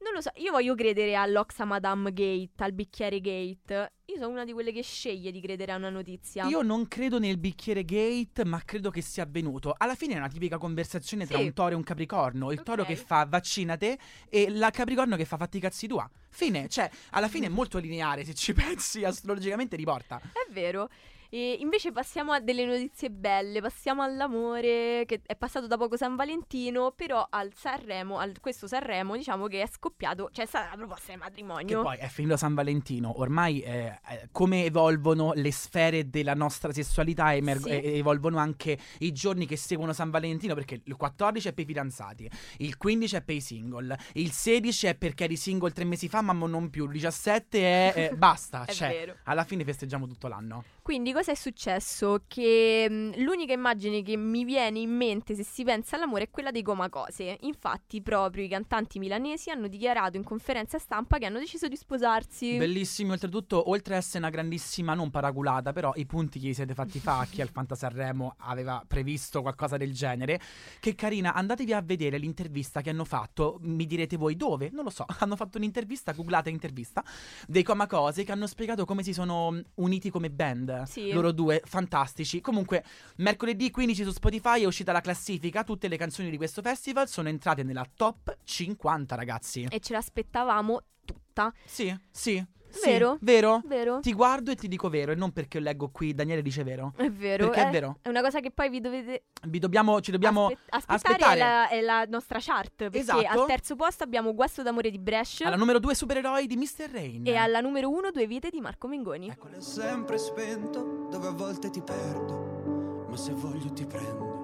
Non 0.00 0.12
lo 0.14 0.20
so, 0.20 0.30
io 0.36 0.52
voglio 0.52 0.76
credere 0.76 1.16
all'Oxa 1.16 1.64
Madame 1.64 2.12
Gate, 2.12 2.62
al 2.62 2.72
bicchiere 2.72 3.20
Gate. 3.20 3.92
Io 4.06 4.14
sono 4.14 4.28
una 4.28 4.44
di 4.44 4.52
quelle 4.52 4.70
che 4.72 4.82
sceglie 4.82 5.32
di 5.32 5.40
credere 5.40 5.72
a 5.72 5.76
una 5.76 5.90
notizia. 5.90 6.46
Io 6.46 6.62
non 6.62 6.86
credo 6.86 7.18
nel 7.18 7.36
bicchiere 7.36 7.84
gate, 7.84 8.44
ma 8.44 8.62
credo 8.64 8.90
che 8.90 9.02
sia 9.02 9.24
avvenuto. 9.24 9.74
Alla 9.76 9.96
fine 9.96 10.14
è 10.14 10.16
una 10.18 10.28
tipica 10.28 10.56
conversazione 10.56 11.26
tra 11.26 11.38
Sì. 11.38 11.44
un 11.46 11.52
toro 11.52 11.72
e 11.72 11.74
un 11.74 11.82
capricorno. 11.82 12.52
Il 12.52 12.62
toro 12.62 12.82
Ok. 12.82 12.88
che 12.88 12.96
fa 12.96 13.26
vaccinate 13.28 13.98
e 14.28 14.48
la 14.50 14.70
capricorno 14.70 15.16
che 15.16 15.24
fa 15.24 15.36
fatti 15.36 15.58
cazzi 15.58 15.88
tua. 15.88 16.08
Fine, 16.30 16.68
cioè, 16.68 16.88
alla 17.10 17.28
fine 17.28 17.46
è 17.46 17.50
molto 17.50 17.78
lineare 17.78 18.24
se 18.24 18.34
ci 18.34 18.52
pensi, 18.54 19.02
astrologicamente 19.04 19.74
riporta. 19.76 20.20
È 20.20 20.50
vero. 20.52 20.88
E 21.30 21.58
invece 21.60 21.92
passiamo 21.92 22.32
a 22.32 22.40
delle 22.40 22.64
notizie 22.64 23.10
belle, 23.10 23.60
passiamo 23.60 24.02
all'amore 24.02 25.04
che 25.06 25.20
è 25.26 25.36
passato 25.36 25.66
da 25.66 25.76
poco 25.76 25.96
San 25.96 26.16
Valentino, 26.16 26.92
però 26.92 27.26
al 27.28 27.52
Sanremo, 27.54 28.18
al 28.18 28.40
questo 28.40 28.66
Sanremo, 28.66 29.14
diciamo 29.14 29.46
che 29.46 29.60
è 29.60 29.66
scoppiato, 29.70 30.30
cioè 30.32 30.46
è 30.46 30.48
stata 30.48 30.70
la 30.70 30.76
proposta 30.76 31.12
di 31.12 31.18
Che 31.18 31.24
matrimonio. 31.24 31.82
poi 31.82 31.98
è 31.98 32.06
finito 32.08 32.38
San 32.38 32.54
Valentino. 32.54 33.20
Ormai 33.20 33.60
eh, 33.60 33.98
eh, 34.08 34.28
come 34.32 34.64
evolvono 34.64 35.32
le 35.34 35.52
sfere 35.52 36.08
della 36.08 36.32
nostra 36.34 36.72
sessualità, 36.72 37.34
emerg- 37.34 37.62
Sì. 37.64 37.70
e- 37.70 37.96
evolvono 37.98 38.38
anche 38.38 38.78
i 39.00 39.12
giorni 39.12 39.44
che 39.46 39.56
seguono 39.58 39.92
San 39.92 40.08
Valentino. 40.10 40.54
Perché 40.54 40.80
il 40.82 40.96
14 40.96 41.48
è 41.48 41.52
per 41.52 41.64
i 41.64 41.66
fidanzati, 41.66 42.30
il 42.58 42.78
15 42.78 43.16
è 43.16 43.22
per 43.22 43.34
i 43.34 43.40
single, 43.42 43.98
il 44.14 44.30
16 44.32 44.86
è 44.86 44.94
perché 44.94 45.24
eri 45.24 45.36
single 45.36 45.72
tre 45.72 45.84
mesi 45.84 46.08
fa, 46.08 46.22
ma 46.22 46.32
non 46.32 46.70
più. 46.70 46.84
Il 46.86 46.92
17 46.92 47.58
è. 47.60 47.92
eh, 47.94 48.10
basta. 48.16 48.64
È 48.64 48.72
cioè, 48.72 48.88
vero. 48.88 49.16
alla 49.24 49.44
fine 49.44 49.62
festeggiamo 49.64 50.06
tutto 50.06 50.26
l'anno. 50.28 50.64
Quindi 50.80 51.12
cosa 51.18 51.32
è 51.32 51.34
successo? 51.34 52.22
Che 52.28 52.86
mh, 52.88 53.22
l'unica 53.22 53.52
immagine 53.52 54.02
che 54.02 54.16
mi 54.16 54.44
viene 54.44 54.78
in 54.78 54.94
mente 54.94 55.34
se 55.34 55.42
si 55.42 55.64
pensa 55.64 55.96
all'amore 55.96 56.24
è 56.24 56.30
quella 56.30 56.52
dei 56.52 56.62
Comacose. 56.62 57.38
Infatti 57.40 58.00
proprio 58.02 58.44
i 58.44 58.48
cantanti 58.48 59.00
milanesi 59.00 59.50
hanno 59.50 59.66
dichiarato 59.66 60.16
in 60.16 60.22
conferenza 60.22 60.78
stampa 60.78 61.18
che 61.18 61.26
hanno 61.26 61.40
deciso 61.40 61.66
di 61.66 61.74
sposarsi. 61.74 62.56
Bellissimo, 62.56 63.14
oltretutto, 63.14 63.68
oltre 63.68 63.94
a 63.94 63.96
essere 63.96 64.18
una 64.18 64.30
grandissima, 64.30 64.94
non 64.94 65.10
paraculata, 65.10 65.72
però 65.72 65.92
i 65.96 66.06
punti 66.06 66.38
che 66.38 66.46
vi 66.46 66.54
siete 66.54 66.74
fatti 66.74 67.00
fa, 67.00 67.26
chi 67.28 67.40
al 67.40 67.48
Fanta 67.50 67.74
Sanremo 67.74 68.36
aveva 68.38 68.84
previsto 68.86 69.42
qualcosa 69.42 69.76
del 69.76 69.92
genere. 69.92 70.40
Che 70.78 70.94
carina, 70.94 71.34
andatevi 71.34 71.72
a 71.72 71.80
vedere 71.80 72.18
l'intervista 72.18 72.80
che 72.80 72.90
hanno 72.90 73.04
fatto, 73.04 73.58
mi 73.62 73.86
direte 73.86 74.16
voi 74.16 74.36
dove? 74.36 74.70
Non 74.70 74.84
lo 74.84 74.90
so, 74.90 75.04
hanno 75.18 75.34
fatto 75.34 75.58
un'intervista, 75.58 76.12
googlate 76.12 76.48
intervista, 76.48 77.02
dei 77.48 77.64
Comacose 77.64 78.22
che 78.22 78.30
hanno 78.30 78.46
spiegato 78.46 78.84
come 78.84 79.02
si 79.02 79.12
sono 79.12 79.60
uniti 79.74 80.10
come 80.10 80.30
band. 80.30 80.84
Sì. 80.84 81.07
Loro 81.12 81.32
due, 81.32 81.62
fantastici. 81.64 82.40
Comunque, 82.40 82.84
mercoledì 83.16 83.70
15 83.70 84.04
su 84.04 84.10
Spotify 84.10 84.62
è 84.62 84.66
uscita 84.66 84.92
la 84.92 85.00
classifica, 85.00 85.64
tutte 85.64 85.88
le 85.88 85.96
canzoni 85.96 86.30
di 86.30 86.36
questo 86.36 86.62
festival 86.62 87.08
sono 87.08 87.28
entrate 87.28 87.62
nella 87.62 87.86
top 87.94 88.36
50, 88.44 89.14
ragazzi. 89.14 89.66
E 89.68 89.80
ce 89.80 89.92
l'aspettavamo 89.92 90.82
tutta. 91.04 91.52
Sì, 91.64 91.96
sì. 92.10 92.44
Sì, 92.70 92.90
Vero? 92.90 93.16
vero? 93.20 93.62
Vero? 93.64 94.00
Ti 94.00 94.12
guardo 94.12 94.50
e 94.50 94.54
ti 94.54 94.68
dico 94.68 94.88
vero, 94.88 95.12
e 95.12 95.14
non 95.14 95.32
perché 95.32 95.58
leggo 95.60 95.88
qui 95.90 96.14
Daniele 96.14 96.42
dice 96.42 96.62
vero. 96.64 96.92
È 96.96 97.10
vero. 97.10 97.46
Perché 97.46 97.62
è 97.64 97.68
eh, 97.68 97.70
vero. 97.70 97.98
È 98.02 98.08
una 98.08 98.20
cosa 98.20 98.40
che 98.40 98.50
poi 98.50 98.68
vi 98.68 98.80
dovete 98.80 99.24
Vi 99.46 99.58
dobbiamo, 99.58 100.00
ci 100.00 100.10
dobbiamo 100.10 100.46
aspe- 100.46 100.60
aspettare. 100.70 101.14
aspettare. 101.14 101.34
È 101.34 101.38
la, 101.38 101.68
è 101.68 101.80
la 101.80 102.04
nostra 102.08 102.38
chart. 102.40 102.74
Perché 102.76 102.98
Esatto. 102.98 103.26
al 103.40 103.46
terzo 103.46 103.76
posto 103.76 104.04
abbiamo 104.04 104.34
Guasto 104.34 104.62
d'amore 104.62 104.90
di 104.90 104.98
Brescia. 104.98 105.46
alla 105.46 105.56
numero 105.56 105.78
due 105.78 105.94
supereroi 105.94 106.46
di 106.46 106.56
Mr. 106.56 106.90
Rain. 106.90 107.26
E 107.26 107.34
alla 107.36 107.60
numero 107.60 107.88
uno 107.90 108.10
Due 108.10 108.26
vite 108.26 108.50
di 108.50 108.60
Marco 108.60 108.88
Mengoni. 108.88 109.28
Ecco. 109.28 109.40
Quello 109.42 109.56
è 109.56 109.60
sempre 109.60 110.18
spento, 110.18 111.06
dove 111.10 111.26
a 111.28 111.32
volte 111.32 111.70
ti 111.70 111.80
perdo, 111.82 113.06
ma 113.08 113.16
se 113.16 113.32
voglio 113.32 113.72
ti 113.72 113.86
prendo. 113.86 114.36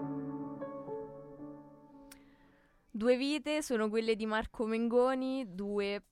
Due 2.91 3.17
vite 3.17 3.61
sono 3.63 3.89
quelle 3.89 4.15
di 4.15 4.25
Marco 4.27 4.67
Mengoni. 4.67 5.45
Due. 5.53 6.03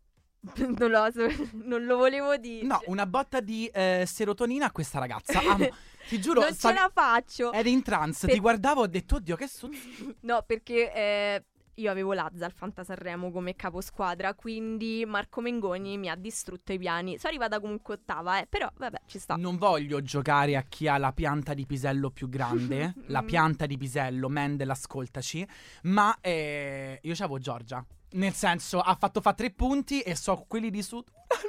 non, 0.77 0.91
lo 0.91 1.09
non 1.65 1.85
lo 1.85 1.97
volevo 1.97 2.37
dire. 2.37 2.67
No, 2.67 2.81
una 2.87 3.07
botta 3.07 3.41
di 3.41 3.67
eh, 3.67 4.05
serotonina 4.07 4.67
a 4.67 4.73
questa 4.73 4.99
ragazza. 4.99 5.39
Amo. 5.41 5.69
Ti 6.09 6.21
giuro, 6.21 6.41
non 6.41 6.53
stavi- 6.53 6.75
ce 6.77 6.81
la 6.83 6.91
faccio. 6.93 7.53
eri 7.53 7.71
in 7.71 7.83
trance, 7.83 8.27
Per- 8.27 8.35
ti 8.35 8.41
guardavo 8.41 8.81
e 8.81 8.85
ho 8.85 8.89
detto, 8.89 9.17
oddio, 9.17 9.37
che 9.37 9.47
succede? 9.47 10.17
No, 10.23 10.43
perché 10.45 10.93
eh, 10.93 11.45
io 11.75 11.91
avevo 11.93 12.13
Lazza 12.13 12.45
al 12.45 12.53
Fanta 12.53 12.83
Sanremo 12.83 13.31
come 13.31 13.55
caposquadra, 13.55 14.35
quindi 14.35 15.05
Marco 15.07 15.41
Mengoni 15.41 15.97
mi 15.99 16.11
ha 16.11 16.17
distrutto 16.17 16.73
i 16.73 16.79
piani. 16.79 17.19
Sono 17.19 17.29
arrivata 17.29 17.61
comunque 17.61 17.95
ottava, 17.95 18.41
eh, 18.41 18.47
però 18.49 18.69
vabbè, 18.77 19.03
ci 19.07 19.21
sta. 19.21 19.37
Non 19.37 19.57
voglio 19.57 20.03
giocare 20.03 20.57
a 20.57 20.63
chi 20.63 20.89
ha 20.89 20.99
la 20.99 21.13
pianta 21.13 21.55
di 21.55 21.65
pisello 21.67 22.11
più 22.11 22.29
grande, 22.29 22.95
la 23.07 23.23
pianta 23.23 23.65
di 23.67 23.79
pisello, 23.79 24.29
Mendel, 24.29 24.71
ascoltaci, 24.71 25.47
ma 25.83 26.19
eh, 26.21 26.99
io 27.01 27.15
c'avevo 27.15 27.39
Giorgia. 27.39 27.87
Nel 28.13 28.33
senso, 28.35 28.81
ha 28.81 28.95
fatto 28.95 29.21
fa 29.21 29.33
tre 29.33 29.51
punti 29.51 30.01
e 30.01 30.15
so 30.15 30.45
quelli 30.47 30.71
di 30.71 30.83
su 30.83 30.97
al 30.99 31.05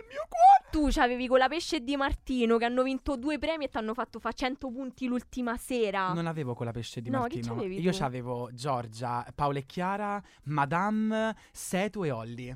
mio 0.07 0.25
cuore. 0.29 0.41
Tu 0.71 0.87
c'avevi 0.89 1.27
con 1.27 1.37
la 1.37 1.47
pesce 1.49 1.81
di 1.81 1.95
Martino 1.95 2.57
che 2.57 2.65
hanno 2.65 2.81
vinto 2.83 3.15
due 3.17 3.37
premi 3.37 3.65
e 3.65 3.69
ti 3.69 3.77
hanno 3.77 3.93
fatto 3.93 4.19
fa 4.19 4.31
100 4.31 4.69
punti 4.71 5.05
l'ultima 5.07 5.55
sera. 5.57 6.13
Non 6.13 6.25
avevo 6.25 6.53
quella 6.55 6.71
pesce 6.71 7.01
di 7.01 7.09
Ah. 7.09 7.11
No, 7.13 7.19
Martino. 7.19 7.53
c'avevi 7.53 7.79
Io 7.79 7.91
c'avevo 7.93 8.49
Giorgia, 8.53 9.25
Paola 9.35 9.59
e 9.59 9.65
Chiara, 9.65 10.23
Madame, 10.45 11.35
Setu 11.51 12.03
e 12.05 12.11
Olli. 12.11 12.49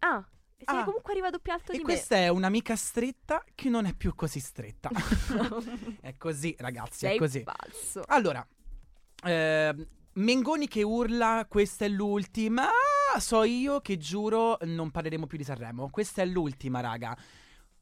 Ah, 0.00 0.26
sei 0.56 0.78
Ah. 0.80 0.84
comunque 0.84 1.12
arrivato 1.12 1.38
più 1.38 1.52
alto 1.52 1.70
E 1.72 1.76
di 1.76 1.82
questa 1.84 2.16
è 2.16 2.28
un'amica 2.28 2.74
stretta 2.74 3.44
che 3.54 3.68
non 3.68 3.84
è 3.86 3.94
più 3.94 4.14
così 4.16 4.40
stretta. 4.40 4.88
me. 4.90 5.00
è 6.00 6.16
così, 6.16 6.56
ragazzi, 6.58 6.98
sei 7.06 7.14
è 7.16 7.18
così. 7.18 7.44
falso. 7.44 8.02
Allora, 8.06 8.44
ehm, 9.24 9.86
Mengoni 10.14 10.66
che 10.66 10.82
urla, 10.82 11.46
questa 11.48 11.84
è 11.84 11.88
l'ultima. 11.88 12.68
So 13.18 13.42
io 13.42 13.80
che 13.80 13.96
giuro 13.96 14.58
non 14.62 14.90
parleremo 14.90 15.26
più 15.26 15.38
di 15.38 15.44
Sanremo. 15.44 15.88
Questa 15.90 16.22
è 16.22 16.26
l'ultima, 16.26 16.80
raga. 16.80 17.16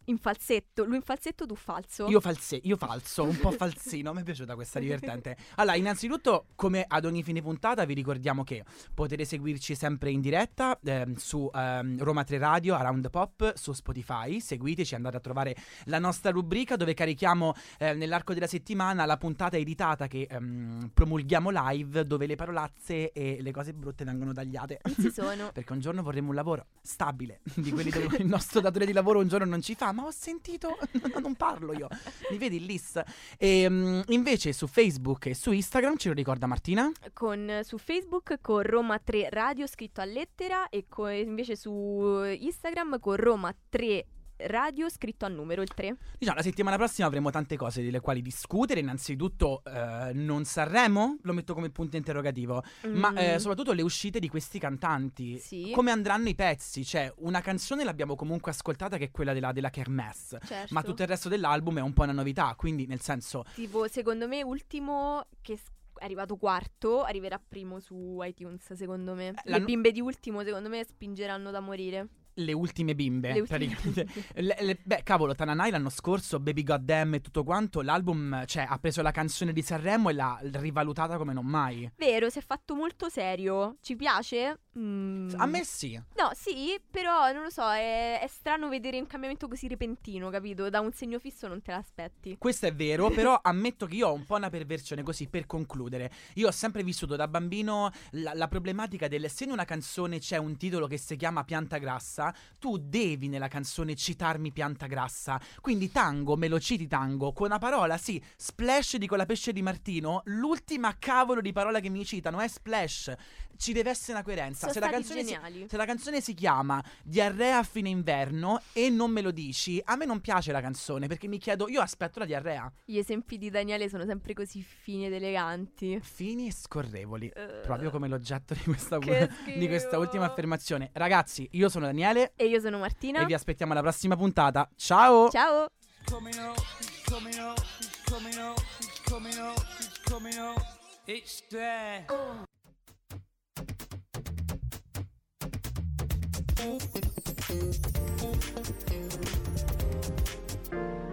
In 0.09 0.19
falsetto, 0.19 0.85
lui 0.85 0.97
in 0.97 1.03
falsetto, 1.03 1.47
tu 1.47 1.55
falso. 1.55 2.07
Io, 2.09 2.21
false- 2.21 2.61
io 2.63 2.77
falso, 2.77 3.25
un 3.25 3.37
po' 3.39 3.51
falsino, 3.51 4.13
mi 4.13 4.21
è 4.21 4.25
piaciuta 4.25 4.55
questa 4.55 4.79
divertente. 4.79 5.37
Allora, 5.57 5.77
innanzitutto, 5.77 6.47
come 6.55 6.85
ad 6.87 7.05
ogni 7.05 7.23
fine 7.23 7.43
puntata, 7.43 7.85
vi 7.85 7.95
ricordiamo 7.95 8.45
che 8.45 8.65
potete 8.95 9.25
seguirci 9.25 9.75
sempre 9.75 10.11
in 10.11 10.21
diretta 10.21 10.79
ehm, 10.83 11.17
su 11.17 11.51
ehm, 11.53 12.03
Roma 12.03 12.23
3 12.23 12.39
Radio, 12.39 12.77
Around 12.77 13.11
Pop, 13.11 13.55
su 13.57 13.73
Spotify. 13.73 14.39
Seguiteci, 14.41 14.95
andate 14.95 15.17
a 15.17 15.21
trovare 15.21 15.57
la 15.85 15.99
nostra 15.99 16.31
rubrica 16.31 16.77
dove 16.77 16.95
carichiamo 16.95 17.55
eh, 17.79 17.95
nell'arco 17.95 18.33
della 18.33 18.47
settimana 18.47 19.05
la 19.07 19.17
puntata 19.17 19.57
editata 19.57 20.07
che 20.07 20.29
ehm, 20.31 20.91
promulghiamo 20.95 21.51
live, 21.53 22.05
dove 22.05 22.27
le 22.27 22.37
parolazze 22.37 23.13
e 23.13 23.39
le 23.41 23.51
cose 23.51 23.73
brutte 23.73 24.05
vengono 24.05 24.33
tagliate. 24.33 24.81
Non 24.85 24.95
ci 24.95 25.11
sono. 25.11 25.51
Perché 25.53 25.73
un 25.73 25.81
giorno 25.81 26.03
vorremmo 26.03 26.29
un 26.29 26.37
lavoro 26.37 26.67
stabile, 26.81 27.41
di 27.55 27.73
quelli 27.73 27.91
dove 27.91 28.19
il 28.19 28.27
nostro 28.27 28.61
datore 28.61 28.87
di 28.87 28.93
lavoro 28.93 29.19
un 29.19 29.29
giorno 29.29 29.47
non 29.47 29.63
ci 29.63 29.75
fa, 29.75 29.93
ma 29.97 30.05
ho 30.05 30.11
sentito, 30.11 30.77
no, 31.13 31.21
non 31.21 31.35
parlo 31.35 31.73
io, 31.73 31.89
mi 32.31 32.37
vedi 32.37 32.57
il 32.57 32.65
list? 32.65 33.03
E, 33.39 33.67
mm, 33.69 34.01
invece 34.09 34.53
su 34.53 34.67
Facebook 34.67 35.27
e 35.27 35.35
su 35.35 35.53
Instagram, 35.53 35.97
ce 35.97 36.09
lo 36.09 36.15
ricorda 36.15 36.47
Martina? 36.47 36.93
con, 37.15 37.61
su 37.65 37.79
Facebook 37.79 38.41
con 38.43 38.63
Roma 38.63 38.99
3 38.99 39.31
Radio 39.31 39.67
scritto 39.67 40.03
a 40.03 40.05
lettera 40.05 40.69
e 40.69 40.85
co- 40.87 41.09
invece 41.09 41.57
su 41.57 42.23
Instagram 42.25 43.01
con 43.01 43.17
Roma 43.17 43.55
3 43.71 44.07
Radio 44.39 44.89
scritto 44.91 45.25
a 45.25 45.29
numero 45.29 45.63
il 45.63 45.69
3. 45.73 45.97
Diciamo, 46.19 46.37
la 46.37 46.43
settimana 46.43 46.77
prossima 46.77 47.07
avremo 47.07 47.31
tante 47.31 47.57
cose 47.57 47.83
delle 47.83 48.01
quali 48.01 48.21
discutere. 48.23 48.81
Innanzitutto, 48.81 49.63
eh, 49.65 50.13
non 50.15 50.45
Sanremo, 50.45 51.19
lo 51.23 51.33
metto 51.33 51.55
come 51.55 51.71
punto 51.71 51.97
interrogativo, 51.97 52.63
ma 52.89 53.11
Mm, 53.11 53.17
eh, 53.19 53.39
soprattutto 53.39 53.73
le 53.73 53.83
uscite 53.83 54.19
di 54.19 54.29
questi 54.29 54.59
cantanti. 54.59 55.39
Sì. 55.39 55.71
Come 55.75 55.91
andranno 55.91 56.29
i 56.29 56.35
pezzi? 56.35 56.85
Cioè, 56.85 57.13
una 57.19 57.41
canzone 57.41 57.85
l'abbiamo 57.85 58.15
comunque 58.15 58.51
ascoltata 58.51 58.97
che 58.99 59.05
è 59.05 59.11
quella 59.11 59.33
della, 59.33 59.53
della 59.53 59.71
Kermesse. 59.71 60.41
certo. 60.45 60.75
Ma 60.75 60.83
tutto 60.83 61.03
il 61.03 61.09
resto 61.09 61.29
dell'album 61.29 61.79
è 61.79 61.83
un 61.83 61.93
po' 61.93 62.03
una 62.03 62.13
novità, 62.13 62.55
quindi 62.57 62.87
nel 62.87 63.01
senso 63.01 63.45
Tipo, 63.55 63.89
secondo 63.89 64.29
me, 64.29 64.43
ultimo 64.43 65.27
che 65.41 65.55
è 65.55 66.05
arrivato 66.05 66.37
quarto, 66.37 67.03
arriverà 67.05 67.39
primo 67.39 67.81
su 67.81 68.19
iTunes, 68.23 68.73
secondo 68.75 69.15
me. 69.15 69.29
Eh, 69.29 69.35
Le 69.45 69.61
bimbe 69.63 69.93
di 69.93 70.01
ultimo, 70.01 70.43
secondo 70.43 70.69
me, 70.69 70.85
spingeranno 70.85 71.51
da 71.51 71.61
morire. 71.61 72.09
Le 72.39 72.53
ultime 72.53 72.95
bimbe, 72.95 73.33
Le 73.33 73.41
ultime 73.41 73.59
praticamente. 73.67 74.05
bimbe. 74.05 74.27
Le- 74.43 74.57
le- 74.65 74.79
beh, 74.83 75.01
cavolo, 75.03 75.35
Tananai 75.35 75.71
l'anno 75.71 75.89
scorso, 75.91 76.39
Baby 76.41 76.63
Goddamn 76.63 77.15
e 77.15 77.21
tutto 77.21 77.45
quanto, 77.45 77.81
l'album, 77.83 78.45
cioè, 78.47 78.67
ha 78.69 78.79
preso 78.79 79.03
la 79.03 79.11
canzone 79.11 79.53
di 79.53 79.63
Sanremo 79.63 80.11
e 80.11 80.13
l'ha 80.13 80.39
rivalutata 80.43 81.17
come 81.17 81.33
non 81.33 81.47
mai. 81.47 81.91
Vero, 81.97 82.29
si 82.29 82.39
è 82.39 82.43
fatto 82.43 82.75
molto 82.75 83.09
serio. 83.09 83.77
Ci 83.81 83.97
piace? 83.97 84.61
Mm. 84.79 85.31
A 85.37 85.47
me 85.47 85.65
sì. 85.65 86.01
No, 86.17 86.31
sì, 86.35 86.79
però 86.91 87.33
non 87.33 87.45
lo 87.45 87.51
so, 87.51 87.71
è, 87.71 88.21
è 88.21 88.27
strano 88.27 88.69
vedere 88.69 88.99
un 88.99 89.07
cambiamento 89.07 89.49
così 89.49 89.69
repentino, 89.69 90.29
capito? 90.29 90.69
Da 90.69 90.81
un 90.81 90.93
segno 90.93 91.19
fisso 91.19 91.49
non 91.49 91.63
te 91.63 91.71
l'aspetti. 91.71 92.37
Questo 92.39 92.67
è 92.67 92.75
vero, 92.75 93.09
però 93.11 93.39
ammetto 93.43 93.87
che 93.87 93.97
io 93.97 94.09
ho 94.09 94.13
un 94.13 94.25
po' 94.25 94.37
una 94.37 94.51
perversione 94.51 95.03
così 95.03 95.29
per 95.29 95.47
concludere. 95.47 96.11
Io 96.35 96.49
ho 96.49 96.53
sempre 96.53 96.83
vissuto 96.83 97.17
da 97.17 97.27
bambino 97.27 97.91
la, 98.11 98.35
la 98.35 98.49
problematica 98.49 99.09
del 99.09 99.31
se 99.31 99.45
in 99.45 99.51
una 99.51 99.65
canzone 99.65 100.19
c'è 100.19 100.37
un 100.37 100.57
titolo 100.57 100.87
che 100.87 100.99
si 100.99 101.17
chiama 101.17 101.45
Pianta 101.45 101.79
Grassa, 101.79 102.35
tu 102.59 102.77
devi 102.77 103.29
nella 103.29 103.49
canzone 103.49 103.95
citarmi 103.95 104.53
Pianta 104.53 104.87
Grassa. 104.87 105.41
Quindi 105.61 105.91
tango, 105.91 106.37
me 106.37 106.49
lo 106.49 106.61
citi 106.61 106.87
tango, 106.87 107.33
con 107.33 107.47
una 107.47 107.59
parola, 107.59 107.97
sì, 107.97 108.23
splash 108.37 108.97
di 108.97 109.07
quella 109.07 109.27
pesce 109.27 109.53
di 109.53 109.63
Martino, 109.63 110.23
l'ultima 110.27 110.97
cavolo 110.99 111.41
di 111.41 111.53
parola 111.53 111.81
che 111.81 111.89
mi 111.89 112.05
citano 112.05 112.41
è 112.41 112.49
splash. 112.49 113.15
Ci 113.57 113.73
deve 113.73 113.91
essere 113.91 114.13
una 114.13 114.23
coerenza. 114.23 114.69
Se 114.69 114.81
la, 114.81 114.91
si, 115.03 115.37
se 115.69 115.77
la 115.77 115.85
canzone 115.85 116.21
si 116.21 116.35
chiama 116.35 116.83
Diarrea 117.03 117.59
a 117.59 117.63
fine 117.63 117.89
inverno 117.89 118.61
e 118.73 118.91
non 118.91 119.11
me 119.11 119.21
lo 119.23 119.31
dici, 119.31 119.81
a 119.85 119.97
me 119.97 120.05
non 120.05 120.21
piace 120.21 120.53
la 120.53 120.61
canzone 120.61 121.07
perché 121.07 121.27
mi 121.29 121.39
chiedo, 121.39 121.69
io 121.69 121.81
aspetto 121.81 122.19
la 122.19 122.25
diarrea. 122.25 122.73
Gli 122.85 122.99
esempi 122.99 123.39
di 123.39 123.51
Daniele 123.51 123.89
sono 123.89 124.05
sempre 124.05 124.35
così 124.35 124.63
fini 124.63 125.07
ed 125.07 125.13
eleganti. 125.13 125.99
Fini 126.03 126.49
e 126.49 126.53
scorrevoli. 126.53 127.29
Eh, 127.29 127.61
Proprio 127.65 127.91
come 127.91 128.09
l'oggetto 128.09 128.55
di 128.55 128.61
questa, 128.65 128.99
Che 128.99 129.29
di 129.57 129.67
questa 129.67 129.99
ultima 129.99 130.27
affermazione. 130.27 130.91
Ragazzi, 130.93 131.49
io 131.53 131.69
sono 131.69 131.87
Daniele 131.87 132.33
E 132.37 132.47
io 132.47 132.61
sono 132.61 132.79
Martina. 132.79 133.21
e 133.23 133.27
vi 133.27 133.35
aspettiamo 133.35 133.73
alla 133.73 133.83
prossima 133.83 134.17
puntata. 134.17 134.69
Ciao! 134.77 135.29
Ciao! 135.31 135.67
coming 136.07 136.37
up, 136.39 136.57
he's 136.79 137.03
coming 137.05 137.35
up, 137.39 137.59
he's 137.79 138.03
coming 138.05 138.39
up, 138.39 138.59
he's 138.79 139.01
coming 139.05 139.39
up, 139.39 139.59
he's 139.79 139.99
coming 140.05 140.39
up. 140.39 140.63
It's 141.07 141.43
there. 141.51 142.05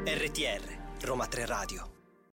RTR, 0.05 0.61
Roma 1.01 1.27
3 1.27 1.45
Radio. 1.45 1.92